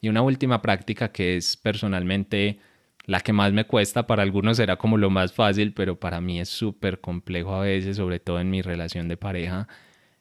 Y 0.04 0.10
una 0.10 0.22
última 0.22 0.62
práctica 0.62 1.14
que 1.14 1.38
es 1.38 1.56
personalmente 1.56 2.60
la 3.06 3.22
que 3.22 3.32
más 3.32 3.54
me 3.54 3.64
cuesta, 3.64 4.06
para 4.06 4.22
algunos 4.22 4.58
será 4.58 4.76
como 4.76 4.98
lo 4.98 5.10
más 5.10 5.32
fácil, 5.32 5.74
pero 5.74 5.98
para 5.98 6.20
mí 6.20 6.42
es 6.42 6.50
súper 6.50 7.00
complejo 7.00 7.56
a 7.56 7.62
veces, 7.62 7.96
sobre 7.96 8.20
todo 8.20 8.42
en 8.42 8.50
mi 8.50 8.62
relación 8.62 9.08
de 9.08 9.16
pareja, 9.16 9.70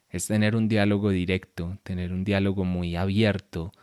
es 0.09 0.27
tener 0.27 0.55
un 0.55 0.69
diálogo 0.69 1.09
directo, 1.09 1.79
tener 1.83 2.13
un 2.13 2.23
diálogo 2.23 2.63
muy 2.63 2.95
abierto. 2.95 3.73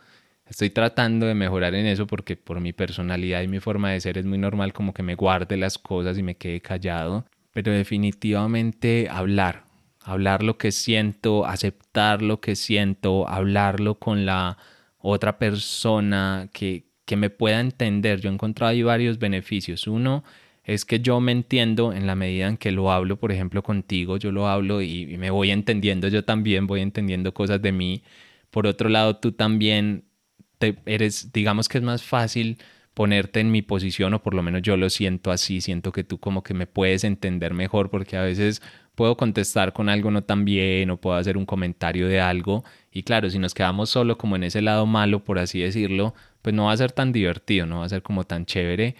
Estoy 0.47 0.71
tratando 0.71 1.27
de 1.27 1.35
mejorar 1.35 1.75
en 1.75 1.85
eso 1.85 2.07
porque 2.07 2.35
por 2.35 2.59
mi 2.61 2.73
personalidad 2.73 3.43
y 3.43 3.47
mi 3.47 3.59
forma 3.59 3.91
de 3.91 3.99
ser 3.99 4.17
es 4.17 4.25
muy 4.25 4.39
normal 4.39 4.73
como 4.73 4.95
que 4.95 5.03
me 5.03 5.13
guarde 5.13 5.55
las 5.55 5.77
cosas 5.77 6.17
y 6.17 6.23
me 6.23 6.33
quede 6.33 6.61
callado, 6.61 7.25
pero 7.53 7.71
definitivamente 7.71 9.07
hablar, 9.07 9.65
hablar 10.03 10.41
lo 10.41 10.57
que 10.57 10.71
siento, 10.71 11.45
aceptar 11.45 12.23
lo 12.23 12.41
que 12.41 12.55
siento, 12.55 13.29
hablarlo 13.29 13.99
con 13.99 14.25
la 14.25 14.57
otra 15.01 15.37
persona 15.37 16.49
que, 16.53 16.85
que 17.05 17.15
me 17.15 17.29
pueda 17.29 17.59
entender. 17.59 18.21
Yo 18.21 18.29
he 18.29 18.33
encontrado 18.33 18.71
ahí 18.71 18.83
varios 18.83 19.19
beneficios. 19.19 19.87
Uno 19.87 20.23
es 20.63 20.85
que 20.85 20.99
yo 20.99 21.19
me 21.19 21.31
entiendo 21.31 21.93
en 21.93 22.07
la 22.07 22.15
medida 22.15 22.47
en 22.47 22.57
que 22.57 22.71
lo 22.71 22.91
hablo, 22.91 23.17
por 23.17 23.31
ejemplo, 23.31 23.63
contigo, 23.63 24.17
yo 24.17 24.31
lo 24.31 24.47
hablo 24.47 24.81
y, 24.81 25.17
me 25.17 25.31
voy 25.31 25.51
entendiendo 25.51 26.07
yo 26.07 26.23
también, 26.23 26.67
voy 26.67 26.81
entendiendo 26.81 27.33
cosas 27.33 27.61
de 27.61 27.71
mí. 27.71 28.03
Por 28.51 28.67
otro 28.67 28.89
lado, 28.89 29.17
tú 29.17 29.31
también 29.31 30.05
te 30.59 30.77
eres, 30.85 31.31
digamos 31.33 31.67
que 31.69 31.79
es 31.79 31.83
más 31.83 32.03
fácil 32.03 32.57
ponerte 32.93 33.39
en 33.39 33.51
mi 33.51 33.61
posición 33.61 34.13
o 34.13 34.21
por 34.21 34.33
lo 34.33 34.43
menos 34.43 34.61
yo 34.61 34.77
lo 34.77 34.89
siento 34.89 35.31
así, 35.31 35.61
siento 35.61 35.91
que 35.91 36.03
tú 36.03 36.19
como 36.19 36.43
que 36.43 36.53
me 36.53 36.67
puedes 36.67 37.03
entender 37.03 37.53
mejor 37.53 37.89
porque 37.89 38.17
a 38.17 38.21
veces 38.21 38.61
puedo 39.01 39.17
contestar 39.17 39.73
con 39.73 39.89
algo 39.89 40.11
no 40.11 40.23
tan 40.23 40.45
bien 40.45 40.91
o 40.91 40.97
puedo 40.97 41.17
hacer 41.17 41.35
un 41.35 41.47
comentario 41.47 42.07
de 42.07 42.21
algo 42.21 42.63
y 42.91 43.01
claro, 43.01 43.31
si 43.31 43.39
nos 43.39 43.55
quedamos 43.55 43.89
solo 43.89 44.15
como 44.15 44.35
en 44.35 44.43
ese 44.43 44.61
lado 44.61 44.85
malo, 44.85 45.23
por 45.23 45.39
así 45.39 45.59
decirlo, 45.59 46.13
pues 46.43 46.53
no 46.53 46.65
va 46.65 46.73
a 46.73 46.77
ser 46.77 46.91
tan 46.91 47.11
divertido, 47.11 47.65
no 47.65 47.79
va 47.79 47.85
a 47.85 47.89
ser 47.89 48.03
como 48.03 48.25
tan 48.25 48.45
chévere, 48.45 48.95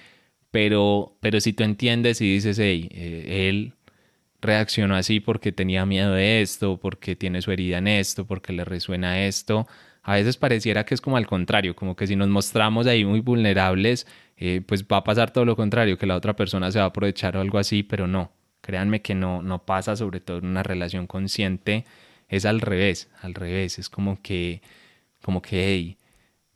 pero, 0.50 1.16
pero 1.20 1.40
si 1.40 1.54
tú 1.54 1.64
entiendes 1.64 2.20
y 2.20 2.34
dices, 2.34 2.58
hey, 2.58 2.90
eh, 2.92 3.48
él 3.48 3.74
reaccionó 4.42 4.96
así 4.96 5.20
porque 5.20 5.52
tenía 5.52 5.86
miedo 5.86 6.14
de 6.14 6.42
esto, 6.42 6.78
porque 6.78 7.16
tiene 7.16 7.44
su 7.44 7.52
herida 7.52 7.78
en 7.78 7.88
esto, 7.88 8.26
porque 8.26 8.54
le 8.54 8.66
resuena 8.66 9.28
esto, 9.28 9.68
a 10.02 10.16
veces 10.16 10.36
pareciera 10.36 10.84
que 10.84 10.96
es 10.96 11.02
como 11.02 11.18
al 11.18 11.28
contrario, 11.28 11.76
como 11.76 11.96
que 11.96 12.08
si 12.08 12.16
nos 12.16 12.28
mostramos 12.28 12.88
ahí 12.88 13.06
muy 13.06 13.20
vulnerables, 13.20 14.08
eh, 14.38 14.64
pues 14.66 14.84
va 14.84 14.98
a 14.98 15.04
pasar 15.04 15.30
todo 15.32 15.46
lo 15.46 15.56
contrario, 15.56 16.00
que 16.00 16.08
la 16.08 16.16
otra 16.16 16.36
persona 16.36 16.72
se 16.72 16.80
va 16.80 16.86
a 16.86 16.88
aprovechar 16.88 17.38
o 17.38 17.42
algo 17.42 17.60
así, 17.60 17.84
pero 17.84 18.08
no, 18.08 18.32
créanme 18.72 19.02
que 19.02 19.16
no, 19.16 19.42
no 19.42 19.66
pasa, 19.66 19.98
sobre 19.98 20.22
todo 20.22 20.38
en 20.38 20.46
una 20.46 20.64
relación 20.64 21.06
consciente, 21.06 21.84
es 22.30 22.46
al 22.46 22.62
revés, 22.62 23.10
al 23.22 23.34
revés, 23.34 23.80
es 23.80 23.90
como 23.90 24.22
que, 24.22 24.62
como 25.22 25.42
que, 25.42 25.68
hey, 25.68 25.98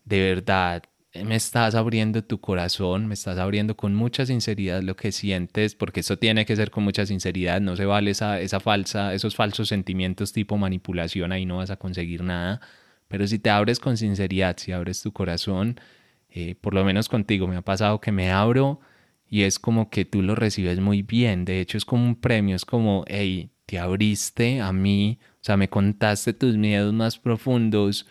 de 0.06 0.22
verdad 0.22 0.84
me 1.26 1.36
estás 1.36 1.76
abriendo 1.76 2.24
tu 2.24 2.40
corazón, 2.40 3.08
me 3.08 3.16
estás 3.16 3.38
abriendo 3.38 3.76
con 3.76 3.94
mucha 3.96 4.26
sinceridad 4.26 4.82
lo 4.82 4.96
que 4.96 5.12
sientes, 5.12 5.76
porque 5.76 6.00
eso 6.00 6.18
tiene 6.18 6.46
que 6.46 6.56
ser 6.56 6.72
con 6.72 6.86
mucha 6.86 7.06
sinceridad, 7.06 7.60
no 7.60 7.76
se 7.76 7.86
vale 7.86 8.12
esa, 8.12 8.40
esa 8.40 8.62
falsa, 8.62 9.14
esos 9.14 9.36
falsos 9.36 9.68
sentimientos 9.68 10.32
tipo 10.32 10.58
manipulación, 10.58 11.34
ahí 11.34 11.46
no 11.46 11.58
vas 11.58 11.70
a 11.70 11.76
conseguir 11.76 12.24
nada, 12.24 12.62
pero 13.10 13.28
si 13.28 13.40
te 13.40 13.50
abres 13.50 13.82
con 13.82 13.98
sinceridad, 13.98 14.56
si 14.58 14.72
abres 14.72 15.02
tu 15.02 15.12
corazón, 15.12 15.82
eh, 16.30 16.56
por 16.56 16.74
lo 16.74 16.86
menos 16.86 17.10
contigo 17.10 17.46
me 17.46 17.58
ha 17.58 17.62
pasado 17.62 18.00
que 18.00 18.14
me 18.14 18.32
abro 18.32 18.80
y 19.36 19.44
es 19.44 19.60
como 19.60 19.90
que 19.90 20.06
tú 20.06 20.22
lo 20.22 20.34
recibes 20.34 20.80
muy 20.80 21.02
bien, 21.02 21.44
de 21.44 21.60
hecho 21.60 21.78
es 21.78 21.84
como 21.84 22.06
un 22.06 22.16
premio, 22.16 22.56
es 22.56 22.64
como, 22.64 23.04
hey, 23.06 23.50
te 23.66 23.78
abriste 23.78 24.62
a 24.62 24.72
mí, 24.72 25.20
o 25.22 25.38
sea, 25.42 25.58
me 25.58 25.68
contaste 25.68 26.32
tus 26.32 26.56
miedos 26.56 26.94
más 26.94 27.20
profundos, 27.20 28.08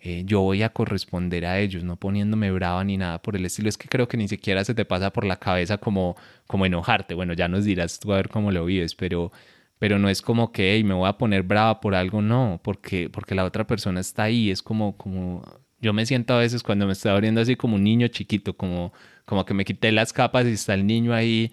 eh, 0.00 0.24
yo 0.26 0.40
voy 0.40 0.64
a 0.64 0.70
corresponder 0.70 1.46
a 1.46 1.60
ellos, 1.60 1.84
no 1.84 1.94
poniéndome 1.94 2.50
brava 2.50 2.82
ni 2.82 2.96
nada 2.96 3.22
por 3.22 3.36
el 3.36 3.46
estilo. 3.46 3.68
Es 3.68 3.78
que 3.78 3.86
creo 3.88 4.08
que 4.08 4.16
ni 4.16 4.26
siquiera 4.26 4.64
se 4.64 4.74
te 4.74 4.84
pasa 4.84 5.12
por 5.12 5.24
la 5.24 5.36
cabeza 5.36 5.78
como, 5.78 6.16
como 6.48 6.66
enojarte. 6.66 7.14
Bueno, 7.14 7.34
ya 7.34 7.46
nos 7.46 7.64
dirás 7.64 8.00
tú 8.00 8.12
a 8.12 8.16
ver 8.16 8.28
cómo 8.28 8.50
lo 8.50 8.64
vives, 8.64 8.96
pero, 8.96 9.30
pero 9.78 10.00
no 10.00 10.08
es 10.08 10.22
como 10.22 10.50
que 10.50 10.82
me 10.84 10.94
voy 10.94 11.08
a 11.08 11.18
poner 11.18 11.44
brava 11.44 11.80
por 11.80 11.94
algo, 11.94 12.20
no, 12.20 12.60
porque, 12.64 13.08
porque 13.10 13.36
la 13.36 13.44
otra 13.44 13.64
persona 13.66 14.00
está 14.00 14.24
ahí. 14.24 14.50
Es 14.50 14.60
como, 14.60 14.96
como, 14.96 15.44
yo 15.84 15.92
me 15.92 16.06
siento 16.06 16.32
a 16.32 16.38
veces 16.38 16.62
cuando 16.62 16.86
me 16.86 16.94
estoy 16.94 17.10
abriendo 17.12 17.42
así 17.42 17.56
como 17.56 17.76
un 17.76 17.84
niño 17.84 18.08
chiquito, 18.08 18.56
como, 18.56 18.94
como 19.26 19.44
que 19.44 19.52
me 19.52 19.66
quité 19.66 19.92
las 19.92 20.14
capas 20.14 20.46
y 20.46 20.52
está 20.52 20.72
el 20.72 20.86
niño 20.86 21.12
ahí. 21.12 21.52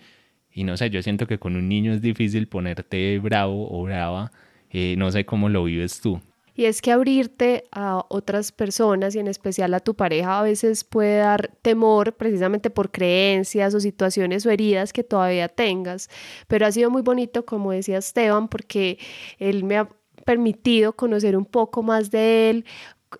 Y 0.53 0.63
no 0.63 0.77
sé, 0.77 0.89
yo 0.89 1.03
siento 1.03 1.27
que 1.27 1.38
con 1.38 1.57
un 1.57 1.67
niño 1.67 1.91
es 1.93 2.01
difícil 2.01 2.47
ponerte 2.47 3.19
bravo 3.19 3.67
o 3.69 3.84
brava. 3.84 4.32
Eh, 4.69 4.95
no 4.97 5.11
sé 5.11 5.25
cómo 5.25 5.49
lo 5.49 5.65
vives 5.65 5.99
tú. 5.99 6.21
Y 6.55 6.65
es 6.65 6.82
que 6.82 6.91
abrirte 6.91 7.65
a 7.71 8.05
otras 8.09 8.53
personas 8.53 9.15
y 9.15 9.19
en 9.19 9.27
especial 9.27 9.73
a 9.73 9.79
tu 9.82 9.95
pareja 9.95 10.39
a 10.39 10.43
veces 10.43 10.86
puede 10.86 11.17
dar 11.17 11.51
temor 11.61 12.13
precisamente 12.13 12.69
por 12.69 12.91
creencias 12.91 13.73
o 13.73 13.79
situaciones 13.82 14.45
o 14.45 14.49
heridas 14.49 14.93
que 14.93 15.03
todavía 15.03 15.49
tengas. 15.49 16.09
Pero 16.47 16.65
ha 16.65 16.71
sido 16.71 16.89
muy 16.89 17.01
bonito, 17.01 17.45
como 17.45 17.71
decía 17.71 17.97
Esteban, 17.97 18.47
porque 18.47 18.97
él 19.39 19.65
me 19.65 19.77
ha 19.77 19.89
permitido 20.25 20.93
conocer 20.93 21.36
un 21.36 21.45
poco 21.45 21.84
más 21.84 22.11
de 22.11 22.49
él, 22.49 22.65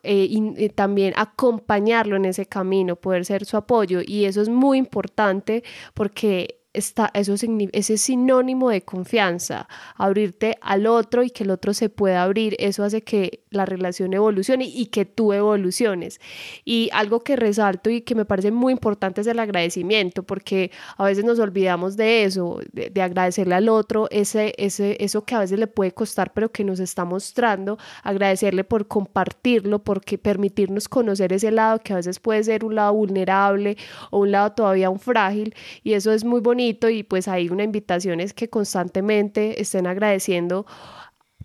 eh, 0.04 0.28
y, 0.30 0.70
también 0.70 1.14
acompañarlo 1.16 2.16
en 2.16 2.26
ese 2.26 2.45
camino, 2.45 2.95
poder 2.95 3.26
ser 3.26 3.45
su 3.45 3.58
apoyo. 3.58 4.02
Y 4.06 4.26
eso 4.26 4.41
es 4.41 4.49
muy 4.49 4.78
importante 4.78 5.64
porque 5.93 6.62
está, 6.74 7.12
eso 7.14 7.34
ese 7.34 7.93
es 7.93 8.02
sinónimo 8.02 8.70
de 8.70 8.82
confianza, 8.84 9.68
abrirte 9.95 10.58
al 10.62 10.88
otro 10.88 11.24
y 11.24 11.30
que 11.30 11.43
el 11.43 11.52
otro 11.52 11.74
se 11.74 11.89
pueda 11.89 12.24
abrir, 12.24 12.56
eso 12.60 12.84
hace 12.84 13.04
que 13.04 13.41
la 13.52 13.66
relación 13.66 14.14
evolucione 14.14 14.66
y 14.66 14.88
que 14.88 15.06
tú 15.06 15.34
evoluciones. 15.34 16.20
Y 16.66 16.89
algo 16.93 17.20
que 17.20 17.36
resalto 17.36 17.89
y 17.89 18.02
que 18.02 18.16
me 18.16 18.26
parece 18.26 18.52
muy 18.52 18.72
importante 18.74 19.22
es 19.22 19.28
el 19.28 19.39
agradecimiento, 19.39 20.24
porque 20.24 20.72
a 20.97 21.06
veces 21.06 21.26
nos 21.26 21.38
olvidamos 21.39 21.97
de 21.97 22.24
eso, 22.24 22.60
de, 22.72 23.02
agradecerle 23.02 23.56
al 23.56 23.68
otro, 23.68 24.08
ese, 24.10 24.54
ese, 24.58 24.95
eso 25.04 25.26
que 25.26 25.36
a 25.36 25.39
veces 25.39 25.60
le 25.60 25.68
puede 25.68 25.91
costar, 25.91 26.32
pero 26.34 26.52
que 26.52 26.64
nos 26.64 26.80
está 26.80 27.04
mostrando, 27.04 27.78
agradecerle 28.04 28.64
por 28.64 28.88
compartirlo, 28.88 29.84
porque 29.84 30.18
permitirnos 30.18 30.88
conocer 30.88 31.34
ese 31.34 31.52
lado 31.52 31.80
que 31.80 31.93
a 31.93 31.97
veces 31.97 32.20
puede 32.20 32.43
ser 32.43 32.64
un 32.64 32.76
lado 32.76 32.93
vulnerable 32.93 33.78
o 34.12 34.20
un 34.20 34.32
lado 34.32 34.54
todavía 34.54 34.89
un 34.89 34.99
frágil, 34.99 35.54
y 35.84 35.93
eso 35.93 36.12
es 36.14 36.24
muy 36.24 36.39
bonito 36.39 36.89
y 36.89 37.04
pues 37.04 37.28
hay 37.28 37.49
una 37.49 37.64
invitación 37.64 38.22
es 38.22 38.34
que 38.34 38.49
constantemente 38.49 39.62
estén 39.62 39.88
agradeciendo 39.88 40.66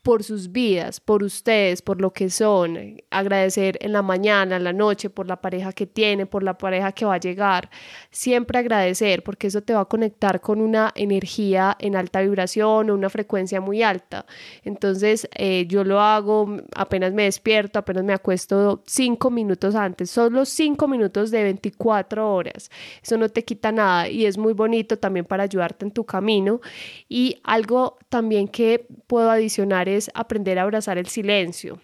por 0.06 0.22
sus 0.22 0.52
vidas, 0.52 1.00
por 1.00 1.24
ustedes, 1.24 1.82
por 1.82 2.00
lo 2.00 2.12
que 2.12 2.30
son, 2.30 2.78
agradecer 3.10 3.76
en 3.80 3.90
la 3.90 4.02
mañana, 4.02 4.54
en 4.54 4.62
la 4.62 4.72
noche, 4.72 5.10
por 5.10 5.26
la 5.26 5.40
pareja 5.40 5.72
que 5.72 5.84
tiene, 5.84 6.26
por 6.26 6.44
la 6.44 6.56
pareja 6.56 6.92
que 6.92 7.04
va 7.04 7.14
a 7.14 7.18
llegar, 7.18 7.70
siempre 8.12 8.60
agradecer 8.60 9.24
porque 9.24 9.48
eso 9.48 9.62
te 9.62 9.74
va 9.74 9.80
a 9.80 9.84
conectar 9.86 10.40
con 10.40 10.60
una 10.60 10.92
energía 10.94 11.76
en 11.80 11.96
alta 11.96 12.20
vibración 12.20 12.88
o 12.88 12.94
una 12.94 13.10
frecuencia 13.10 13.60
muy 13.60 13.82
alta. 13.82 14.26
Entonces 14.62 15.28
eh, 15.34 15.66
yo 15.66 15.82
lo 15.82 16.00
hago 16.00 16.56
apenas 16.76 17.12
me 17.12 17.24
despierto, 17.24 17.80
apenas 17.80 18.04
me 18.04 18.12
acuesto 18.12 18.84
cinco 18.86 19.28
minutos 19.32 19.74
antes, 19.74 20.08
solo 20.08 20.44
cinco 20.44 20.86
minutos 20.86 21.32
de 21.32 21.42
24 21.42 22.32
horas. 22.32 22.70
Eso 23.02 23.18
no 23.18 23.28
te 23.28 23.44
quita 23.44 23.72
nada 23.72 24.08
y 24.08 24.24
es 24.24 24.38
muy 24.38 24.52
bonito 24.52 25.00
también 25.00 25.24
para 25.24 25.42
ayudarte 25.42 25.84
en 25.84 25.90
tu 25.90 26.04
camino. 26.04 26.60
Y 27.08 27.40
algo 27.42 27.98
también 28.08 28.46
que 28.46 28.86
puedo 29.08 29.30
adicionar 29.30 29.88
es 29.88 29.95
aprender 30.14 30.58
a 30.58 30.62
abrazar 30.62 30.98
el 30.98 31.06
silencio. 31.06 31.80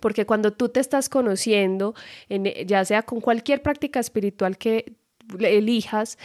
Porque 0.00 0.26
cuando 0.26 0.52
tú 0.52 0.68
te 0.68 0.80
estás 0.80 1.08
conociendo, 1.08 1.94
ya 2.66 2.84
sea 2.84 3.02
con 3.02 3.20
cualquier 3.20 3.62
práctica 3.62 4.00
espiritual 4.00 4.58
que 4.58 4.96
elijas, 5.38 6.18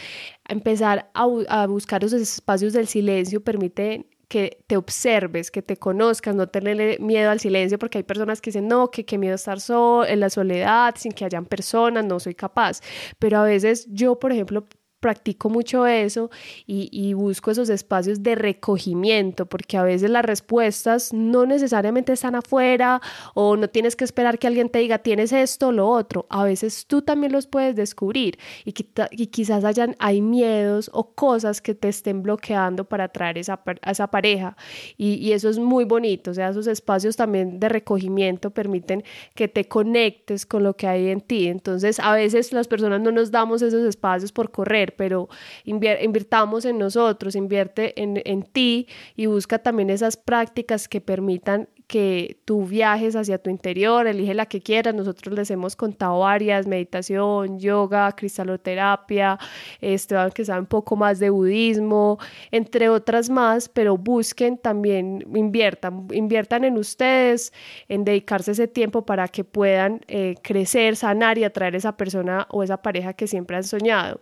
empezar 0.48 1.10
a, 1.14 1.66
buscar 1.66 2.04
esos 2.04 2.20
espacios 2.20 2.72
del 2.72 2.86
silencio 2.86 3.42
permite 3.42 4.06
que 4.28 4.62
te 4.68 4.76
observes, 4.76 5.50
que 5.50 5.60
te 5.60 5.76
conozcas, 5.76 6.36
no 6.36 6.48
tenerle 6.48 6.98
miedo 7.00 7.30
al 7.30 7.40
silencio, 7.40 7.78
porque 7.78 7.98
hay 7.98 8.04
personas 8.04 8.40
que 8.40 8.50
dicen, 8.50 8.68
no, 8.68 8.90
que 8.90 9.04
qué 9.04 9.18
miedo 9.18 9.34
estar 9.34 9.60
solo, 9.60 10.06
en 10.06 10.20
la 10.20 10.30
soledad, 10.30 10.94
sin 10.96 11.10
que 11.10 11.24
hayan 11.24 11.46
personas, 11.46 12.04
no 12.04 12.20
soy 12.20 12.36
capaz. 12.36 12.80
Pero 13.18 13.38
a 13.38 13.44
veces 13.44 13.88
yo, 13.90 14.20
por 14.20 14.30
ejemplo, 14.30 14.68
practico 15.00 15.48
mucho 15.48 15.86
eso 15.86 16.30
y, 16.66 17.14
busco 17.14 17.50
esos 17.50 17.68
espacios 17.70 18.22
de 18.22 18.34
recogimiento, 18.34 19.46
porque 19.46 19.76
a 19.76 19.82
veces 19.82 20.10
las 20.10 20.24
respuestas 20.24 21.12
no 21.12 21.44
necesariamente 21.44 22.12
están 22.12 22.34
afuera 22.34 23.00
o 23.34 23.56
no 23.56 23.68
tienes 23.68 23.96
que 23.96 24.04
esperar 24.04 24.38
que 24.38 24.46
alguien 24.46 24.68
te 24.68 24.78
diga 24.78 24.98
tienes 24.98 25.32
esto 25.32 25.68
o 25.68 25.72
lo 25.72 25.88
otro. 25.88 26.26
A 26.28 26.44
veces 26.44 26.86
tú 26.86 27.02
también 27.02 27.32
los 27.32 27.46
puedes 27.46 27.74
descubrir 27.74 28.38
y, 28.64 28.72
quizás 28.72 29.64
hayan, 29.64 29.96
hay 29.98 30.20
miedos 30.20 30.90
o 30.92 31.12
cosas 31.14 31.60
que 31.60 31.74
te 31.74 31.88
estén 31.88 32.22
bloqueando 32.22 32.84
para 32.84 33.04
atraer 33.04 33.38
esa, 33.38 33.60
a 33.82 33.90
esa 33.90 34.06
pareja. 34.08 34.56
Y, 34.96 35.14
y 35.14 35.32
eso 35.32 35.48
es 35.48 35.58
muy 35.58 35.84
bonito, 35.84 36.30
o 36.30 36.34
sea, 36.34 36.50
esos 36.50 36.66
espacios 36.66 37.16
también 37.16 37.58
de 37.58 37.68
recogimiento 37.68 38.50
permiten 38.50 39.02
que 39.34 39.48
te 39.48 39.66
conectes 39.66 40.46
con 40.46 40.62
lo 40.62 40.76
que 40.76 40.86
hay 40.86 41.08
en 41.08 41.20
ti. 41.20 41.48
Entonces, 41.48 41.98
a 42.00 42.14
veces 42.14 42.52
las 42.52 42.68
personas 42.68 43.00
no 43.00 43.10
nos 43.10 43.30
damos 43.30 43.62
esos 43.62 43.84
espacios 43.84 44.32
por 44.32 44.50
correr 44.50 44.89
pero 44.90 45.28
invirtamos 45.64 46.64
en 46.64 46.78
nosotros, 46.78 47.34
invierte 47.34 48.00
en, 48.00 48.20
en 48.24 48.42
ti 48.42 48.86
y 49.16 49.26
busca 49.26 49.58
también 49.58 49.90
esas 49.90 50.16
prácticas 50.16 50.88
que 50.88 51.00
permitan 51.00 51.68
que 51.90 52.38
tú 52.44 52.66
viajes 52.66 53.16
hacia 53.16 53.38
tu 53.38 53.50
interior, 53.50 54.06
elige 54.06 54.32
la 54.32 54.46
que 54.46 54.60
quieras. 54.60 54.94
Nosotros 54.94 55.34
les 55.34 55.50
hemos 55.50 55.74
contado 55.74 56.20
varias, 56.20 56.68
meditación, 56.68 57.58
yoga, 57.58 58.12
cristaloterapia, 58.12 59.40
este, 59.80 60.14
que 60.32 60.44
saben 60.44 60.60
un 60.60 60.66
poco 60.66 60.94
más 60.94 61.18
de 61.18 61.30
budismo, 61.30 62.18
entre 62.52 62.88
otras 62.88 63.28
más, 63.28 63.68
pero 63.68 63.96
busquen 63.96 64.56
también, 64.56 65.26
inviertan, 65.34 66.06
inviertan 66.12 66.62
en 66.62 66.78
ustedes, 66.78 67.52
en 67.88 68.04
dedicarse 68.04 68.52
ese 68.52 68.68
tiempo 68.68 69.04
para 69.04 69.26
que 69.26 69.42
puedan 69.42 70.00
eh, 70.06 70.36
crecer, 70.44 70.94
sanar 70.94 71.38
y 71.38 71.44
atraer 71.44 71.74
esa 71.74 71.96
persona 71.96 72.46
o 72.50 72.62
esa 72.62 72.76
pareja 72.76 73.14
que 73.14 73.26
siempre 73.26 73.56
han 73.56 73.64
soñado. 73.64 74.20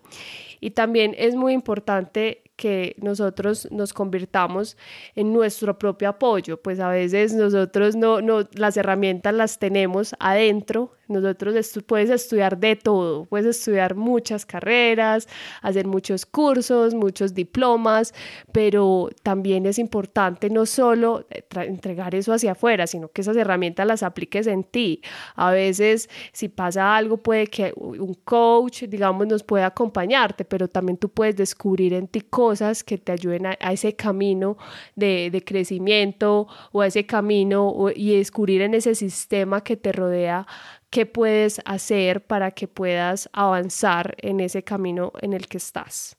Y 0.61 0.71
también 0.71 1.15
es 1.19 1.35
muy 1.35 1.53
importante 1.53 2.43
que 2.59 2.97
nosotros 3.01 3.69
nos 3.71 3.93
convirtamos 3.93 4.77
en 5.15 5.33
nuestro 5.33 5.79
propio 5.79 6.09
apoyo, 6.09 6.61
pues 6.61 6.81
a 6.81 6.89
veces 6.89 7.33
nosotros 7.33 7.95
no, 7.95 8.21
no 8.21 8.41
las 8.55 8.77
herramientas 8.77 9.33
las 9.33 9.61
tenemos 9.61 10.17
adentro, 10.19 10.91
nosotros 11.07 11.55
puedes 11.87 12.11
estudiar 12.11 12.59
de 12.59 12.75
todo, 12.77 13.27
puedes 13.27 13.47
estudiar 13.47 13.95
muchas 13.95 14.45
carreras, 14.45 15.27
hacer 15.63 15.87
muchos 15.87 16.27
cursos, 16.27 16.95
muchos 16.95 17.33
diplomas, 17.33 18.13
pero 18.53 19.09
también 19.23 19.65
es 19.65 19.79
importante 19.79 20.51
no 20.51 20.67
solo 20.67 21.27
entregar 21.55 22.15
eso 22.17 22.33
hacia 22.33 22.53
afuera, 22.53 22.89
sino 22.89 23.09
que 23.09 23.23
esas 23.23 23.37
herramientas 23.37 23.87
las 23.87 24.03
apliques 24.03 24.49
en 24.49 24.65
ti. 24.65 25.01
A 25.37 25.53
veces 25.53 26.11
si 26.33 26.49
pasa 26.49 26.97
algo 26.97 27.19
puede 27.19 27.47
que 27.47 27.73
un 27.77 28.15
coach, 28.25 28.83
digamos, 28.83 29.29
nos 29.29 29.45
pueda 29.45 29.67
acompañarte, 29.67 30.45
pero 30.45 30.69
también 30.69 30.99
tú 30.99 31.09
puedes 31.09 31.37
descubrir 31.37 31.95
en 31.95 32.09
ti 32.09 32.21
cosas 32.21 32.48
que 32.85 32.99
te 32.99 33.13
ayuden 33.13 33.47
a, 33.47 33.53
ese 33.73 33.95
camino 33.95 34.57
de, 34.97 35.43
crecimiento 35.45 36.47
o 36.73 36.81
a 36.81 36.87
ese 36.87 37.07
camino 37.07 37.75
y 37.95 38.17
descubrir 38.17 38.63
en 38.63 38.75
ese 38.75 38.95
sistema 38.95 39.63
que 39.63 39.77
te 39.77 39.93
rodea 39.93 40.47
qué 40.91 41.07
puedes 41.07 41.61
hacer 41.65 42.27
para 42.27 42.51
que 42.51 42.69
puedas 42.69 43.29
avanzar 43.33 44.15
en 44.19 44.41
ese 44.41 44.63
camino 44.63 45.13
en 45.21 45.33
el 45.33 45.47
que 45.47 45.59
estás. 45.59 46.17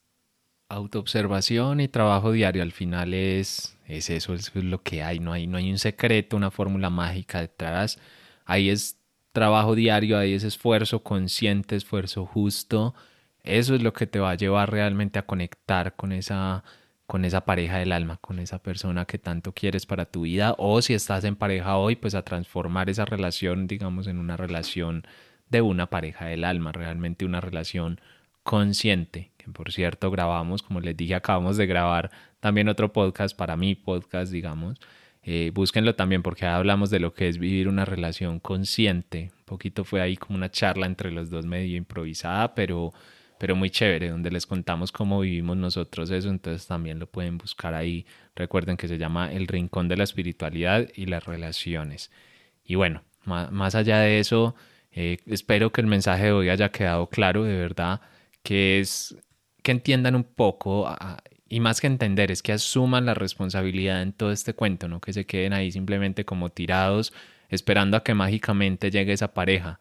Autoobservación 0.69 1.79
y 1.79 1.87
trabajo 1.87 2.31
diario 2.31 2.61
al 2.61 2.71
final 2.71 3.13
es, 3.13 3.77
es 3.87 4.09
eso, 4.11 4.35
es 4.35 4.53
lo 4.53 4.83
que 4.83 5.01
hay, 5.01 5.19
no 5.19 5.33
hay, 5.33 5.47
no 5.47 5.57
hay 5.57 5.71
un 5.71 5.79
secreto, 5.79 6.37
una 6.37 6.51
fórmula 6.51 6.91
mágica 6.91 7.41
detrás, 7.41 7.97
ahí 8.45 8.69
es 8.69 8.99
trabajo 9.31 9.73
diario, 9.73 10.17
ahí 10.17 10.33
es 10.33 10.43
esfuerzo 10.43 11.01
consciente, 11.01 11.75
esfuerzo 11.75 12.25
justo, 12.25 12.93
eso 13.57 13.75
es 13.75 13.81
lo 13.83 13.93
que 13.93 14.07
te 14.07 14.19
va 14.19 14.31
a 14.31 14.35
llevar 14.35 14.71
realmente 14.71 15.19
a 15.19 15.25
conectar 15.25 15.95
con 15.95 16.11
esa 16.11 16.63
con 17.09 17.25
esa 17.25 17.43
pareja 17.43 17.79
del 17.79 17.91
alma, 17.91 18.17
con 18.21 18.37
esa 18.37 18.59
persona 18.61 19.05
que 19.05 19.17
tanto 19.17 19.51
quieres 19.51 19.87
para 19.87 20.05
tu 20.05 20.21
vida, 20.21 20.53
o 20.59 20.79
si 20.83 20.93
estás 20.93 21.23
en 21.23 21.35
pareja 21.35 21.75
hoy, 21.77 21.95
pues 21.95 22.13
a 22.13 22.21
transformar 22.21 22.87
esa 22.87 23.03
relación, 23.03 23.65
digamos, 23.65 24.05
en 24.05 24.19
una 24.19 24.37
relación 24.37 25.07
de 25.49 25.61
una 25.61 25.87
pareja 25.87 26.25
del 26.27 26.43
alma, 26.43 26.71
realmente 26.71 27.25
una 27.25 27.41
relación 27.41 27.99
consciente, 28.43 29.31
que 29.37 29.49
por 29.51 29.71
cierto 29.71 30.11
grabamos, 30.11 30.61
como 30.61 30.81
les 30.81 30.95
dije, 30.95 31.15
acabamos 31.15 31.57
de 31.57 31.65
grabar 31.65 32.11
también 32.39 32.69
otro 32.69 32.93
podcast 32.93 33.35
para 33.35 33.57
mi 33.57 33.73
podcast, 33.75 34.31
digamos. 34.31 34.79
Eh, 35.23 35.51
búsquenlo 35.53 35.95
también 35.95 36.21
porque 36.23 36.45
hablamos 36.45 36.89
de 36.89 36.99
lo 36.99 37.13
que 37.13 37.27
es 37.27 37.39
vivir 37.39 37.67
una 37.67 37.85
relación 37.85 38.39
consciente. 38.39 39.31
Un 39.39 39.45
poquito 39.45 39.83
fue 39.83 40.01
ahí 40.01 40.15
como 40.15 40.37
una 40.37 40.51
charla 40.51 40.85
entre 40.85 41.11
los 41.11 41.29
dos 41.29 41.45
medio 41.45 41.75
improvisada, 41.75 42.55
pero 42.55 42.93
pero 43.39 43.55
muy 43.55 43.69
chévere, 43.69 44.09
donde 44.09 44.29
les 44.29 44.45
contamos 44.45 44.91
cómo 44.91 45.21
vivimos 45.21 45.55
nosotros 45.55 46.11
eso, 46.11 46.29
entonces 46.29 46.67
también 46.67 46.99
lo 46.99 47.07
pueden 47.07 47.37
buscar 47.37 47.73
ahí. 47.73 48.05
Recuerden 48.35 48.75
que 48.77 48.89
se 48.89 48.97
llama 48.97 49.31
El 49.31 49.47
Rincón 49.47 49.87
de 49.87 49.95
la 49.95 50.03
Espiritualidad 50.03 50.89
y 50.93 51.05
las 51.05 51.25
Relaciones. 51.25 52.11
Y 52.65 52.75
bueno, 52.75 53.01
más, 53.23 53.75
allá 53.75 53.99
de 53.99 54.19
eso, 54.19 54.55
eh, 54.91 55.19
espero 55.25 55.71
que 55.71 55.79
el 55.79 55.87
mensaje 55.87 56.25
de 56.25 56.31
hoy 56.33 56.49
haya 56.49 56.69
quedado 56.69 57.07
claro, 57.07 57.45
de 57.45 57.55
verdad, 57.55 58.01
que 58.43 58.81
es 58.81 59.15
que 59.63 59.71
entiendan 59.71 60.15
un 60.15 60.25
poco, 60.25 60.93
y 61.47 61.61
más 61.61 61.79
que 61.79 61.87
entender, 61.87 62.31
es 62.31 62.43
que 62.43 62.51
asuman 62.51 63.05
la 63.05 63.13
responsabilidad 63.13 64.01
en 64.01 64.11
todo 64.11 64.33
este 64.33 64.53
cuento, 64.53 64.89
no 64.89 64.99
que 64.99 65.13
se 65.13 65.25
queden 65.25 65.53
ahí 65.53 65.71
simplemente 65.71 66.25
como 66.25 66.49
tirados, 66.49 67.13
esperando 67.47 67.95
a 67.95 68.03
que 68.03 68.13
mágicamente 68.13 68.91
llegue 68.91 69.13
esa 69.13 69.33
pareja 69.33 69.79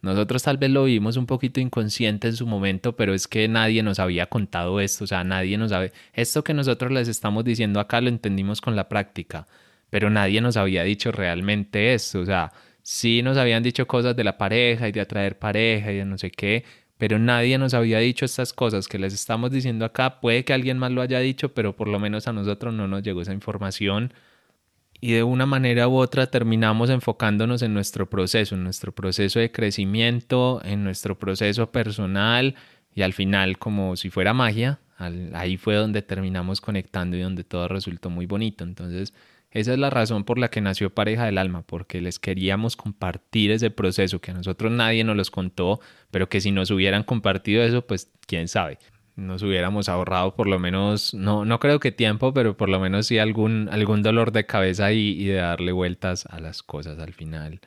nosotros 0.00 0.42
tal 0.42 0.58
vez 0.58 0.70
lo 0.70 0.84
vimos 0.84 1.16
un 1.16 1.26
poquito 1.26 1.60
inconsciente 1.60 2.28
en 2.28 2.36
su 2.36 2.46
momento, 2.46 2.96
pero 2.96 3.14
es 3.14 3.26
que 3.26 3.48
nadie 3.48 3.82
nos 3.82 3.98
había 3.98 4.26
contado 4.26 4.80
esto, 4.80 5.04
o 5.04 5.06
sea, 5.06 5.24
nadie 5.24 5.58
nos 5.58 5.70
sabe. 5.70 5.92
Esto 6.12 6.44
que 6.44 6.54
nosotros 6.54 6.92
les 6.92 7.08
estamos 7.08 7.44
diciendo 7.44 7.80
acá 7.80 8.00
lo 8.00 8.08
entendimos 8.08 8.60
con 8.60 8.76
la 8.76 8.88
práctica, 8.88 9.46
pero 9.90 10.10
nadie 10.10 10.40
nos 10.40 10.56
había 10.56 10.84
dicho 10.84 11.10
realmente 11.12 11.94
esto, 11.94 12.20
o 12.20 12.26
sea, 12.26 12.52
sí 12.82 13.22
nos 13.22 13.36
habían 13.36 13.62
dicho 13.62 13.86
cosas 13.86 14.14
de 14.16 14.24
la 14.24 14.38
pareja 14.38 14.88
y 14.88 14.92
de 14.92 15.00
atraer 15.00 15.38
pareja 15.38 15.92
y 15.92 15.96
de 15.96 16.04
no 16.04 16.16
sé 16.16 16.30
qué, 16.30 16.64
pero 16.98 17.18
nadie 17.18 17.58
nos 17.58 17.74
había 17.74 17.98
dicho 17.98 18.24
estas 18.24 18.52
cosas 18.52 18.88
que 18.88 18.98
les 18.98 19.14
estamos 19.14 19.50
diciendo 19.52 19.84
acá. 19.84 20.20
Puede 20.20 20.44
que 20.44 20.52
alguien 20.52 20.78
más 20.78 20.90
lo 20.90 21.00
haya 21.00 21.20
dicho, 21.20 21.54
pero 21.54 21.76
por 21.76 21.86
lo 21.88 22.00
menos 22.00 22.26
a 22.26 22.32
nosotros 22.32 22.74
no 22.74 22.88
nos 22.88 23.02
llegó 23.02 23.22
esa 23.22 23.32
información 23.32 24.12
y 25.00 25.12
de 25.12 25.22
una 25.22 25.46
manera 25.46 25.88
u 25.88 25.96
otra 25.96 26.28
terminamos 26.28 26.90
enfocándonos 26.90 27.62
en 27.62 27.74
nuestro 27.74 28.08
proceso, 28.08 28.54
en 28.54 28.64
nuestro 28.64 28.92
proceso 28.92 29.38
de 29.38 29.52
crecimiento, 29.52 30.60
en 30.64 30.84
nuestro 30.84 31.18
proceso 31.18 31.70
personal 31.70 32.54
y 32.94 33.02
al 33.02 33.12
final 33.12 33.58
como 33.58 33.96
si 33.96 34.10
fuera 34.10 34.34
magia, 34.34 34.80
ahí 35.34 35.56
fue 35.56 35.76
donde 35.76 36.02
terminamos 36.02 36.60
conectando 36.60 37.16
y 37.16 37.20
donde 37.20 37.44
todo 37.44 37.68
resultó 37.68 38.10
muy 38.10 38.26
bonito. 38.26 38.64
Entonces 38.64 39.14
esa 39.50 39.72
es 39.72 39.78
la 39.78 39.88
razón 39.88 40.24
por 40.24 40.38
la 40.38 40.50
que 40.50 40.60
nació 40.60 40.90
Pareja 40.90 41.24
del 41.24 41.38
Alma, 41.38 41.62
porque 41.62 42.00
les 42.00 42.18
queríamos 42.18 42.76
compartir 42.76 43.50
ese 43.50 43.70
proceso 43.70 44.20
que 44.20 44.32
a 44.32 44.34
nosotros 44.34 44.70
nadie 44.70 45.04
nos 45.04 45.16
los 45.16 45.30
contó, 45.30 45.80
pero 46.10 46.28
que 46.28 46.40
si 46.40 46.50
nos 46.50 46.70
hubieran 46.70 47.02
compartido 47.02 47.62
eso, 47.62 47.86
pues 47.86 48.10
quién 48.26 48.48
sabe 48.48 48.78
nos 49.18 49.42
hubiéramos 49.42 49.88
ahorrado 49.88 50.34
por 50.34 50.46
lo 50.46 50.58
menos, 50.58 51.12
no, 51.12 51.44
no 51.44 51.58
creo 51.58 51.80
que 51.80 51.92
tiempo, 51.92 52.32
pero 52.32 52.56
por 52.56 52.68
lo 52.68 52.78
menos 52.78 53.08
sí 53.08 53.18
algún, 53.18 53.68
algún 53.70 54.02
dolor 54.02 54.32
de 54.32 54.46
cabeza 54.46 54.92
y, 54.92 55.10
y 55.20 55.26
de 55.26 55.34
darle 55.34 55.72
vueltas 55.72 56.24
a 56.26 56.40
las 56.40 56.62
cosas 56.62 56.98
al 57.00 57.12
final. 57.12 57.60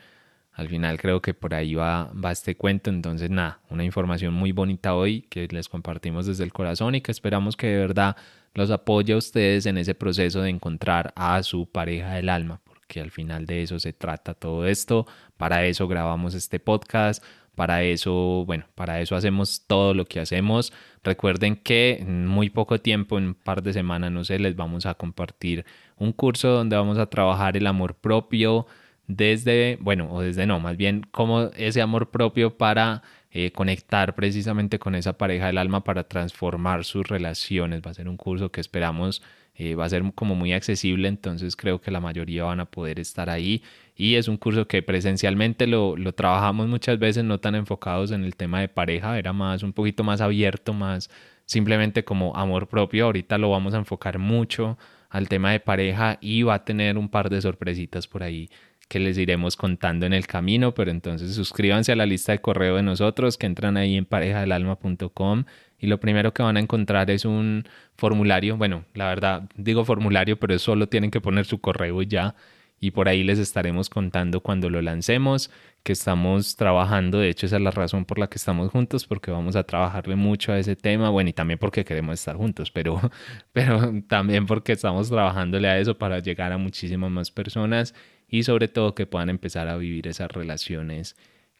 Al 0.53 0.69
final 0.69 0.99
creo 0.99 1.21
que 1.21 1.33
por 1.33 1.53
ahí 1.53 1.75
va, 1.75 2.11
va 2.13 2.31
este 2.31 2.55
cuento. 2.55 2.89
Entonces, 2.89 3.29
nada, 3.29 3.59
una 3.69 3.83
información 3.83 4.33
muy 4.33 4.51
bonita 4.51 4.95
hoy 4.95 5.21
que 5.23 5.47
les 5.49 5.69
compartimos 5.69 6.25
desde 6.25 6.43
el 6.43 6.53
corazón 6.53 6.95
y 6.95 7.01
que 7.01 7.11
esperamos 7.11 7.55
que 7.55 7.67
de 7.67 7.77
verdad 7.77 8.15
los 8.53 8.69
apoye 8.69 9.13
a 9.13 9.17
ustedes 9.17 9.65
en 9.65 9.77
ese 9.77 9.95
proceso 9.95 10.41
de 10.41 10.49
encontrar 10.49 11.13
a 11.15 11.41
su 11.43 11.67
pareja 11.67 12.13
del 12.13 12.29
alma, 12.29 12.61
porque 12.65 12.99
al 12.99 13.11
final 13.11 13.45
de 13.45 13.63
eso 13.63 13.79
se 13.79 13.93
trata 13.93 14.33
todo 14.33 14.67
esto. 14.67 15.07
Para 15.37 15.65
eso 15.65 15.87
grabamos 15.87 16.33
este 16.33 16.59
podcast 16.59 17.23
para 17.55 17.83
eso, 17.83 18.43
bueno, 18.45 18.65
para 18.75 19.01
eso 19.01 19.15
hacemos 19.15 19.65
todo 19.67 19.93
lo 19.93 20.05
que 20.05 20.19
hacemos. 20.19 20.73
Recuerden 21.03 21.55
que 21.55 21.97
en 21.99 22.25
muy 22.27 22.49
poco 22.49 22.79
tiempo, 22.79 23.17
en 23.17 23.27
un 23.27 23.33
par 23.33 23.61
de 23.63 23.73
semanas, 23.73 24.11
no 24.11 24.23
sé, 24.23 24.39
les 24.39 24.55
vamos 24.55 24.85
a 24.85 24.93
compartir 24.93 25.65
un 25.97 26.13
curso 26.13 26.49
donde 26.49 26.75
vamos 26.75 26.97
a 26.97 27.07
trabajar 27.07 27.57
el 27.57 27.67
amor 27.67 27.95
propio 27.95 28.67
desde, 29.07 29.77
bueno, 29.81 30.07
o 30.11 30.21
desde 30.21 30.45
no, 30.45 30.59
más 30.59 30.77
bien 30.77 31.05
como 31.11 31.51
ese 31.55 31.81
amor 31.81 32.11
propio 32.11 32.57
para 32.57 33.03
eh, 33.31 33.51
conectar 33.51 34.15
precisamente 34.15 34.79
con 34.79 34.95
esa 34.95 35.17
pareja 35.17 35.47
del 35.47 35.57
alma 35.57 35.83
para 35.83 36.03
transformar 36.05 36.83
sus 36.85 37.07
relaciones. 37.07 37.81
Va 37.85 37.91
a 37.91 37.93
ser 37.93 38.09
un 38.09 38.17
curso 38.17 38.51
que 38.51 38.61
esperamos 38.61 39.21
eh, 39.63 39.75
va 39.75 39.85
a 39.85 39.89
ser 39.89 40.01
como 40.15 40.33
muy 40.33 40.53
accesible, 40.53 41.07
entonces 41.07 41.55
creo 41.55 41.79
que 41.79 41.91
la 41.91 41.99
mayoría 41.99 42.45
van 42.45 42.59
a 42.61 42.65
poder 42.65 42.99
estar 42.99 43.29
ahí. 43.29 43.61
Y 43.95 44.15
es 44.15 44.27
un 44.27 44.37
curso 44.37 44.67
que 44.67 44.81
presencialmente 44.81 45.67
lo, 45.67 45.95
lo 45.95 46.13
trabajamos 46.13 46.67
muchas 46.67 46.97
veces, 46.97 47.23
no 47.23 47.39
tan 47.39 47.53
enfocados 47.53 48.09
en 48.09 48.23
el 48.23 48.35
tema 48.35 48.59
de 48.61 48.69
pareja, 48.69 49.19
era 49.19 49.33
más 49.33 49.61
un 49.61 49.71
poquito 49.71 50.03
más 50.03 50.19
abierto, 50.19 50.73
más 50.73 51.11
simplemente 51.45 52.03
como 52.03 52.35
amor 52.35 52.67
propio. 52.69 53.05
Ahorita 53.05 53.37
lo 53.37 53.51
vamos 53.51 53.75
a 53.75 53.77
enfocar 53.77 54.17
mucho 54.17 54.79
al 55.11 55.29
tema 55.29 55.51
de 55.51 55.59
pareja 55.59 56.17
y 56.21 56.41
va 56.41 56.55
a 56.55 56.65
tener 56.65 56.97
un 56.97 57.07
par 57.07 57.29
de 57.29 57.39
sorpresitas 57.39 58.07
por 58.07 58.23
ahí 58.23 58.49
que 58.91 58.99
les 58.99 59.17
iremos 59.17 59.55
contando 59.55 60.05
en 60.05 60.11
el 60.11 60.27
camino, 60.27 60.73
pero 60.73 60.91
entonces 60.91 61.33
suscríbanse 61.33 61.93
a 61.93 61.95
la 61.95 62.05
lista 62.05 62.33
de 62.33 62.41
correo 62.41 62.75
de 62.75 62.83
nosotros 62.83 63.37
que 63.37 63.45
entran 63.45 63.77
ahí 63.77 63.95
en 63.95 64.03
parejadelalma.com 64.03 65.45
y 65.79 65.87
lo 65.87 66.01
primero 66.01 66.33
que 66.33 66.43
van 66.43 66.57
a 66.57 66.59
encontrar 66.59 67.09
es 67.09 67.23
un 67.23 67.63
formulario, 67.95 68.57
bueno, 68.57 68.83
la 68.93 69.07
verdad 69.07 69.43
digo 69.55 69.85
formulario, 69.85 70.37
pero 70.37 70.59
solo 70.59 70.89
tienen 70.89 71.09
que 71.09 71.21
poner 71.21 71.45
su 71.45 71.61
correo 71.61 72.01
ya 72.01 72.35
y 72.81 72.91
por 72.91 73.07
ahí 73.07 73.23
les 73.23 73.39
estaremos 73.39 73.89
contando 73.89 74.41
cuando 74.41 74.69
lo 74.69 74.81
lancemos, 74.81 75.51
que 75.83 75.93
estamos 75.93 76.57
trabajando, 76.57 77.19
de 77.19 77.29
hecho 77.29 77.45
esa 77.45 77.55
es 77.55 77.61
la 77.61 77.71
razón 77.71 78.03
por 78.03 78.19
la 78.19 78.27
que 78.27 78.39
estamos 78.39 78.71
juntos, 78.71 79.07
porque 79.07 79.31
vamos 79.31 79.55
a 79.55 79.63
trabajarle 79.63 80.17
mucho 80.17 80.51
a 80.51 80.59
ese 80.59 80.75
tema, 80.75 81.09
bueno, 81.09 81.29
y 81.29 81.33
también 81.33 81.59
porque 81.59 81.85
queremos 81.85 82.15
estar 82.15 82.35
juntos, 82.35 82.71
pero, 82.71 82.99
pero 83.53 83.93
también 84.09 84.45
porque 84.47 84.73
estamos 84.73 85.07
trabajándole 85.09 85.69
a 85.69 85.79
eso 85.79 85.97
para 85.97 86.19
llegar 86.19 86.51
a 86.51 86.57
muchísimas 86.57 87.09
más 87.09 87.31
personas 87.31 87.95
y 88.31 88.43
sobre 88.43 88.69
todo 88.69 88.95
que 88.95 89.05
puedan 89.05 89.29
empezar 89.29 89.67
a 89.67 89.77
vivir 89.77 90.07
esas 90.07 90.31
relaciones 90.31 91.15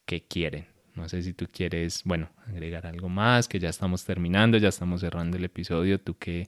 que 0.06 0.24
quieren. 0.24 0.66
No 0.96 1.08
sé 1.08 1.22
si 1.22 1.34
tú 1.34 1.48
quieres, 1.52 2.02
bueno, 2.06 2.30
agregar 2.48 2.88
algo 2.88 3.10
más, 3.10 3.48
que 3.48 3.60
ya 3.60 3.70
estamos 3.70 4.04
terminando, 4.04 4.58
ya 4.58 4.70
estamos 4.70 5.02
cerrando 5.02 5.38
el 5.38 5.44
episodio. 5.44 6.00
¿Tú 6.00 6.18
qué, 6.18 6.48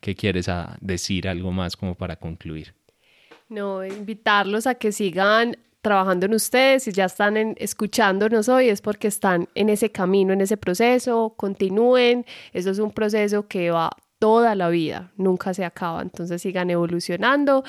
qué 0.00 0.14
quieres 0.14 0.46
decir 0.80 1.28
algo 1.28 1.52
más 1.52 1.76
como 1.76 1.94
para 1.94 2.16
concluir? 2.16 2.74
No, 3.48 3.84
invitarlos 3.84 4.66
a 4.66 4.76
que 4.76 4.92
sigan 4.92 5.56
trabajando 5.82 6.26
en 6.26 6.34
ustedes, 6.34 6.88
y 6.88 6.92
ya 6.92 7.04
están 7.04 7.36
escuchándonos 7.58 8.48
hoy, 8.48 8.68
es 8.68 8.80
porque 8.80 9.06
están 9.06 9.48
en 9.54 9.68
ese 9.68 9.92
camino, 9.92 10.32
en 10.32 10.40
ese 10.40 10.56
proceso, 10.56 11.34
continúen. 11.36 12.24
Eso 12.52 12.70
es 12.70 12.80
un 12.80 12.90
proceso 12.90 13.46
que 13.46 13.70
va 13.70 13.90
toda 14.18 14.54
la 14.54 14.68
vida, 14.68 15.12
nunca 15.16 15.54
se 15.54 15.64
acaba, 15.64 16.02
entonces 16.02 16.42
sigan 16.42 16.70
evolucionando 16.70 17.64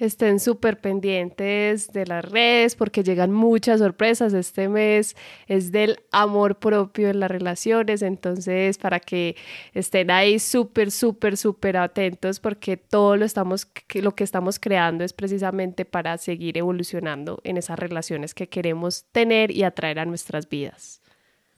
estén 0.00 0.40
súper 0.40 0.80
pendientes 0.80 1.92
de 1.92 2.06
las 2.06 2.24
redes 2.24 2.74
porque 2.74 3.04
llegan 3.04 3.30
muchas 3.30 3.78
sorpresas. 3.80 4.32
Este 4.32 4.68
mes 4.68 5.14
es 5.46 5.70
del 5.70 6.00
amor 6.10 6.58
propio 6.58 7.10
en 7.10 7.20
las 7.20 7.30
relaciones, 7.30 8.02
entonces 8.02 8.78
para 8.78 8.98
que 8.98 9.36
estén 9.74 10.10
ahí 10.10 10.38
súper, 10.38 10.90
súper, 10.90 11.36
súper 11.36 11.76
atentos 11.76 12.40
porque 12.40 12.78
todo 12.78 13.16
lo, 13.16 13.24
estamos, 13.24 13.68
lo 13.94 14.14
que 14.14 14.24
estamos 14.24 14.58
creando 14.58 15.04
es 15.04 15.12
precisamente 15.12 15.84
para 15.84 16.16
seguir 16.18 16.56
evolucionando 16.56 17.40
en 17.44 17.58
esas 17.58 17.78
relaciones 17.78 18.34
que 18.34 18.48
queremos 18.48 19.04
tener 19.12 19.50
y 19.50 19.64
atraer 19.64 19.98
a 19.98 20.06
nuestras 20.06 20.48
vidas. 20.48 21.02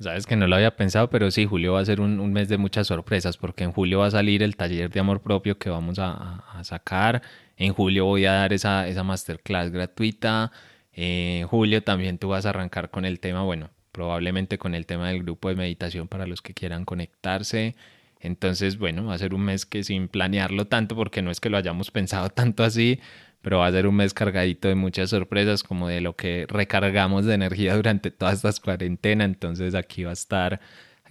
Sabes 0.01 0.26
que 0.26 0.34
no 0.34 0.49
lo 0.49 0.57
había 0.57 0.74
pensado, 0.74 1.11
pero 1.11 1.30
sí, 1.30 1.47
julio 1.47 1.74
va 1.74 1.80
a 1.80 1.84
ser 1.84 2.01
un, 2.01 2.32
mes 2.32 2.49
de 2.49 2.59
muchas 2.59 2.88
sorpresas, 2.88 3.36
porque 3.36 3.62
en 3.62 3.70
julio 3.70 4.01
va 4.01 4.07
a 4.07 4.11
salir 4.11 4.43
el 4.43 4.57
taller 4.57 4.90
de 4.90 4.99
amor 4.99 5.20
propio 5.20 5.59
que 5.59 5.70
vamos 5.70 6.01
a, 6.01 6.43
a 6.53 6.64
sacar. 6.64 7.22
En 7.57 7.73
julio 7.73 8.07
voy 8.07 8.27
a 8.27 8.33
dar 8.33 8.53
esa, 8.53 8.89
esa 8.89 9.03
masterclass 9.03 9.71
gratuita. 9.71 10.53
En 10.93 11.47
julio 11.47 11.83
también 11.83 12.19
tú 12.19 12.29
vas 12.29 12.47
a 12.47 12.51
arrancar 12.51 12.91
con 12.91 13.05
el 13.05 13.21
tema, 13.21 13.43
bueno, 13.43 13.71
probablemente 13.93 14.59
con 14.59 14.75
el 14.75 14.87
tema 14.87 15.09
del 15.09 15.23
grupo 15.23 15.49
de 15.49 15.57
meditación 15.57 16.09
para 16.09 16.27
los 16.27 16.43
que 16.43 16.55
quieran 16.55 16.85
conectarse. 16.85 17.77
Entonces, 18.21 18.79
bueno, 18.79 19.07
va 19.07 19.15
a 19.15 19.19
ser 19.19 19.35
un 19.35 19.43
mes 19.43 19.67
que 19.67 19.85
sin 19.85 20.09
planearlo 20.09 20.67
tanto, 20.67 20.95
porque 20.97 21.23
no 21.23 21.31
es 21.31 21.41
que 21.41 21.51
lo 21.51 21.57
hayamos 21.57 21.91
pensado 21.91 22.29
tanto 22.31 22.65
así, 22.65 23.01
pero 23.43 23.59
va 23.59 23.67
a 23.67 23.73
ser 23.73 23.87
un 23.87 23.97
mes 23.97 24.15
cargadito 24.15 24.69
de 24.69 24.77
muchas 24.77 25.11
sorpresas, 25.11 25.63
como 25.63 25.89
de 25.89 26.01
lo 26.01 26.15
que 26.17 26.47
recargamos 26.49 27.25
de 27.27 27.35
energía 27.35 27.77
durante 27.77 28.11
todas 28.11 28.37
estas 28.37 28.61
cuarentena. 28.61 29.25
Entonces 29.25 29.75
aquí 29.75 30.05
va 30.05 30.11
a 30.11 30.15
estar 30.15 30.61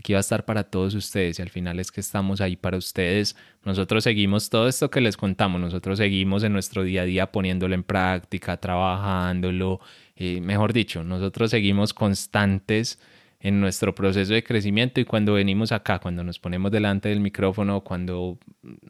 aquí 0.01 0.13
va 0.13 0.19
a 0.19 0.21
estar 0.21 0.45
para 0.45 0.63
todos 0.63 0.95
ustedes 0.95 1.37
y 1.37 1.41
al 1.43 1.49
final 1.49 1.79
es 1.79 1.91
que 1.91 2.01
estamos 2.01 2.41
ahí 2.41 2.55
para 2.55 2.75
ustedes. 2.77 3.35
Nosotros 3.63 4.03
seguimos 4.03 4.49
todo 4.49 4.67
esto 4.67 4.89
que 4.89 4.99
les 4.99 5.15
contamos, 5.15 5.61
nosotros 5.61 5.99
seguimos 5.99 6.43
en 6.43 6.53
nuestro 6.53 6.83
día 6.83 7.03
a 7.03 7.05
día 7.05 7.31
poniéndolo 7.31 7.75
en 7.75 7.83
práctica, 7.83 8.57
trabajándolo, 8.57 9.79
eh, 10.15 10.41
mejor 10.41 10.73
dicho, 10.73 11.03
nosotros 11.03 11.51
seguimos 11.51 11.93
constantes 11.93 12.99
en 13.39 13.61
nuestro 13.61 13.93
proceso 13.93 14.33
de 14.33 14.43
crecimiento 14.43 14.99
y 14.99 15.05
cuando 15.05 15.33
venimos 15.33 15.71
acá, 15.71 15.99
cuando 15.99 16.23
nos 16.23 16.39
ponemos 16.39 16.71
delante 16.71 17.09
del 17.09 17.19
micrófono, 17.19 17.81
cuando, 17.81 18.39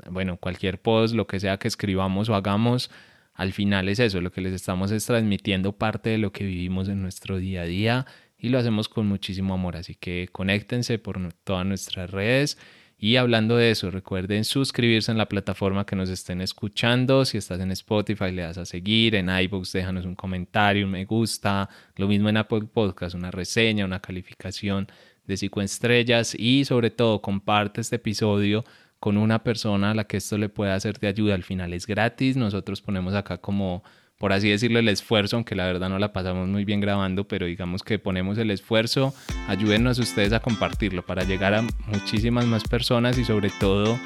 bueno, 0.10 0.38
cualquier 0.38 0.80
post, 0.80 1.14
lo 1.14 1.28
que 1.28 1.42
sea 1.42 1.58
que 1.58 1.68
escribamos 1.68 2.30
o 2.30 2.36
hagamos, 2.36 2.90
al 3.34 3.54
final 3.54 3.90
es 3.90 4.00
eso, 4.00 4.22
lo 4.22 4.32
que 4.32 4.42
les 4.42 4.54
estamos 4.54 4.92
es 4.92 5.06
transmitiendo 5.06 5.74
parte 5.74 6.10
de 6.12 6.18
lo 6.18 6.32
que 6.32 6.44
vivimos 6.44 6.90
en 6.90 7.02
nuestro 7.02 7.38
día 7.38 7.62
a 7.62 7.66
día 7.66 8.06
y 8.38 8.50
lo 8.50 8.58
hacemos 8.58 8.90
con 8.90 9.08
muchísimo 9.08 9.54
amor. 9.54 9.78
Así 9.78 9.96
que 9.96 10.28
conéctense 10.32 10.98
por 11.00 11.20
todas 11.44 11.66
nuestras 11.66 12.10
redes. 12.10 12.58
Y 12.98 13.16
hablando 13.16 13.58
de 13.58 13.72
eso, 13.72 13.90
recuerden 13.90 14.44
suscribirse 14.44 15.12
en 15.12 15.18
la 15.18 15.28
plataforma 15.28 15.86
que 15.86 15.96
nos 15.96 16.10
estén 16.10 16.42
escuchando. 16.42 17.26
Si 17.26 17.38
estás 17.38 17.60
en 17.60 17.72
Spotify, 17.72 18.32
le 18.32 18.44
das 18.44 18.58
a 18.58 18.66
seguir. 18.66 19.16
En 19.16 19.30
iBooks, 19.30 19.74
déjanos 19.74 20.06
un 20.06 20.16
comentario, 20.16 20.86
un 20.86 20.92
me 20.92 21.06
gusta. 21.06 21.70
Lo 21.96 22.08
mismo 22.08 22.30
en 22.30 22.38
Apple 22.38 22.66
Podcast, 22.72 23.16
una 23.16 23.32
reseña, 23.32 23.86
una 23.86 24.00
calificación 24.02 24.88
de 25.26 25.38
cinco 25.38 25.62
estrellas. 25.62 26.36
Y 26.38 26.66
sobre 26.66 26.92
todo, 26.92 27.22
comparte 27.22 27.82
este 27.82 27.96
episodio 27.96 28.64
con 29.02 29.18
una 29.18 29.44
persona 29.44 29.92
a 29.92 29.94
la 29.96 30.06
que 30.06 30.18
esto 30.18 30.38
le 30.38 30.48
pueda 30.48 30.76
hacer 30.76 31.00
de 31.00 31.08
ayuda. 31.08 31.34
Al 31.34 31.44
final 31.44 31.74
es 31.74 31.88
gratis. 31.88 32.38
Nosotros 32.38 32.82
ponemos 32.82 33.16
acá 33.16 33.40
como 33.40 33.84
por 34.20 34.34
así 34.34 34.50
decirlo, 34.50 34.78
el 34.78 34.88
esfuerzo, 34.88 35.38
aunque 35.38 35.56
la 35.56 35.66
verdad 35.66 35.90
no 35.90 35.98
la 35.98 36.14
pasamos 36.14 36.48
muy 36.48 36.64
bien 36.64 36.80
grabando, 36.80 37.28
pero 37.28 37.48
digamos 37.48 37.82
que 37.82 37.98
ponemos 37.98 38.38
el 38.38 38.52
esfuerzo, 38.52 39.16
ayúdenos 39.48 39.98
ustedes 39.98 40.32
a 40.32 40.40
compartirlo 40.40 41.04
para 41.04 41.24
llegar 41.24 41.56
a 41.56 41.64
muchísimas 41.88 42.46
más 42.46 42.64
personas 42.64 43.18
y 43.18 43.26
sobre 43.26 43.50
todo 43.50 44.00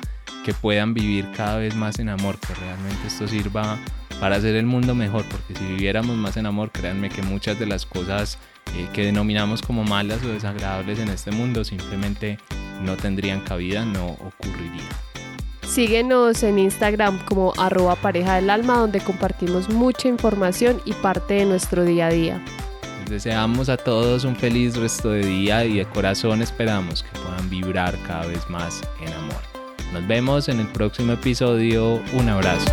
que 0.45 0.53
puedan 0.53 0.93
vivir 0.93 1.27
cada 1.35 1.57
vez 1.57 1.75
más 1.75 1.99
en 1.99 2.07
amor, 2.07 2.39
que 2.39 2.53
realmente 2.53 3.07
esto 3.07 3.27
sirva 3.27 3.77
para 4.21 4.37
hacer 4.37 4.55
el 4.55 4.65
mundo 4.65 4.95
mejor, 4.95 5.25
porque 5.29 5.53
si 5.53 5.65
viviéramos 5.65 6.15
más 6.15 6.37
en 6.37 6.45
amor, 6.45 6.71
créanme 6.71 7.09
que 7.09 7.21
muchas 7.21 7.59
de 7.59 7.65
las 7.65 7.85
cosas 7.85 8.39
eh, 8.73 8.87
que 8.93 9.05
denominamos 9.05 9.61
como 9.61 9.83
malas 9.83 10.23
o 10.23 10.29
desagradables 10.29 10.99
en 10.99 11.09
este 11.09 11.31
mundo 11.31 11.63
simplemente 11.63 12.39
no 12.81 12.97
tendrían 12.97 13.41
cabida, 13.41 13.85
no 13.85 14.07
ocurrirían. 14.07 14.87
Síguenos 15.67 16.43
en 16.43 16.59
Instagram 16.59 17.19
como 17.25 17.53
arroba 17.57 17.95
pareja 17.95 18.35
del 18.35 18.49
alma, 18.49 18.77
donde 18.77 19.01
compartimos 19.01 19.69
mucha 19.69 20.07
información 20.07 20.81
y 20.85 20.93
parte 20.93 21.35
de 21.35 21.45
nuestro 21.45 21.83
día 21.83 22.07
a 22.07 22.11
día. 22.11 22.45
Les 23.01 23.09
deseamos 23.23 23.69
a 23.69 23.77
todos 23.77 24.23
un 24.25 24.35
feliz 24.35 24.75
resto 24.75 25.09
de 25.09 25.25
día 25.25 25.65
y 25.65 25.77
de 25.77 25.85
corazón 25.85 26.41
esperamos 26.41 27.03
que 27.03 27.19
puedan 27.19 27.49
vibrar 27.49 27.97
cada 28.07 28.25
vez 28.27 28.49
más 28.49 28.81
en 29.01 29.11
amor. 29.13 29.41
Nos 29.93 30.07
vemos 30.07 30.49
en 30.49 30.59
el 30.59 30.67
próximo 30.67 31.13
episodio. 31.13 32.01
Un 32.13 32.29
abrazo. 32.29 32.65